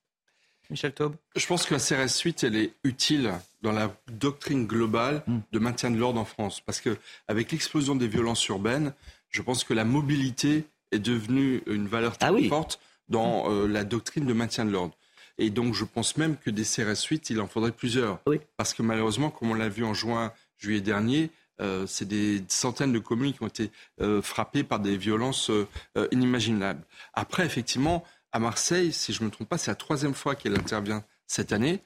[0.71, 3.33] Michel Taube Je pense que la CRS 8, elle est utile
[3.63, 5.39] dans la doctrine globale hmm.
[5.53, 6.61] de maintien de l'ordre en France.
[6.61, 8.93] Parce qu'avec l'explosion des violences urbaines,
[9.29, 13.73] je pense que la mobilité est devenue une valeur très ah forte dans hmm.
[13.73, 14.97] la doctrine de maintien de l'ordre.
[15.39, 18.21] Et donc, je pense même que des CRS 8, il en faudrait plusieurs.
[18.57, 21.31] Parce que malheureusement, comme on l'a vu en juin, juillet dernier,
[21.61, 23.71] euh, c'est des centaines de communes qui ont été
[24.01, 25.67] euh, frappées par des violences euh,
[26.11, 26.83] inimaginables.
[27.15, 30.55] Après, effectivement, à Marseille, si je ne me trompe pas, c'est la troisième fois qu'elle
[30.55, 31.81] intervient cette année.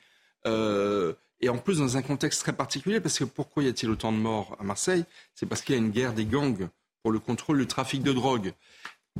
[0.44, 4.18] et en plus, dans un contexte très particulier, parce que pourquoi y a-t-il autant de
[4.18, 5.04] morts à Marseille?
[5.34, 6.68] C'est parce qu'il y a une guerre des gangs
[7.02, 8.52] pour le contrôle du trafic de drogue.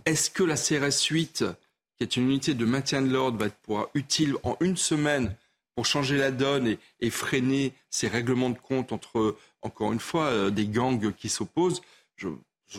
[0.06, 1.44] Est-ce que la CRS 8,
[1.96, 5.36] qui est une unité de maintien de l'ordre, va être utile en une semaine
[5.74, 10.50] pour changer la donne et, freiner ces règlements de compte entre, encore une fois, euh,
[10.50, 11.82] des gangs qui s'opposent,
[12.16, 12.28] je,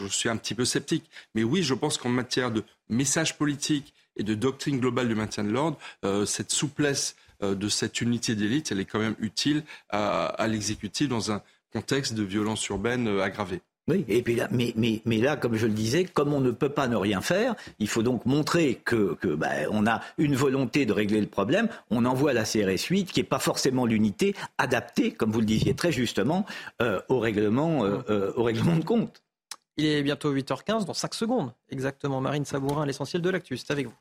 [0.10, 1.10] suis un petit peu sceptique.
[1.36, 5.44] Mais oui, je pense qu'en matière de message politique et de doctrine globale du maintien
[5.44, 9.64] de l'ordre, euh, cette souplesse euh, de cette unité d'élite, elle est quand même utile
[9.90, 13.62] à, à l'exécutif dans un contexte de violence urbaine aggravée.
[13.88, 16.50] Oui, et puis là, mais, mais, mais, là, comme je le disais, comme on ne
[16.50, 20.36] peut pas ne rien faire, il faut donc montrer que, que bah, on a une
[20.36, 21.68] volonté de régler le problème.
[21.92, 25.76] On envoie la CRS 8, qui n'est pas forcément l'unité adaptée, comme vous le disiez
[25.76, 26.48] très justement,
[26.82, 29.22] euh, au, règlement, euh, euh, au règlement de compte.
[29.78, 32.22] Il est bientôt 8h15, dans 5 secondes exactement.
[32.22, 33.94] Marine Sabourin, l'essentiel de l'actu, c'est avec vous.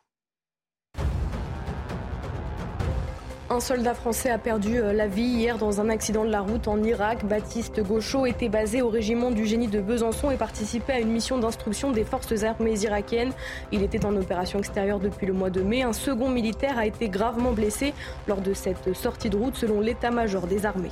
[3.54, 6.66] Un soldat français a perdu euh, la vie hier dans un accident de la route
[6.66, 7.24] en Irak.
[7.24, 11.38] Baptiste Gaucho était basé au régiment du génie de Besançon et participait à une mission
[11.38, 13.30] d'instruction des forces armées irakiennes.
[13.70, 15.84] Il était en opération extérieure depuis le mois de mai.
[15.84, 17.94] Un second militaire a été gravement blessé
[18.26, 20.90] lors de cette sortie de route selon l'état-major des armées.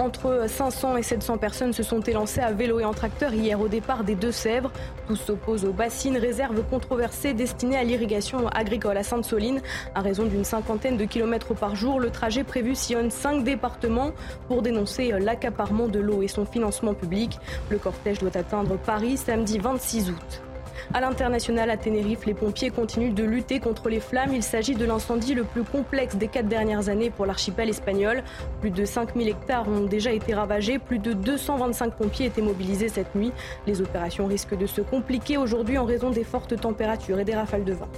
[0.00, 3.68] Entre 500 et 700 personnes se sont élancées à vélo et en tracteur hier au
[3.68, 4.72] départ des Deux-Sèvres.
[5.06, 9.60] Tous s'opposent aux bassines, réserves controversées destinées à l'irrigation agricole à Sainte-Soline.
[9.94, 14.12] À raison d'une cinquantaine de kilomètres par jour, le trajet prévu sillonne cinq départements
[14.48, 17.38] pour dénoncer l'accaparement de l'eau et son financement public.
[17.68, 20.42] Le cortège doit atteindre Paris samedi 26 août.
[20.92, 24.34] À l'international, à Tenerife, les pompiers continuent de lutter contre les flammes.
[24.34, 28.24] Il s'agit de l'incendie le plus complexe des quatre dernières années pour l'archipel espagnol.
[28.60, 30.80] Plus de 5000 hectares ont déjà été ravagés.
[30.80, 33.30] Plus de 225 pompiers étaient mobilisés cette nuit.
[33.68, 37.64] Les opérations risquent de se compliquer aujourd'hui en raison des fortes températures et des rafales
[37.64, 37.88] de vent.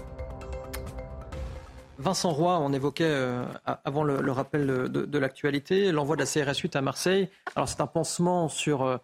[1.99, 3.45] Vincent Roy, on évoquait euh,
[3.85, 7.31] avant le, rappel de, l'actualité l'envoi de la CRS 8 à Marseille.
[7.55, 8.97] Alors c'est un pansement sur euh,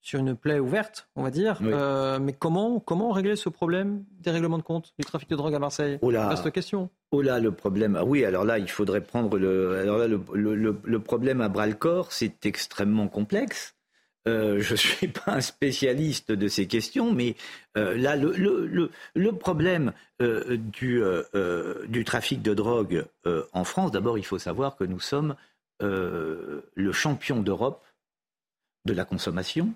[0.00, 1.60] sur une plaie ouverte, on va dire.
[1.62, 5.54] Euh, mais comment, comment régler ce problème des règlements de compte du trafic de drogue
[5.54, 5.98] à Marseille?
[6.02, 6.90] Oh Reste question.
[7.10, 7.96] Oh là, le problème.
[7.96, 9.78] Ah oui, alors là, il faudrait prendre le.
[9.78, 13.74] Alors là, le, problème à bras le corps, c'est extrêmement complexe.
[14.28, 17.36] Euh, je ne suis pas un spécialiste de ces questions, mais
[17.76, 21.02] euh, là, le, problème du,
[21.88, 23.04] du trafic de drogue
[23.52, 25.36] en France, d'abord, il faut savoir que nous sommes
[25.80, 27.84] le champion d'Europe
[28.86, 29.74] de la consommation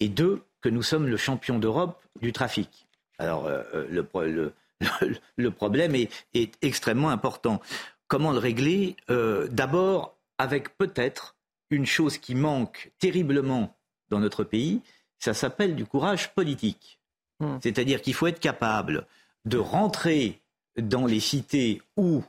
[0.00, 2.88] et deux, que nous sommes le champion d'Europe du trafic.
[3.18, 3.86] Alors, euh, euh,
[4.26, 4.52] le,
[5.36, 7.60] le, problème est, est, extrêmement important.
[8.06, 11.36] Comment le régler euh, D'abord, avec peut-être
[11.70, 13.76] une chose qui manque terriblement
[14.08, 14.80] dans notre pays,
[15.18, 17.00] ça s'appelle du courage politique.
[17.40, 17.58] Hmm.
[17.62, 19.06] C'est-à-dire qu'il faut être capable
[19.44, 20.40] de rentrer
[20.76, 22.22] dans les cités où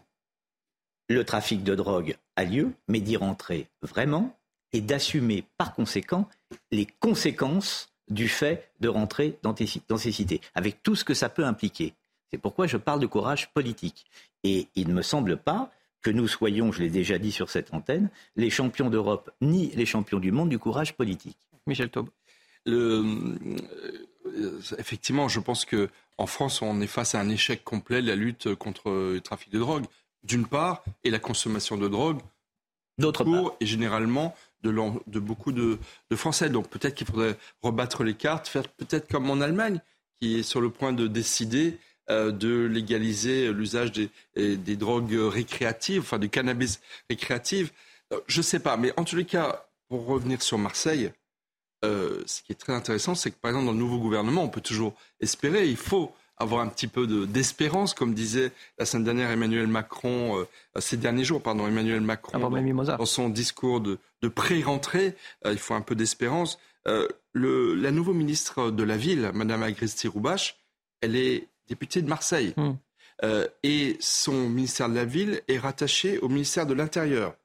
[1.07, 4.35] le trafic de drogue a lieu, mais d'y rentrer vraiment
[4.73, 6.27] et d'assumer par conséquent
[6.71, 11.45] les conséquences du fait de rentrer dans, ces cités, avec tout ce que ça peut
[11.45, 11.93] impliquer.
[12.31, 14.05] C'est pourquoi je parle de courage politique.
[14.43, 15.71] Et il ne me semble pas
[16.01, 19.85] que nous soyons, je l'ai déjà dit sur cette antenne, les champions d'Europe ni les
[19.85, 21.37] champions du monde du courage politique.
[21.67, 22.09] Michel Taube.
[22.67, 23.27] Euh,
[24.77, 28.55] effectivement, je pense qu'en France, on est face à un échec complet de la lutte
[28.55, 29.85] contre le trafic de drogue,
[30.23, 32.19] d'une part, et la consommation de drogue,
[32.97, 33.53] d'autre part.
[33.59, 35.77] Et généralement, de, beaucoup de,
[36.15, 36.49] Français.
[36.49, 39.81] Donc peut-être qu'il faudrait rebattre les cartes, faire peut-être comme en Allemagne,
[40.19, 41.77] qui est sur le point de décider
[42.10, 44.10] euh, de légaliser l'usage des,
[44.57, 47.72] des, drogues récréatives, enfin du cannabis récréatif.
[48.14, 51.11] Euh, je ne sais pas, mais en tous les cas, pour revenir sur Marseille,
[51.86, 54.49] euh, ce qui est très intéressant, c'est que par exemple dans le nouveau gouvernement, on
[54.49, 59.30] peut toujours espérer, il faut avoir un petit peu d'espérance, comme disait la semaine dernière
[59.30, 60.45] Emmanuel Macron, euh,
[60.80, 65.52] ces derniers jours, pardon, Emmanuel Macron, ah, dans, dans, son discours de, de pré-rentrée, euh,
[65.52, 66.60] il faut un peu d'espérance.
[66.86, 70.57] le, la nouvelle ministre de la Ville, Madame Agresti Roubache,
[71.02, 72.53] elle est députée de Marseille.
[72.57, 72.74] Hmm.
[73.64, 77.36] et son ministère de la Ville est rattaché au ministère de l'Intérieur.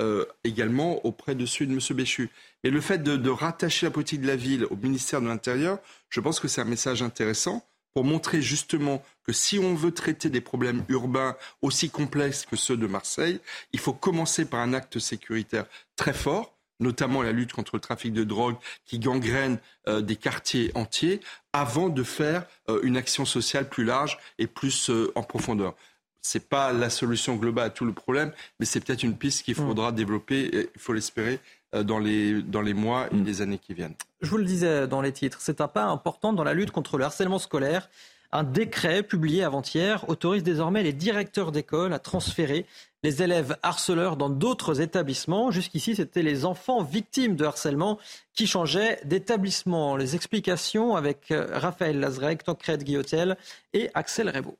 [0.00, 1.96] Euh, également auprès de celui de M.
[1.96, 2.30] Béchu.
[2.64, 5.78] Et le fait de, rattacher la politique de la ville au ministère de l'Intérieur,
[6.08, 10.30] je pense que c'est un message intéressant pour montrer justement que si on veut traiter
[10.30, 13.40] des problèmes urbains aussi complexes que ceux de Marseille,
[13.72, 15.66] il faut commencer par un acte sécuritaire
[15.96, 19.58] très fort, notamment la lutte contre le trafic de drogue qui gangrène
[19.88, 21.20] euh, des quartiers entiers,
[21.52, 25.74] avant de faire euh, une action sociale plus large et plus en profondeur
[26.22, 29.56] c'est pas la solution globale à tout le problème, mais c'est peut-être une piste qu'il
[29.56, 29.94] faudra mm.
[29.96, 31.38] développer, il faut l'espérer, euh,
[31.72, 33.24] dans les, dans les mois et mm.
[33.24, 33.94] les années qui viennent.
[34.20, 36.98] Je vous le disais dans les titres, c'est un pas important dans la lutte contre
[36.98, 37.88] le harcèlement scolaire.
[38.34, 42.64] Un décret publié avant-hier autorise désormais les directeurs d'école à transférer
[43.02, 45.50] les élèves harceleurs dans d'autres établissements.
[45.50, 47.98] Jusqu'ici, c'était les enfants victimes de harcèlement
[48.32, 49.96] qui changeaient d'établissement.
[49.96, 53.36] Les explications avec euh, Raphaël Lazrec, Tancred Guillotel
[53.74, 54.56] et Axel Rebaud.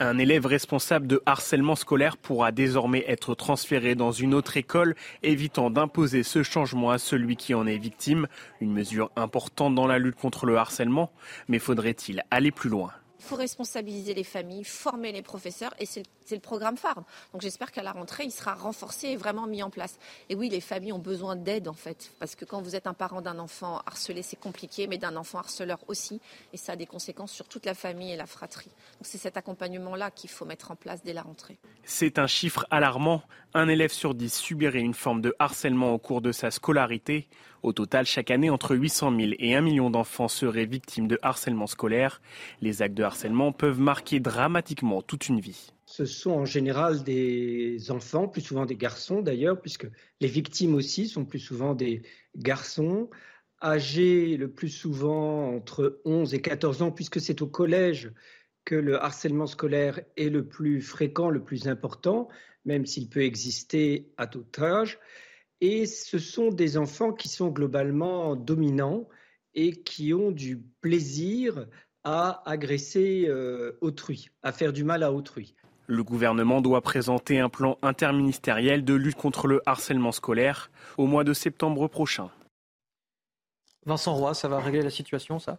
[0.00, 4.94] Un élève responsable de harcèlement scolaire pourra désormais être transféré dans une autre école,
[5.24, 8.28] évitant d'imposer ce changement à celui qui en est victime.
[8.60, 11.10] Une mesure importante dans la lutte contre le harcèlement,
[11.48, 12.92] mais faudrait-il aller plus loin?
[13.18, 16.04] Il faut responsabiliser les familles, former les professeurs et c'est
[16.36, 17.02] programme phare.
[17.32, 19.98] Donc j'espère qu'à la rentrée, il sera renforcé et vraiment mis en place.
[20.28, 22.94] Et oui, les familles ont besoin d'aide en fait, parce que quand vous êtes un
[22.94, 26.20] parent d'un enfant harcelé, c'est compliqué, mais d'un enfant harceleur aussi,
[26.52, 28.70] et ça a des conséquences sur toute la famille et la fratrie.
[28.70, 31.58] Donc c'est cet accompagnement-là qu'il faut mettre en place dès la rentrée.
[31.84, 33.22] C'est un chiffre alarmant.
[33.54, 37.28] Un élève sur dix subirait une forme de harcèlement au cours de sa scolarité.
[37.62, 41.66] Au total, chaque année, entre 800 000 et 1 million d'enfants seraient victimes de harcèlement
[41.66, 42.20] scolaire.
[42.60, 45.72] Les actes de harcèlement peuvent marquer dramatiquement toute une vie.
[45.98, 49.88] Ce sont en général des enfants, plus souvent des garçons d'ailleurs, puisque
[50.20, 52.02] les victimes aussi sont plus souvent des
[52.36, 53.10] garçons,
[53.60, 58.12] âgés le plus souvent entre 11 et 14 ans, puisque c'est au collège
[58.64, 62.28] que le harcèlement scolaire est le plus fréquent, le plus important,
[62.64, 65.00] même s'il peut exister à tout âge.
[65.60, 69.08] Et ce sont des enfants qui sont globalement dominants
[69.52, 71.66] et qui ont du plaisir
[72.04, 75.56] à agresser euh, autrui, à faire du mal à autrui.
[75.88, 81.24] Le gouvernement doit présenter un plan interministériel de lutte contre le harcèlement scolaire au mois
[81.24, 82.30] de septembre prochain.
[83.86, 85.58] Vincent Roy, ça va régler la situation, ça?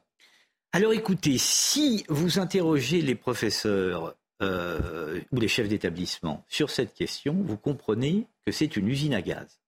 [0.71, 7.33] Alors écoutez, si vous interrogez les professeurs euh, ou les chefs d'établissement sur cette question,
[7.33, 9.59] vous comprenez que c'est une usine à gaz.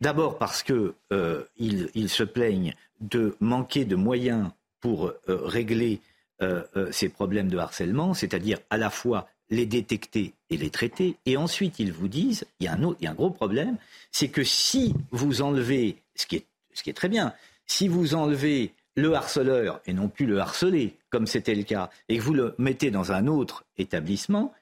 [0.00, 6.00] D'abord parce qu'ils euh, se plaignent de manquer de moyens pour euh, régler
[6.42, 6.62] euh,
[6.92, 11.16] ces problèmes de harcèlement, c'est-à-dire à la fois les détecter et les traiter.
[11.26, 13.76] Et ensuite, ils vous disent, il y a un, gros problème,
[14.12, 17.34] c'est que si vous enlevez, ce qui, est, ce qui est très bien,
[17.66, 22.18] si vous enlevez le harceleur et non plus le harcelé, comme c'était le cas, et
[22.18, 24.52] que vous le mettez dans un autre établissement,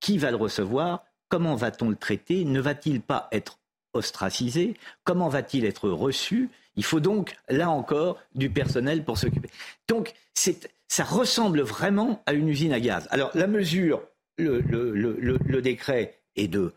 [0.00, 1.04] qui va le recevoir?
[1.28, 2.44] Comment va-t-on le traiter?
[2.44, 3.58] Ne va-t-il pas être
[3.92, 4.74] ostracisé?
[5.04, 6.50] Comment va-t-il être reçu?
[6.76, 9.48] Il faut donc, là encore, du personnel pour s'occuper.
[9.88, 13.08] Donc, ça ressemble vraiment à une usine à gaz.
[13.10, 14.02] Alors, la mesure,
[14.38, 16.72] le, le décret est de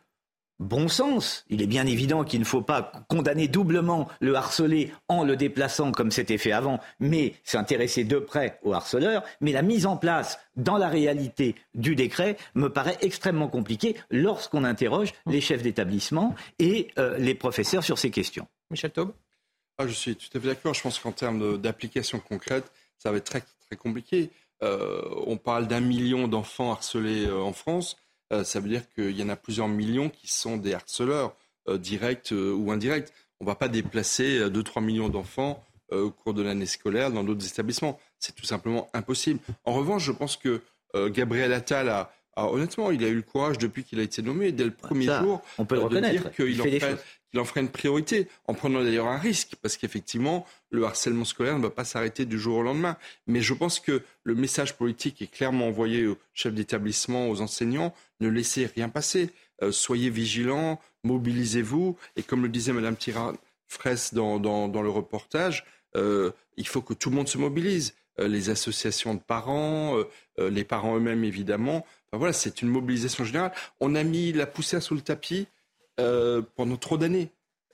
[0.59, 1.45] bon sens.
[1.49, 5.91] Il est bien évident qu'il ne faut pas condamner doublement le harcelé en le déplaçant
[5.91, 9.23] comme c'était fait avant, mais s'intéresser de près au harceleur.
[9.41, 14.63] Mais la mise en place dans la réalité du décret me paraît extrêmement compliquée lorsqu'on
[14.63, 18.47] interroge les chefs d'établissement et euh, les professeurs sur ces questions.
[18.69, 19.13] Michel Taube
[19.77, 20.73] ah, Je suis tout à fait d'accord.
[20.73, 24.29] Je pense qu'en termes d'application concrète, ça va être très, très compliqué.
[24.63, 27.97] Euh, on parle d'un million d'enfants harcelés euh, en France.
[28.33, 31.35] Euh, ça veut dire qu'il y en a plusieurs millions qui sont des harceleurs,
[31.67, 33.11] euh, directs ou indirects.
[33.39, 37.47] On ne va pas déplacer 2-3 millions d'enfants au cours de l'année scolaire dans d'autres
[37.47, 37.97] établissements.
[38.19, 39.39] C'est tout simplement impossible.
[39.63, 40.61] En revanche, je pense que
[40.93, 44.65] Gabriel Attal a, honnêtement, il a eu le courage depuis qu'il a été nommé, dès
[44.65, 46.65] le premier jour, on peut le de dire qu'il en,
[47.37, 51.63] en, ferait une priorité, en prenant d'ailleurs un risque, parce qu'effectivement, le harcèlement scolaire ne
[51.63, 52.97] va pas s'arrêter du jour au lendemain.
[53.27, 57.93] Mais je pense que le message politique est clairement envoyé aux chefs d'établissement, aux enseignants,
[58.19, 59.29] ne laissez rien passer.
[59.61, 61.97] Euh, soyez vigilants, mobilisez-vous.
[62.15, 65.65] Et comme le disait Mme Tira-Fraisse dans, le reportage,
[65.95, 67.93] euh, il faut que tout le monde se mobilise.
[68.19, 69.97] Euh, les associations de parents,
[70.37, 71.85] les parents eux-mêmes évidemment.
[72.13, 73.51] voilà, c'est une mobilisation générale.
[73.79, 75.47] On a mis la poussière sous le tapis
[75.99, 77.29] euh, pendant trop d'années.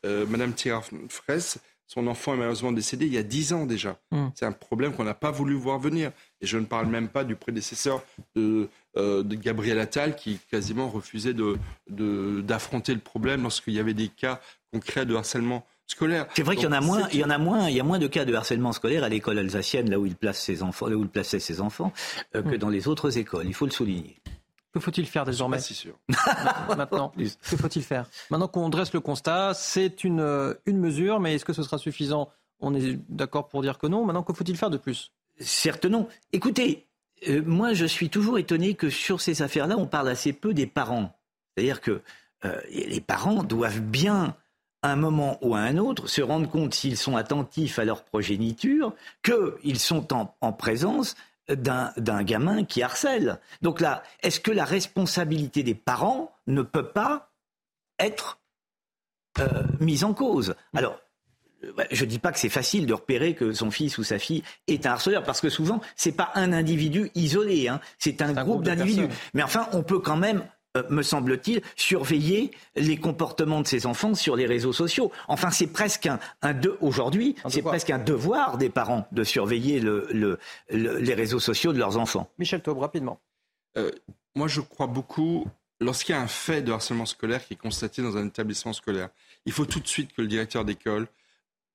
[0.06, 3.98] Euh, Madame Thierry Fraisse, son enfant est malheureusement décédé il y a dix ans déjà.
[4.12, 4.28] Hmm.
[4.36, 6.12] C'est un problème qu'on n'a pas voulu voir venir.
[6.42, 8.04] Et je ne parle même pas du prédécesseur
[8.36, 13.80] de, euh, de Gabriel Attal qui quasiment refusait d'affronter de, d'affronter le problème lorsqu'il y
[13.80, 14.42] avait des cas
[14.72, 16.26] concrets de harcèlement scolaire.
[16.36, 17.84] C'est vrai qu'il y en a moins, il y en a moins, il y a
[17.84, 20.88] moins de cas de harcèlement scolaire à l'école alsacienne, là où il place ses enfants,
[20.88, 21.94] là où il plaçait ses enfants,
[22.36, 22.58] euh, que Hmm.
[22.58, 23.46] dans les autres écoles.
[23.46, 24.18] Il faut le souligner.
[24.76, 25.98] Que faut-il faire désormais Pas si sûr.
[26.78, 31.34] Maintenant, que faut-il faire Maintenant qu'on dresse le constat, c'est une, euh, une mesure, mais
[31.34, 32.30] est-ce que ce sera suffisant
[32.60, 34.04] On est d'accord pour dire que non.
[34.04, 36.10] Maintenant, que faut-il faire de plus Certes non.
[36.34, 36.88] Écoutez,
[37.30, 40.68] euh, moi je suis toujours étonné que sur ces affaires-là, on parle assez peu des
[40.68, 41.18] parents.
[41.56, 42.02] C'est-à-dire que
[42.44, 44.36] euh, les parents doivent bien,
[44.82, 48.04] à un moment ou à un autre, se rendre compte, s'ils sont attentifs à leur
[48.04, 48.94] progéniture,
[49.24, 51.16] qu'ils sont en, en présence
[51.50, 53.40] d'un gamin qui harcèle.
[53.62, 57.32] Donc là, est-ce que la responsabilité des parents ne peut pas
[58.00, 58.40] être
[59.40, 60.56] euh, mise en cause?
[60.76, 61.00] Alors,
[61.64, 64.20] euh, je ne dis pas que c'est facile de repérer que son fils ou sa
[64.20, 68.34] fille est un harceleur, parce que souvent, c'est pas un individu isolé, hein, c'est un,
[68.34, 69.08] groupe, d'individus.
[69.34, 70.44] Mais enfin, on peut quand même,
[70.90, 75.12] me semble-t-il, surveiller les comportements de ses enfants sur les réseaux sociaux.
[75.28, 77.72] Enfin, c'est presque un, un de, aujourd'hui, c'est devoir.
[77.74, 80.40] presque un devoir des parents de surveiller le- le-
[80.70, 82.30] le- les réseaux sociaux de leurs enfants.
[82.40, 83.20] Michel Taube, rapidement.
[83.78, 83.92] Euh,
[84.36, 85.46] moi, je crois beaucoup,
[85.80, 89.10] lorsqu'il y a un fait de harcèlement scolaire qui est constaté dans un établissement scolaire,
[89.46, 91.08] il faut tout de suite que le directeur d'école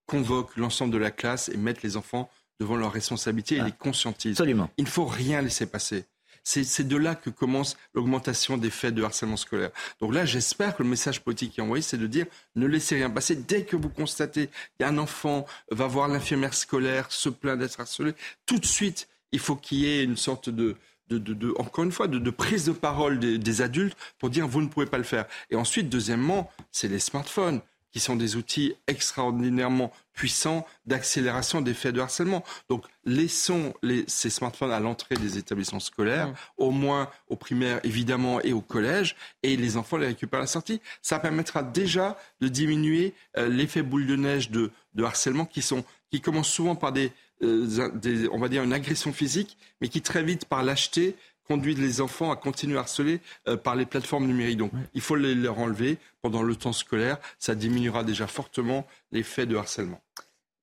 [0.06, 2.28] convoque l'ensemble de la classe et mette les enfants
[2.59, 4.32] devant leurs responsabilités et les conscientise.
[4.32, 4.68] Absolument.
[4.77, 6.05] Il ne faut rien laisser passer.
[6.43, 9.71] C'est de là que commence l'augmentation des faits de harcèlement scolaire.
[10.01, 12.27] Donc là, j'espère que le message politique qui est envoyé, c'est de dire
[12.57, 13.37] ne laissez rien passer.
[13.37, 17.59] Dès que vous constatez qu'il y a un enfant va voir l'infirmière scolaire, se plaint
[17.59, 18.15] d'être harcelé,
[18.47, 20.77] tout de suite, il faut qu'il y ait une sorte de,
[21.09, 24.69] de, de- encore une fois, de, prise de parole des adultes pour dire vous ne
[24.69, 25.27] pouvez pas le faire.
[25.51, 27.61] Et ensuite, deuxièmement, c'est les smartphones
[27.93, 32.45] qui sont des outils extraordinairement puissants d'accélération des faits de harcèlement.
[32.69, 38.41] Donc, laissons les, ces smartphones à l'entrée des établissements scolaires, au moins au primaire évidemment
[38.43, 40.81] et au collège, et les enfants les récupèrent à la sortie.
[41.03, 45.85] Ça permettra déjà de diminuer euh, l'effet boule de neige de, de harcèlement qui sont
[46.11, 47.12] qui commencent souvent par des,
[47.43, 51.17] euh, des, on va dire une agression physique, mais qui très vite par lâcheté
[51.49, 54.59] conduisent les enfants à continuer à harceler euh, par les plateformes numériques.
[54.59, 57.19] Donc, il faut les leur enlever pendant le temps scolaire.
[57.39, 60.01] Ça diminuera déjà fortement les faits de harcèlement.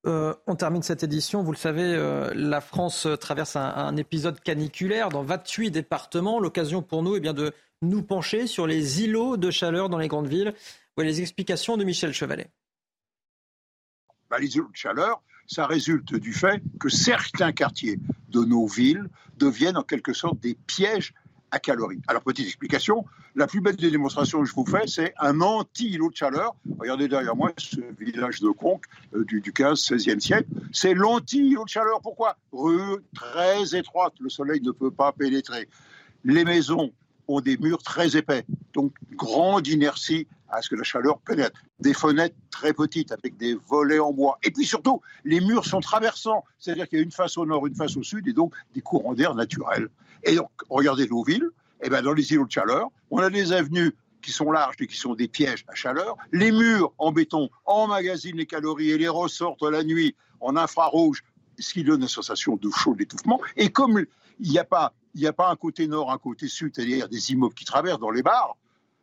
[0.05, 1.43] Euh, on termine cette édition.
[1.43, 6.39] Vous le savez, euh, la France traverse un, un épisode caniculaire dans 28 départements.
[6.39, 10.07] L'occasion pour nous eh bien, de nous pencher sur les îlots de chaleur dans les
[10.07, 10.53] grandes villes.
[10.95, 12.49] Voilà les explications de Michel Chevalet.
[14.29, 17.99] Bah, les îlots de chaleur, ça résulte du fait que certains quartiers
[18.29, 21.13] de nos villes deviennent en quelque sorte des pièges
[21.51, 22.01] à calories.
[22.07, 23.05] Alors, petite explication,
[23.35, 26.55] la plus belle des démonstrations que je vous fais, c'est un anti-îlot de chaleur.
[26.77, 30.49] Regardez derrière moi ce village de Conques euh, du, du 15-16e siècle.
[30.73, 32.01] C'est l'anti-îlot de chaleur.
[32.01, 32.37] Pourquoi?
[32.51, 35.69] Rue très étroite, le soleil ne peut pas pénétrer.
[36.25, 36.91] Les maisons
[37.27, 41.59] ont des murs très épais, donc grande inertie à ce que la chaleur pénètre.
[41.79, 44.39] Des fenêtres très petites avec des volets en bois.
[44.43, 47.67] Et puis surtout, les murs sont traversants, c'est-à-dire qu'il y a une face au nord,
[47.67, 49.89] une face au sud, et donc des courants d'air naturels.
[50.23, 51.49] Et donc, regardez nos villes,
[51.83, 54.87] et ben dans les îlots de chaleur, on a des avenues qui sont larges et
[54.87, 56.17] qui sont des pièges à chaleur.
[56.31, 61.23] Les murs en béton emmagasinent les calories et les ressortent la nuit en infrarouge,
[61.59, 63.39] ce qui donne une sensation de chaud, d'étouffement.
[63.55, 64.05] Et comme
[64.39, 67.09] il n'y a pas il n'y a pas un côté nord, un côté sud, c'est-à-dire
[67.09, 68.55] des immeubles qui traversent dans les bars,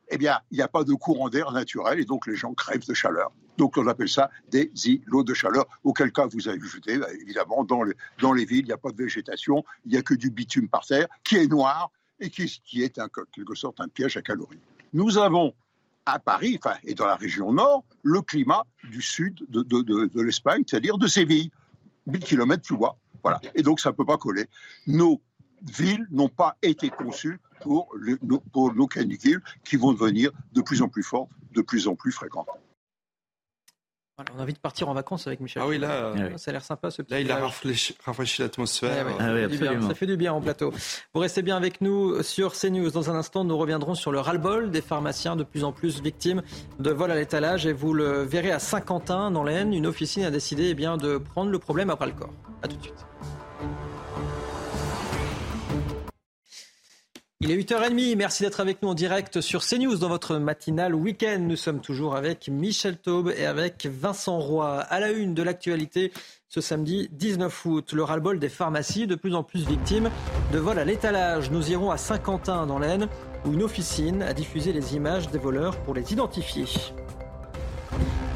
[0.08, 2.86] eh bien, il n'y a pas de courant d'air naturel et donc les gens crèvent
[2.86, 3.32] de chaleur.
[3.58, 7.64] Donc on appelle ça des îlots de chaleur, auquel cas vous avez jeté, bah, évidemment,
[7.64, 10.14] dans, les- dans les villes, il n'y a pas de végétation, il n'y a que
[10.14, 14.16] du bitume par terre, qui est noir et qui, est en quelque sorte un piège
[14.16, 14.60] à calories.
[14.92, 15.52] Nous avons
[16.06, 20.06] à Paris, enfin, et dans la région nord, le climat du sud de, de- de-
[20.06, 21.50] de l'Espagne, c'est-à-dire de Séville,
[22.06, 22.94] 1000 km plus bas.
[23.22, 23.40] Voilà.
[23.54, 24.44] Et donc ça ne peut pas coller.
[24.86, 25.20] Nos
[25.70, 30.60] villes n'ont pas été conçues pour, le- nos- pour nos canicules qui vont devenir de
[30.62, 32.48] plus en plus fortes, de plus en plus fréquentes.
[34.16, 35.60] Voilà, on a envie de partir en vacances avec Michel.
[35.60, 36.38] Ah oui, là, Chevalet.
[36.38, 39.06] ça a l'air sympa ce petit Là, il a rafraîchi, rafraîchi l'atmosphère.
[39.06, 40.72] Ouais, Euh, ça, fait du bien, ça fait du bien en plateau.
[41.12, 42.90] Vous restez bien avec nous sur CNews.
[42.92, 46.42] Dans un instant, nous reviendrons sur le ras-le-bol des pharmaciens de plus en plus victimes
[46.78, 47.66] de vol à l'étalage.
[47.66, 51.18] Et vous le verrez à Saint-Quentin, dans l'Aisne, une officine a décidé eh bien, de
[51.18, 52.32] prendre le problème après le corps.
[52.62, 53.04] A tout de suite.
[57.46, 61.40] Il est 8h30, merci d'être avec nous en direct sur CNews dans votre matinale week-end.
[61.40, 64.78] Nous sommes toujours avec Michel Taube et avec Vincent Roy.
[64.78, 66.10] À la une de l'actualité
[66.48, 70.08] ce samedi 19 août, le ras-le-bol des pharmacies, de plus en plus victimes
[70.54, 71.50] de vol à l'étalage.
[71.50, 73.08] Nous irons à Saint-Quentin dans l'Aisne
[73.44, 76.64] où une officine a diffusé les images des voleurs pour les identifier.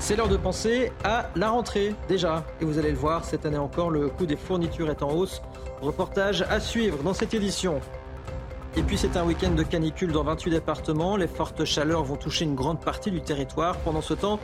[0.01, 2.45] C'est l'heure de penser à la rentrée déjà.
[2.61, 5.41] Et vous allez le voir, cette année encore, le coût des fournitures est en hausse.
[5.81, 7.81] Reportage à suivre dans cette édition.
[8.79, 11.17] Et puis c'est un week-end de canicule dans 28 départements.
[11.17, 13.77] Les fortes chaleurs vont toucher une grande partie du territoire.
[13.79, 14.39] Pendant ce temps,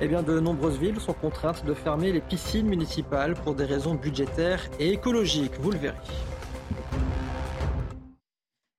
[0.00, 3.94] eh bien, de nombreuses villes sont contraintes de fermer les piscines municipales pour des raisons
[3.94, 5.52] budgétaires et écologiques.
[5.60, 5.96] Vous le verrez.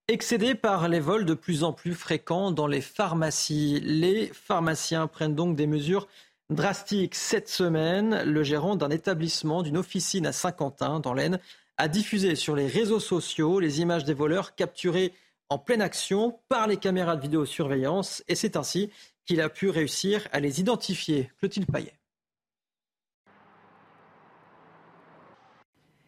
[0.10, 5.36] Excédés par les vols de plus en plus fréquents dans les pharmacies, les pharmaciens prennent
[5.36, 6.10] donc des mesures
[6.50, 7.16] drastiques.
[7.16, 11.40] Cette semaine, le gérant d'un établissement d'une officine à Saint-Quentin, dans l'Aisne,
[11.78, 15.14] a diffusé sur les réseaux sociaux les images des voleurs capturés
[15.50, 18.92] en pleine action par les caméras de vidéosurveillance et c'est ainsi
[19.26, 21.32] qu'il a pu réussir à les identifier.
[21.40, 21.94] Clotilde Payet.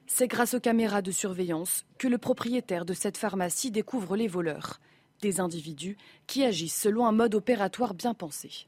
[0.07, 4.79] C'est grâce aux caméras de surveillance que le propriétaire de cette pharmacie découvre les voleurs,
[5.21, 5.97] des individus
[6.27, 8.67] qui agissent selon un mode opératoire bien pensé.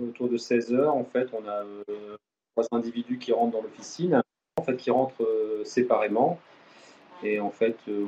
[0.00, 2.16] Autour de 16 heures, en fait, on a euh,
[2.54, 4.22] trois individus qui rentrent dans l'officine,
[4.58, 6.38] en fait, qui rentrent euh, séparément.
[7.22, 8.04] Et en fait, euh,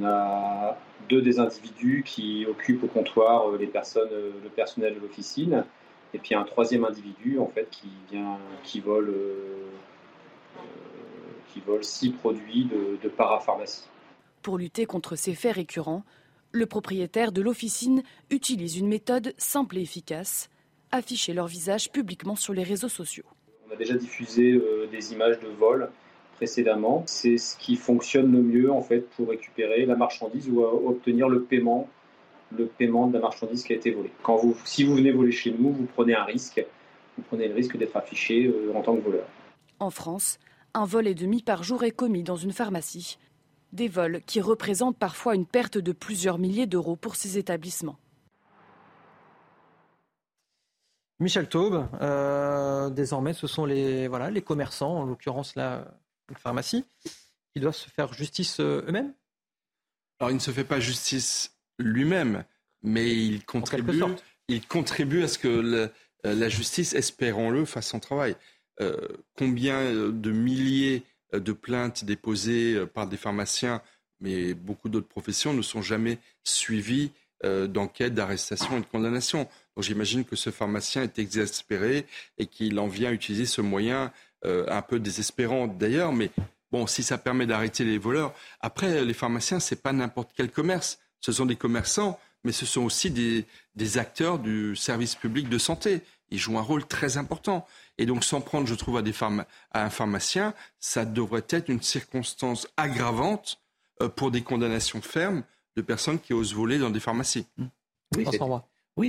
[0.00, 0.76] on a
[1.08, 5.64] deux des individus qui occupent au comptoir les personnes, le personnel de l'officine,
[6.14, 9.12] et puis un troisième individu en fait qui vient, qui vole
[11.80, 12.68] six produits
[13.02, 13.88] de, parapharmacie.
[14.42, 16.04] Pour lutter contre ces faits récurrents,
[16.50, 20.50] le propriétaire de l'officine utilise une méthode simple et efficace,
[20.90, 23.24] afficher leur visage publiquement sur les réseaux sociaux.
[23.72, 25.88] On a déjà diffusé euh, des images de vol
[26.36, 27.04] précédemment.
[27.06, 31.42] C'est ce qui fonctionne le mieux en fait pour récupérer la marchandise ou obtenir le
[31.42, 31.88] paiement,
[32.54, 34.10] le paiement de la marchandise qui a été volée.
[34.66, 36.62] Si vous venez voler chez nous, vous prenez un risque.
[37.16, 39.24] Vous prenez le risque d'être affiché euh, en tant que voleur.
[39.78, 40.38] En France,
[40.74, 43.18] un vol et demi par jour est commis dans une pharmacie.
[43.72, 47.96] Des vols qui représentent parfois une perte de plusieurs milliers d'euros pour ces établissements.
[51.20, 55.86] Michel Taube, euh, désormais ce sont les, voilà, les commerçants, en l'occurrence la
[56.36, 56.84] pharmacie,
[57.54, 59.12] qui doivent se faire justice euh, eux-mêmes
[60.18, 62.44] Alors il ne se fait pas justice lui-même,
[62.82, 64.02] mais il contribue,
[64.48, 65.90] il contribue à ce que
[66.24, 68.36] la justice, espérons-le, fasse son travail.
[68.80, 68.96] Euh,
[69.36, 71.02] combien euh, de milliers
[71.34, 73.82] euh, de plaintes déposées par des pharmaciens,
[74.20, 77.12] mais beaucoup d'autres professions, ne sont jamais suivies
[77.44, 79.48] d'enquête, d'arrestation et de condamnation.
[79.76, 82.06] Donc j'imagine que ce pharmacien est exaspéré
[82.38, 84.12] et qu'il en vient utiliser ce moyen
[84.44, 86.30] un peu désespérant d'ailleurs, mais
[86.72, 88.34] bon, si ça permet d'arrêter les voleurs.
[88.60, 90.98] Après, les pharmaciens, ce n'est pas n'importe quel commerce.
[91.20, 93.44] Ce sont des commerçants, mais ce sont aussi des,
[93.76, 96.00] des acteurs du service public de santé.
[96.30, 97.66] Ils jouent un rôle très important.
[97.98, 99.14] Et donc, s'en prendre, je trouve, à, des
[99.70, 103.60] à un pharmacien, ça devrait être une circonstance aggravante
[104.00, 105.44] euh, pour des condamnations fermes
[105.76, 107.46] de personnes qui osent voler dans des pharmacies.
[107.58, 107.66] Mmh.
[108.16, 108.24] Oui,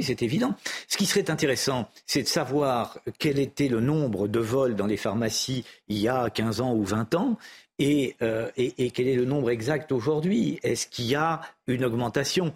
[0.02, 0.56] c'est évident.
[0.88, 4.98] Ce qui serait intéressant, c'est de savoir quel était le nombre de vols dans les
[4.98, 7.38] pharmacies il y a 15 ans ou 20 ans
[7.80, 10.60] et, euh, et, quel est le nombre exact aujourd'hui.
[10.64, 12.54] Est-ce qu'il y a une augmentation?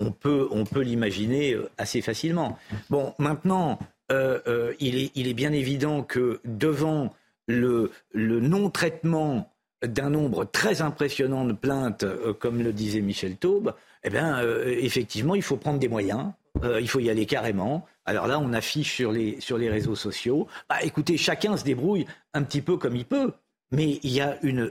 [0.00, 2.58] On peut, l'imaginer euh, assez facilement.
[2.90, 3.78] Bon, maintenant,
[4.10, 7.14] euh, il, est, bien évident que devant
[7.46, 9.52] le, non-traitement
[9.84, 12.04] d'un nombre très impressionnant de plaintes,
[12.40, 16.32] comme le disait Michel Taube, eh bien, effectivement, il faut prendre des moyens.
[16.80, 17.86] Il faut y aller carrément.
[18.04, 20.46] Alors là, on affiche sur les, sur les réseaux sociaux.
[20.68, 23.32] Bah, écoutez, chacun se débrouille un petit peu comme il peut.
[23.72, 24.70] Mais il y a une,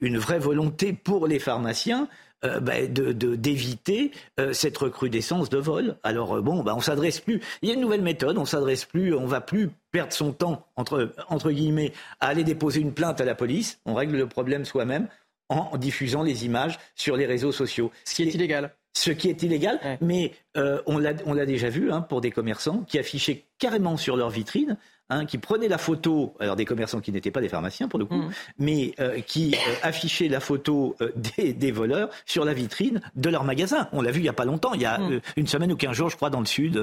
[0.00, 2.08] une vraie volonté pour les pharmaciens
[2.44, 4.10] euh, bah, d'éviter
[4.40, 5.96] euh, cette recrudescence de vol.
[6.02, 7.40] Alors euh, bon, bah, on s'adresse plus.
[7.62, 8.36] Il y a une nouvelle méthode.
[8.36, 9.14] On s'adresse plus.
[9.14, 13.24] On va plus perdre son temps entre entre guillemets à aller déposer une plainte à
[13.24, 13.78] la police.
[13.86, 15.06] On règle le problème soi-même
[15.50, 17.92] en diffusant les images sur les réseaux sociaux.
[18.04, 22.20] Ce qui est illégal ce qui est illégal, mais on l'a déjà vu hein, pour
[22.20, 24.76] des commerçants qui affichaient carrément sur leur vitrine
[25.12, 28.06] Hein, qui prenaient la photo, alors des commerçants qui n'étaient pas des pharmaciens pour le
[28.06, 28.32] coup, mmh.
[28.58, 33.44] mais euh, qui euh, affichaient la photo euh, des, voleurs sur la vitrine de leur
[33.44, 33.90] magasin.
[33.92, 35.20] On l'a vu il n'y a pas longtemps, il y a mmh.
[35.36, 36.82] une semaine ou quinze jours, je crois, dans le sud.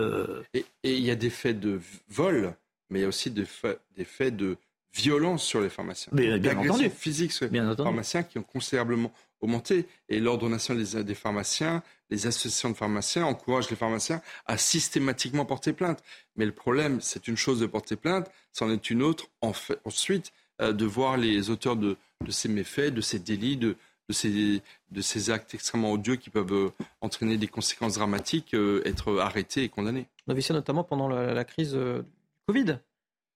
[0.53, 2.53] Et, il y a des faits de vol,
[2.91, 4.57] mais il y a aussi des faits, des faits de
[4.93, 6.11] violence sur les pharmaciens.
[6.13, 6.87] Mais, bien entendu.
[6.91, 9.11] physiques sur les pharmaciens qui ont considérablement
[9.41, 9.87] augmenté.
[10.07, 15.73] Et l'Ordre national des, pharmaciens, les associations de pharmaciens encouragent les pharmaciens à systématiquement porter
[15.73, 16.03] plainte.
[16.35, 20.31] Mais le problème, c'est une chose de porter plainte, c'en est une autre ensuite
[20.61, 21.97] euh, de voir les auteurs de,
[22.29, 23.75] ces méfaits, de ces délits, de,
[24.09, 24.61] ces,
[24.91, 26.69] de ces actes extrêmement odieux qui peuvent euh,
[27.01, 30.07] entraîner des conséquences dramatiques, euh, être arrêtés et condamnés.
[30.27, 32.03] On a vu ça notamment pendant la, crise du
[32.47, 32.79] Covid,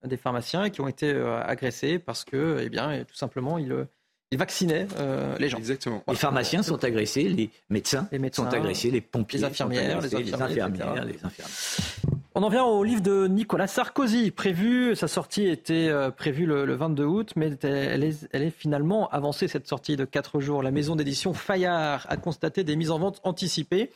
[0.04, 3.88] des pharmaciens qui ont été agressés parce que, eh bien, tout simplement, ils
[4.34, 4.88] il vaccinait
[5.39, 5.57] les gens.
[5.57, 6.03] Exactement.
[6.07, 11.15] Les pharmaciens sont agressés, les médecins, sont agressés, les pompiers, les infirmières, les, infirmières, les
[11.23, 11.49] infirmières.
[12.35, 16.73] On en vient au livre de Nicolas Sarkozy, prévu, sa sortie était euh, prévue le,
[16.73, 20.64] 22 août, mais elle est, elle est, finalement avancée, cette sortie de 4 jours.
[20.64, 23.91] La maison d'édition Fayard a constaté des mises en vente anticipées.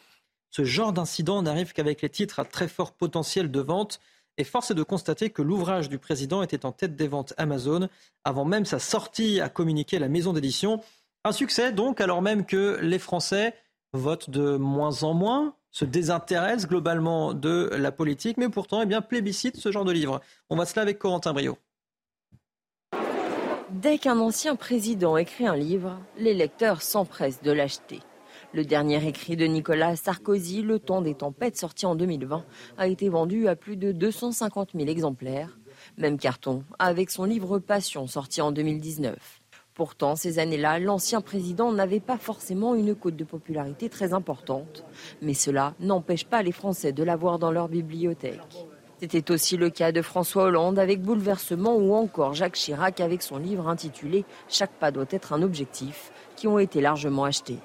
[0.52, 4.00] Ce genre d'incident n'arrive qu'avec les titres à très fort potentiel de vente.
[4.38, 7.90] Et force est de constater que l'ouvrage du président était en tête des ventes Amazon
[8.24, 10.82] avant même sa sortie, à communiquer la maison d'édition.
[11.24, 13.56] Un succès donc, alors même que les Français
[13.94, 19.02] votent de moins en moins se désintéresse globalement de la politique, mais pourtant eh bien,
[19.02, 20.22] plébiscite ce genre de livre.
[20.50, 21.58] On va cela avec Corentin Brio.
[23.70, 28.00] Dès qu'un ancien président écrit un livre, les lecteurs s'empressent de l'acheter.
[28.54, 32.46] Le dernier écrit de Nicolas Sarkozy, Le temps des tempêtes, sorti en 2020,
[32.78, 35.58] a été vendu à plus de 250 000 exemplaires.
[35.98, 39.16] Même carton avec son livre Passion, sorti en 2019.
[39.74, 44.86] Pourtant, ces années-là, l'ancien président n'avait pas forcément une cote de popularité très importante.
[45.22, 48.66] Mais cela n'empêche pas les Français de l'avoir dans leur bibliothèque.
[49.00, 53.38] C'était aussi le cas de François Hollande avec Bouleversement ou encore Jacques Chirac avec son
[53.38, 57.60] livre intitulé Chaque pas doit être un objectif, qui ont été largement achetés.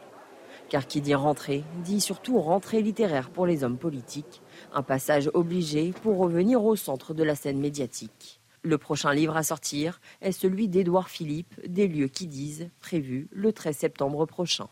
[0.72, 4.40] Car qui dit rentrée, dit surtout rentrée littéraire pour les hommes politiques,
[4.72, 8.40] un passage obligé pour revenir au centre de la scène médiatique.
[8.62, 13.52] Le prochain livre à sortir est celui d'Édouard Philippe, Des lieux qui disent, prévu le
[13.52, 14.66] 13 septembre prochain.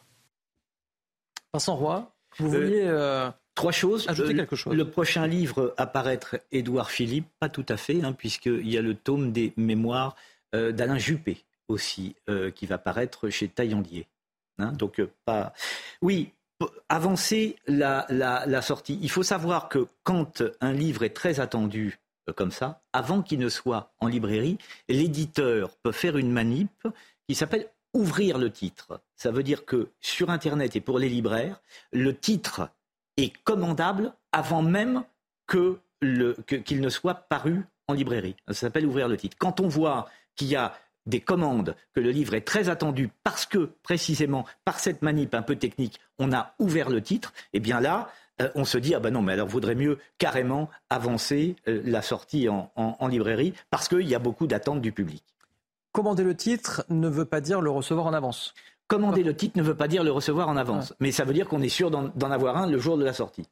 [1.52, 4.09] Vincent Roy, vous euh, vouliez euh, Trois choses.
[4.09, 4.74] Ajouter euh, quelque chose.
[4.74, 8.81] Le prochain livre à paraître, Édouard Philippe, pas tout à fait, hein, puisqu'il y a
[8.81, 10.16] le tome des mémoires
[10.55, 12.16] d'Alain Juppé aussi,
[12.55, 14.09] qui va paraître chez Taillandier.
[14.60, 15.52] Hein, donc, pas.
[16.02, 16.32] Oui,
[16.89, 18.98] avancer la, sortie.
[19.02, 21.98] Il faut savoir que quand un livre est très attendu
[22.36, 24.59] comme ça, avant qu'il ne soit en librairie,
[24.89, 26.70] l'éditeur peut faire une manip
[27.28, 29.01] qui s'appelle ouvrir le titre.
[29.16, 31.60] Ça veut dire que sur Internet et pour les libraires,
[31.93, 32.70] le titre
[33.16, 35.05] est commandable avant même
[35.48, 38.36] qu'il ne soit paru en librairie.
[38.48, 39.36] Ça s'appelle ouvrir le titre.
[39.39, 40.72] Quand on voit qu'il y a
[41.11, 45.43] des commandes, que le livre est très attendu parce que précisément par cette manip un
[45.43, 48.09] peu technique, on a ouvert le titre, et eh bien là,
[48.41, 52.01] euh, on se dit ah ben non mais alors vaudrait mieux carrément avancer euh, la
[52.01, 52.70] sortie en,
[53.09, 55.23] librairie parce qu'il y a beaucoup d'attentes du public.
[55.93, 58.55] Commander le titre ne veut pas dire le recevoir en avance.
[58.87, 61.49] Commander le titre ne veut pas dire le recevoir en avance, mais ça veut dire
[61.49, 63.47] qu'on est sûr d'en avoir un le jour de la sortie.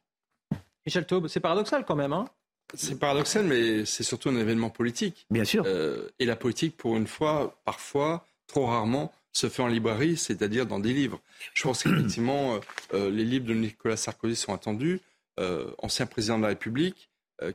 [0.85, 2.13] Michel Taube, c'est paradoxal quand même.
[2.13, 2.25] Hein
[2.73, 5.25] c'est paradoxal, mais c'est surtout un événement politique.
[5.29, 5.63] Bien sûr.
[5.65, 10.65] Euh, et la politique, pour une fois, parfois, trop rarement, se fait en librairie, c'est-à-dire
[10.65, 11.19] dans des livres.
[11.53, 12.59] Je pense qu'effectivement, euh,
[12.93, 15.01] euh, les livres de Nicolas Sarkozy sont attendus.
[15.39, 17.09] Euh, ancien président de la République,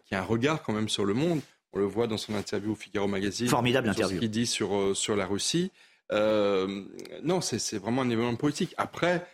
[0.07, 1.41] qui a un regard quand même sur le monde.
[1.75, 3.49] On le voit dans son interview au Figaro Magazine.
[3.49, 4.17] Formidable interview.
[4.17, 5.71] Ce qu'il dit sur, sur la Russie.
[6.11, 8.75] non, c'est vraiment un événement politique.
[8.79, 9.27] Après,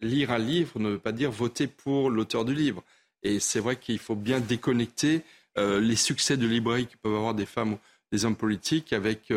[0.00, 2.82] lire un livre ne veut pas dire voter pour l'auteur du livre.
[3.24, 5.22] Et c'est vrai qu'il faut bien déconnecter
[5.56, 7.78] les succès de librairie que peuvent avoir des femmes ou
[8.10, 9.32] des hommes politiques avec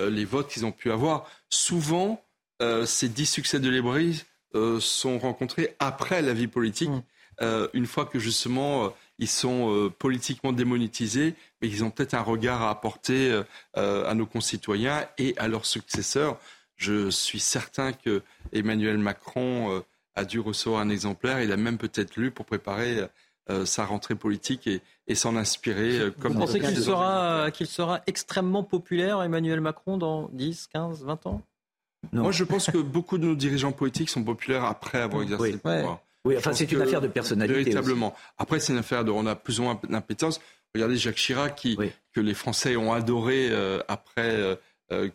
[0.00, 1.28] euh, les votes qu'ils ont pu avoir.
[1.50, 2.24] Souvent,
[2.62, 4.24] euh, ces dix succès de librairie
[4.54, 7.68] euh, sont rencontrés après la vie politique, mm.
[7.74, 12.70] une fois que justement ils sont politiquement démonétisés, mais ils ont peut-être un regard à
[12.70, 13.42] apporter
[13.74, 16.38] à nos concitoyens et à leurs successeurs.
[16.76, 19.82] Je suis certain que Emmanuel Macron
[20.14, 21.42] a dû recevoir un exemplaire.
[21.42, 23.06] Il a même peut-être lu pour préparer euh,
[23.64, 24.68] sa rentrée politique
[25.06, 25.98] et, s'en inspirer.
[25.98, 31.04] Euh, comme Vous pensez qu'il sera, qu'il sera extrêmement populaire, Emmanuel Macron, dans 10, 15,
[31.04, 31.42] 20 ans?
[32.12, 35.58] Moi, je pense que beaucoup de nos dirigeants politiques sont populaires après avoir exercé le
[35.58, 36.00] pouvoir.
[36.24, 37.60] Oui, enfin, c'est une affaire de personnalité.
[37.60, 38.14] Véritablement.
[38.38, 39.10] Après, c'est une affaire de.
[39.10, 40.40] On a plus ou moins d'impétence.
[40.74, 41.76] Regardez Jacques Chirac, qui,
[42.12, 44.58] que les Français ont adoré euh, après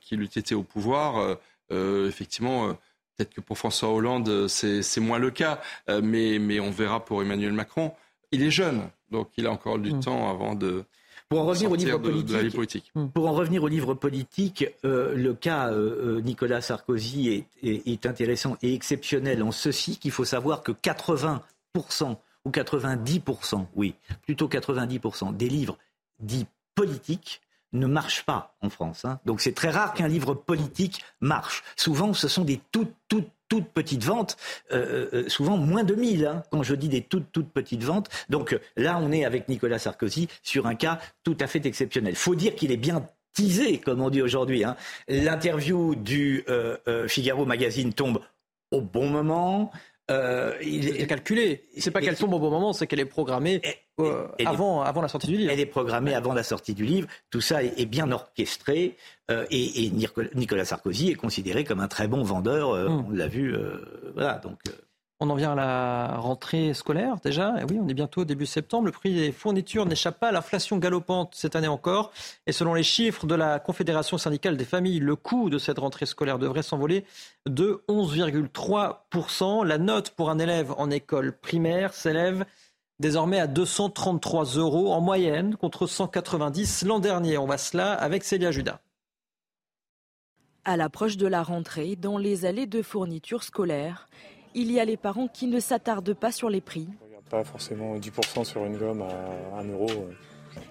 [0.01, 1.37] qu'il eût été au pouvoir.
[1.71, 2.69] effectivement,
[3.15, 5.59] peut-être que pour François Hollande, c'est moins le cas.
[6.03, 7.93] mais, mais on verra pour Emmanuel Macron
[8.31, 9.99] il est jeune, donc il a encore du mm.
[10.01, 10.83] temps avant de.
[11.29, 11.97] Pour en revenir au livre
[12.49, 13.07] politique, mm.
[13.07, 18.57] pour en revenir au livre politique, euh, le cas euh, euh, Nicolas Sarkozy est, intéressant
[18.61, 21.41] et exceptionnel en ceci qu'il faut savoir que 80%
[22.45, 23.93] ou 90%, oui,
[24.23, 25.77] plutôt 90% des livres
[26.19, 27.41] dits politiques
[27.73, 29.05] ne marchent pas en France.
[29.05, 29.19] Hein.
[29.25, 31.63] Donc c'est très rare qu'un livre politique marche.
[31.75, 34.37] Souvent, ce sont des toutes, toutes, toutes petites ventes,
[34.71, 38.09] euh, euh, souvent moins de 1000, hein, quand je dis des toutes, toutes petites ventes.
[38.29, 42.15] Donc là, on est avec Nicolas Sarkozy sur un cas tout à fait exceptionnel.
[42.15, 44.63] faut dire qu'il est bien teasé, comme on dit aujourd'hui.
[44.63, 44.75] Hein.
[45.07, 48.21] L'interview du euh, Figaro Magazine tombe
[48.71, 49.71] au bon moment.
[50.09, 51.65] Euh, il est calculé.
[51.77, 53.61] C'est pas qu'elle tombe au bon moment, c'est qu'elle est programmée
[53.99, 55.51] euh, avant, avant la sortie du livre.
[55.51, 57.07] Elle est programmée avant la sortie du livre.
[57.29, 58.95] Tout ça est, bien orchestré.
[59.29, 59.91] Euh, et,
[60.35, 62.73] Nicolas Sarkozy est considéré comme un très bon vendeur.
[62.89, 63.05] Hmm.
[63.07, 63.55] On l'a vu.
[64.13, 64.35] voilà.
[64.35, 64.59] Donc.
[65.19, 67.55] On en vient à la rentrée scolaire déjà.
[67.67, 68.85] Oui, on est bientôt début septembre.
[68.85, 72.11] Le prix des fournitures n'échappe pas à l'inflation galopante cette année encore.
[72.45, 76.05] Et selon les chiffres de la Confédération syndicale des familles, le coût de cette rentrée
[76.05, 77.03] scolaire devrait s'envoler
[77.47, 79.65] de 11,3%.
[79.65, 82.45] La note pour un élève en école primaire s'élève
[82.99, 87.39] désormais à 233 euros en moyenne contre 190 l'an dernier.
[87.39, 88.81] On va cela avec Célia Judas.
[90.63, 94.09] À l'approche de la rentrée, dans les allées de fournitures scolaires,
[94.57, 96.87] il y a les parents qui ne s'attardent pas sur les prix.
[97.29, 99.87] Pas forcément 10% sur une gomme à 1 euro.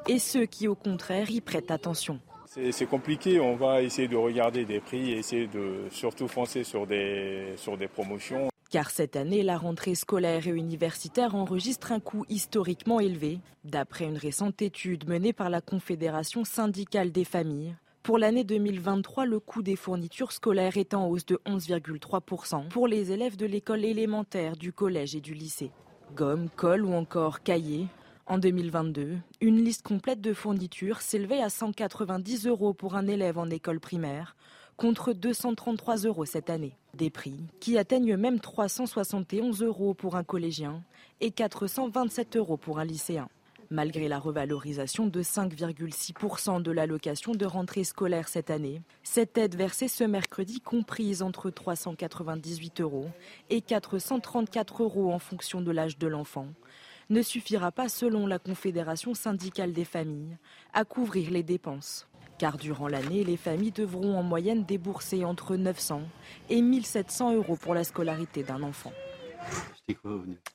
[0.08, 2.18] Et ceux qui, au contraire, y prêtent attention.
[2.46, 6.86] C'est compliqué, on va essayer de regarder des prix et essayer de surtout foncer sur
[6.86, 8.48] des, sur des promotions.
[8.70, 13.38] Car cette année, la rentrée scolaire et universitaire enregistre un coût historiquement élevé.
[13.64, 17.76] D'après une récente étude menée par la Confédération syndicale des familles,
[18.06, 23.10] pour l'année 2023, le coût des fournitures scolaires est en hausse de 11,3% pour les
[23.10, 25.72] élèves de l'école élémentaire, du collège et du lycée.
[26.14, 27.88] Gomme, colle ou encore cahiers.
[28.26, 33.50] En 2022, une liste complète de fournitures s'élevait à 190 euros pour un élève en
[33.50, 34.36] école primaire,
[34.76, 36.76] contre 233 euros cette année.
[36.94, 40.80] Des prix qui atteignent même 371 euros pour un collégien
[41.20, 43.28] et 427 euros pour un lycéen.
[43.70, 49.88] Malgré la revalorisation de 5,6% de l'allocation de rentrée scolaire cette année, cette aide versée
[49.88, 53.08] ce mercredi comprise entre 398 euros
[53.50, 56.46] et 434 euros en fonction de l'âge de l'enfant
[57.08, 60.36] ne suffira pas, selon la Confédération syndicale des familles,
[60.72, 62.08] à couvrir les dépenses.
[62.38, 66.02] Car durant l'année, les familles devront en moyenne débourser entre 900
[66.50, 68.92] et 1700 euros pour la scolarité d'un enfant.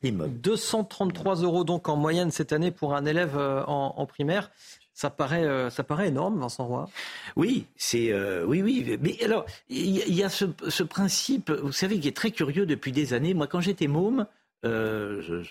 [0.09, 4.51] 233 euros donc en moyenne cette année pour un élève euh, en, primaire.
[4.93, 6.89] Ça paraît, euh, ça paraît énorme, Vincent Roy.
[7.35, 8.97] Oui, c'est euh, oui, oui.
[9.01, 12.91] Mais alors, il y, a ce, ce, principe, vous savez, qui est très curieux depuis
[12.91, 13.33] des années.
[13.33, 14.27] Moi, quand j'étais môme,
[14.63, 15.41] je,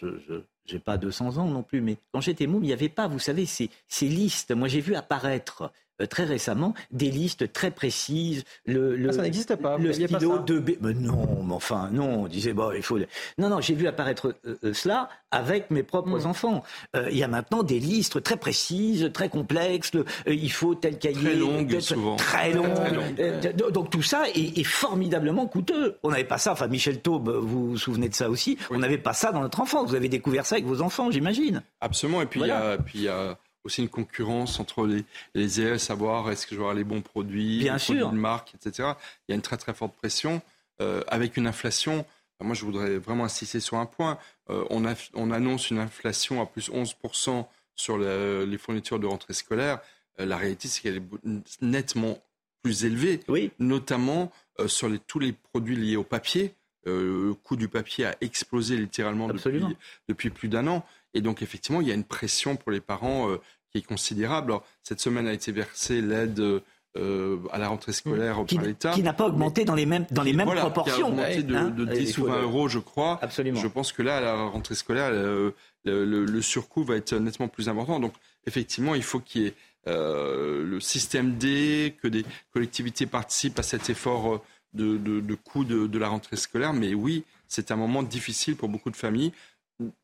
[0.66, 3.18] je, pas 200 ans non plus, mais quand j'étais môme, il n'y avait pas, vous
[3.18, 4.52] savez, ces, ces listes.
[4.52, 5.72] Moi, j'ai vu apparaître
[6.08, 8.44] très récemment des listes très précises.
[8.66, 9.78] Le, le ah, ça n'existe pas.
[9.78, 10.70] Le stylo de B.
[10.80, 12.22] Mais non, mais enfin, non.
[12.22, 12.98] On disait, bon, il faut.
[13.38, 16.26] Non, non, j'ai vu apparaître euh, euh, cela avec mes propres hmm.
[16.26, 16.62] enfants.
[17.10, 19.92] il y a maintenant des listes très précises, très complexes.
[20.26, 21.20] il faut tel cahier.
[21.20, 22.16] Très longue, souvent.
[22.16, 23.70] Très longue.
[23.72, 25.98] donc tout ça est, formidablement coûteux.
[26.02, 26.52] On n'avait pas ça.
[26.52, 28.58] Enfin, Michel Taube, vous vous souvenez de ça aussi.
[28.70, 29.90] On n'avait pas ça dans notre enfance.
[29.90, 31.62] Vous avez découvert ça avec vos enfants, j'imagine.
[31.80, 32.22] Absolument.
[32.22, 35.04] Et puis il y a, puis il y a aussi une concurrence entre les,
[35.34, 37.94] les élèves, savoir est-ce que je vais avoir les bons produits, Bien les sûr.
[37.96, 38.90] produits de marque, etc.
[39.28, 40.42] Il y a une très très forte pression
[40.80, 42.06] euh, avec une inflation.
[42.42, 44.18] Moi, je voudrais vraiment insister sur un point.
[44.48, 47.46] Euh, on, a, on, annonce une inflation à plus 11%
[47.76, 49.80] sur les fournitures de rentrée scolaire.
[50.18, 52.18] Euh, la réalité, c'est qu'elle est nettement
[52.62, 53.50] plus élevée, oui.
[53.58, 54.32] notamment
[54.66, 56.54] sur les, tous les produits liés au papier.
[56.86, 59.62] le coût du papier a explosé littéralement depuis,
[60.08, 60.84] depuis, plus d'un an.
[61.14, 64.52] Et donc, effectivement, il y a une pression pour les parents euh, qui est considérable.
[64.52, 66.62] Alors, cette semaine a été versée l'aide
[66.96, 68.92] euh, à la rentrée scolaire qui, par l'État.
[68.92, 70.96] Qui n'a pas augmenté dans les mêmes, dans les mêmes proportions.
[70.96, 73.18] Qui a augmenté de, hein de 10 ou 20 euros, je crois.
[73.22, 73.60] Absolument.
[73.60, 75.54] Je pense que là, à la rentrée scolaire, le,
[75.84, 78.00] le, surcoût va être nettement plus important.
[78.00, 78.12] Donc,
[78.46, 79.54] effectivement, il faut qu'il y ait
[79.86, 85.64] euh, le système D, que des collectivités participent à cet effort de, de, de coût
[85.64, 86.72] de, de la rentrée scolaire.
[86.72, 89.32] Mais oui, c'est un moment difficile pour beaucoup de familles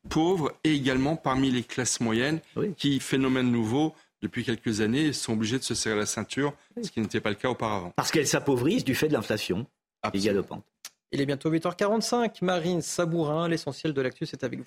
[0.09, 2.41] pauvres et également parmi les classes moyennes
[2.77, 7.01] qui, phénomène nouveau, depuis quelques années, sont obligés de se serrer la ceinture, ce qui
[7.01, 7.93] n'était pas le cas auparavant.
[7.97, 9.67] Parce qu'elles s'appauvrissent du fait de l'inflation
[10.15, 10.65] galopante.
[11.13, 12.39] Il est bientôt 8h45.
[12.43, 14.67] Marine Sabourin, l'essentiel de l'actu, c'est avec vous.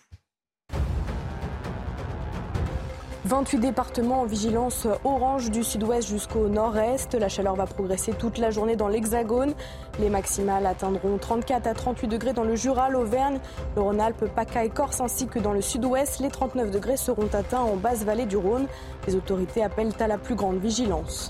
[3.30, 7.14] 28 départements en vigilance orange du sud-ouest jusqu'au nord-est.
[7.14, 9.54] La chaleur va progresser toute la journée dans l'Hexagone.
[10.00, 13.38] Les maximales atteindront 34 à 38 degrés dans le Jura, l'Auvergne,
[13.76, 16.20] le Rhône-Alpes, PACA et Corse ainsi que dans le sud-ouest.
[16.22, 18.66] Les 39 degrés seront atteints en basse vallée du Rhône.
[19.06, 21.30] Les autorités appellent à la plus grande vigilance.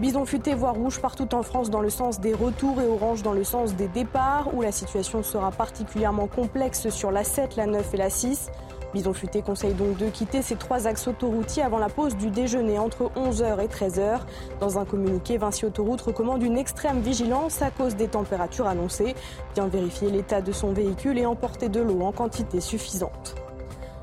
[0.00, 3.34] Bison futé voire rouge partout en France dans le sens des retours et orange dans
[3.34, 7.94] le sens des départs où la situation sera particulièrement complexe sur la 7, la 9
[7.94, 8.50] et la 6.
[8.94, 12.78] Bison Futé conseille donc de quitter ces trois axes autoroutiers avant la pause du déjeuner
[12.78, 14.20] entre 11h et 13h.
[14.60, 19.16] Dans un communiqué, Vinci Autoroute recommande une extrême vigilance à cause des températures annoncées.
[19.54, 23.43] Bien vérifier l'état de son véhicule et emporter de l'eau en quantité suffisante.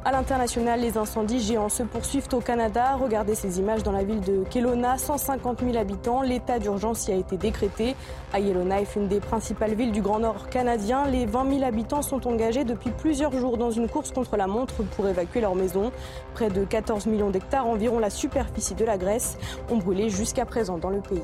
[0.04, 2.96] À l'international, les incendies géants se poursuivent au Canada.
[2.96, 6.24] Regardez ces images dans la ville de Kelowna, 150 000 habitants.
[6.24, 7.96] L'état d'urgence y a été décrété.
[8.34, 12.28] À Yellowknife, une des principales villes du Grand Nord canadien, les 20 000 habitants sont
[12.28, 15.92] engagés depuis plusieurs jours dans une course contre la montre pour évacuer leur maison.
[16.34, 19.38] Près de 14 millions d'hectares, environ la superficie de la Grèce,
[19.70, 21.22] ont brûlé jusqu'à présent dans le pays.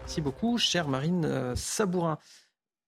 [0.00, 2.16] Merci beaucoup, chère Marine euh, Sabourin.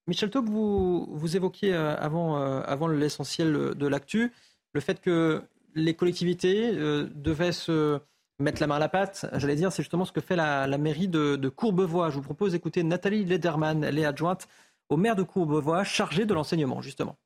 [0.09, 4.33] Michel Taub, vous, vous évoquiez euh, avant, euh, avant l'essentiel de l'actu
[4.73, 5.43] le fait que
[5.75, 8.01] les collectivités euh, devaient se
[8.39, 9.27] mettre la main à la pâte.
[9.35, 12.09] J'allais dire, c'est justement ce que fait la, mairie de, Courbevoie.
[12.09, 13.85] Je vous propose d'écouter Nathalie Lederman.
[13.85, 14.49] Elle est adjointe
[14.89, 17.17] au maire de Courbevoie, chargée de l'enseignement, justement.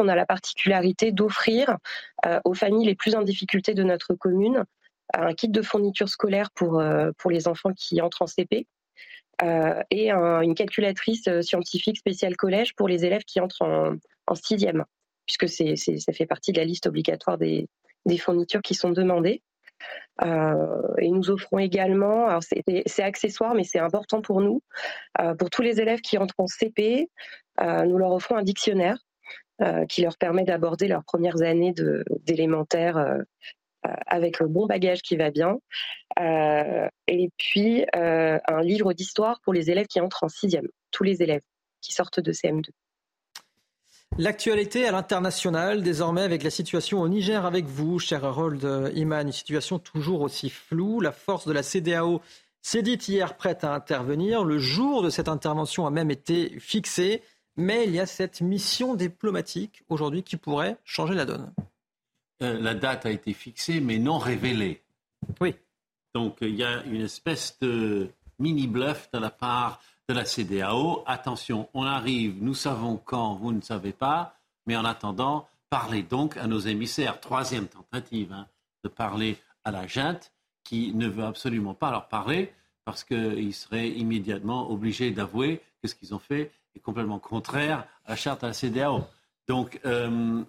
[0.00, 1.76] On a la particularité d'offrir
[2.44, 4.64] aux familles les plus en difficulté de notre commune
[5.12, 6.82] un kit de fourniture scolaire pour,
[7.18, 8.66] pour les enfants qui entrent en CP
[9.42, 14.84] euh, et une calculatrice euh, scientifique spéciale collège pour les élèves qui entrent en, sixième,
[15.26, 17.68] puisque c'est, ça fait partie de la liste obligatoire des,
[18.18, 19.42] fournitures qui sont demandées.
[20.22, 24.62] Euh, et nous offrons également, alors c'est, accessoire, mais c'est important pour nous,
[25.38, 27.08] pour tous les élèves qui entrent en CP,
[27.60, 28.98] nous leur offrons un dictionnaire
[29.88, 31.74] qui leur permet d'aborder leurs premières années
[32.24, 33.24] d'élémentaire
[34.06, 35.58] avec le bon bagage qui va bien.
[36.18, 41.04] Euh, et puis euh, un livre d'histoire pour les élèves qui entrent en sixième, tous
[41.04, 41.42] les élèves
[41.80, 42.68] qui sortent de CM2.
[44.18, 49.32] L'actualité à l'international, désormais avec la situation au Niger avec vous, cher Harold Iman, une
[49.32, 51.00] situation toujours aussi floue.
[51.00, 52.20] La force de la CDAO
[52.60, 54.44] s'est dite hier prête à intervenir.
[54.44, 57.22] Le jour de cette intervention a même été fixé,
[57.56, 61.52] mais il y a cette mission diplomatique aujourd'hui qui pourrait changer la donne.
[62.42, 64.82] Euh, la date a été fixée, mais non révélée.
[65.40, 65.54] Oui.
[66.14, 71.04] Donc il y a une espèce de mini-bluff de la part de la CDAO.
[71.06, 74.34] Attention, on arrive, nous savons quand, vous ne savez pas,
[74.66, 77.20] mais en attendant, parlez donc à nos émissaires.
[77.20, 78.46] Troisième tentative hein,
[78.82, 80.32] de parler à la junte
[80.64, 82.52] qui ne veut absolument pas leur parler
[82.84, 88.10] parce qu'ils seraient immédiatement obligés d'avouer que ce qu'ils ont fait est complètement contraire à
[88.10, 89.06] la charte de la CDAO.
[89.46, 90.42] Donc, euh,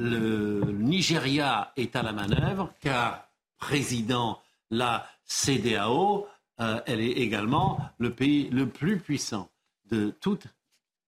[0.00, 3.28] le Nigeria est à la manœuvre, car
[3.58, 4.40] président
[4.70, 6.26] la CDAO,
[6.60, 9.50] euh, elle est également le pays le plus puissant
[9.90, 10.46] de toute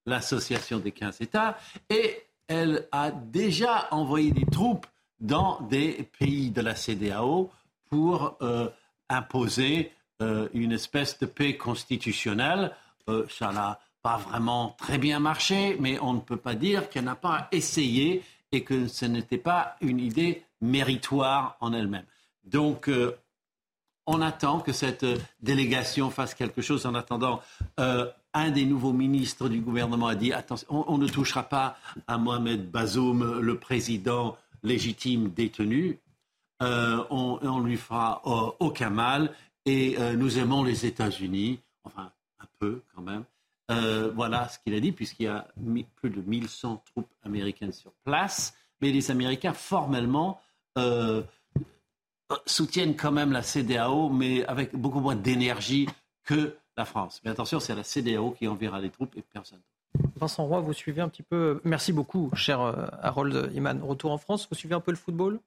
[0.05, 1.57] l'association des 15 États,
[1.89, 4.87] et elle a déjà envoyé des troupes
[5.21, 7.51] dans des pays de la CDAO
[7.89, 8.69] pour euh,
[9.09, 12.73] imposer euh, une espèce de paix constitutionnelle.
[13.31, 17.17] ça n'a pas vraiment très bien marché, mais on ne peut pas dire qu'elle n'a
[17.17, 18.23] pas essayé
[18.53, 22.05] et que ce n'était pas une idée méritoire en elle-même.
[22.45, 23.17] Donc, euh,
[24.07, 25.07] on attend que cette
[25.41, 26.87] délégation fasse quelque chose.
[26.87, 27.41] En attendant,
[27.81, 31.77] euh, un des nouveaux ministres du gouvernement a dit attention, on, ne touchera pas
[32.07, 35.99] à Mohamed Bazoum, le président légitime détenu.
[36.63, 38.23] Euh, on, ne lui fera
[38.61, 39.33] aucun mal.
[39.65, 42.11] Et nous aimons les États-Unis, enfin
[42.41, 43.23] un peu quand même.
[43.71, 45.49] Euh, voilà ce qu'il a dit, puisqu'il y a
[45.97, 48.55] plus de 1100 troupes américaines sur place.
[48.81, 50.41] Mais les Américains, formellement,
[50.79, 51.23] euh,
[52.47, 55.89] soutiennent quand même la CDAO, mais avec beaucoup moins d'énergie
[56.25, 57.21] que la France.
[57.25, 59.61] Mais attention, c'est la CDAO qui enverra les troupes et personne.
[60.17, 61.61] Vincent Roy, vous suivez un petit peu.
[61.65, 63.81] Merci beaucoup, cher euh, Harold Iman.
[63.83, 65.39] Retour en France, vous suivez un peu le football?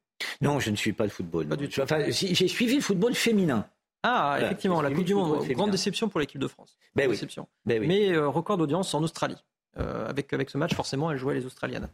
[0.41, 1.47] Non, je ne suis pas le football.
[1.81, 3.67] Enfin, j'ai suivi le football féminin.
[4.07, 6.77] Ah, effectivement, la Coupe du Monde, grande déception pour l'équipe de France.
[6.95, 7.47] Ben déception.
[7.65, 9.37] Ben Mais euh, record d'audience en Australie.
[9.77, 11.89] Euh, avec, avec ce match, forcément, elle jouait les Australiennes.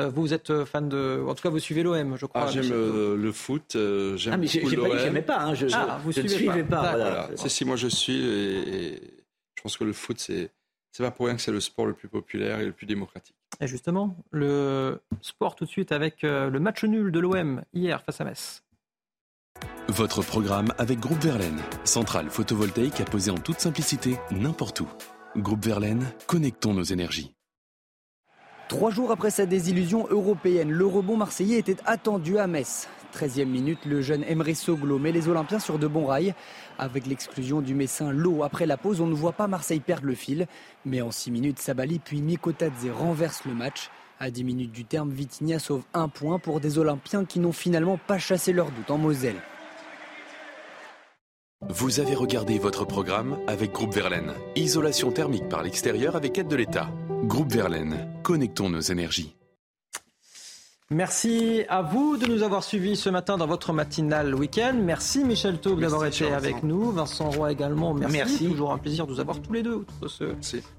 [0.00, 1.22] Euh, vous, êtes fan de.
[1.28, 2.44] En tout cas, vous suivez l'OM, je crois.
[2.44, 5.40] Ah, j'aime le foot, j'aime ah, mais j'ai pas j'aimais pas.
[5.40, 7.28] Hein, je, ah, vous ne suivez pas.
[7.34, 8.24] C'est si, moi je suis.
[8.24, 9.00] Et,
[9.56, 10.50] je pense que le foot, c'est.
[10.90, 13.36] C'est pas pour rien que c'est le sport le plus populaire et le plus démocratique.
[13.60, 18.20] Et justement, le sport tout de suite avec le match nul de l'OM hier face
[18.22, 18.62] à Metz.
[19.90, 24.88] Votre programme avec Groupe Verlaine, centrale photovoltaïque à poser en toute simplicité n'importe où.
[25.34, 27.34] Groupe Verlaine, connectons nos énergies.
[28.68, 32.86] Trois jours après sa désillusion européenne, le rebond marseillais était attendu à Metz.
[33.14, 36.34] 13e minute, le jeune Emery Soglo met les Olympiens sur de bons rails.
[36.78, 40.14] Avec l'exclusion du Messin Lowe après la pause, on ne voit pas Marseille perdre le
[40.14, 40.48] fil.
[40.84, 43.88] Mais en 6 minutes, Sabali puis Mikotadze renverse le match.
[44.20, 47.96] À 10 minutes du terme, Vitinha sauve un point pour des Olympiens qui n'ont finalement
[47.96, 49.40] pas chassé leur doute en Moselle.
[51.66, 54.32] Vous avez regardé votre programme avec Groupe Verlaine.
[54.54, 56.88] Isolation thermique par l'extérieur avec aide de l'État.
[57.24, 59.34] Groupe Verlaine, connectons nos énergies.
[60.90, 64.74] Merci à vous de nous avoir suivis ce matin dans votre matinale week-end.
[64.80, 66.92] Merci Michel Taub d'avoir été avec nous.
[66.92, 68.16] Vincent Roy également, merci.
[68.16, 68.48] Merci.
[68.48, 70.24] Toujours un plaisir de vous avoir tous les deux autour de, ce,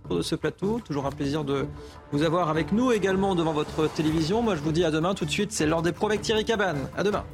[0.06, 0.80] autour de ce plateau.
[0.80, 1.68] Toujours un plaisir de
[2.14, 4.41] vous avoir avec nous également devant votre télévision.
[4.41, 5.51] Moi je vous dis à demain tout de suite.
[5.51, 6.89] C'est l'heure des pros avec Thierry Cabane.
[6.95, 7.26] À demain.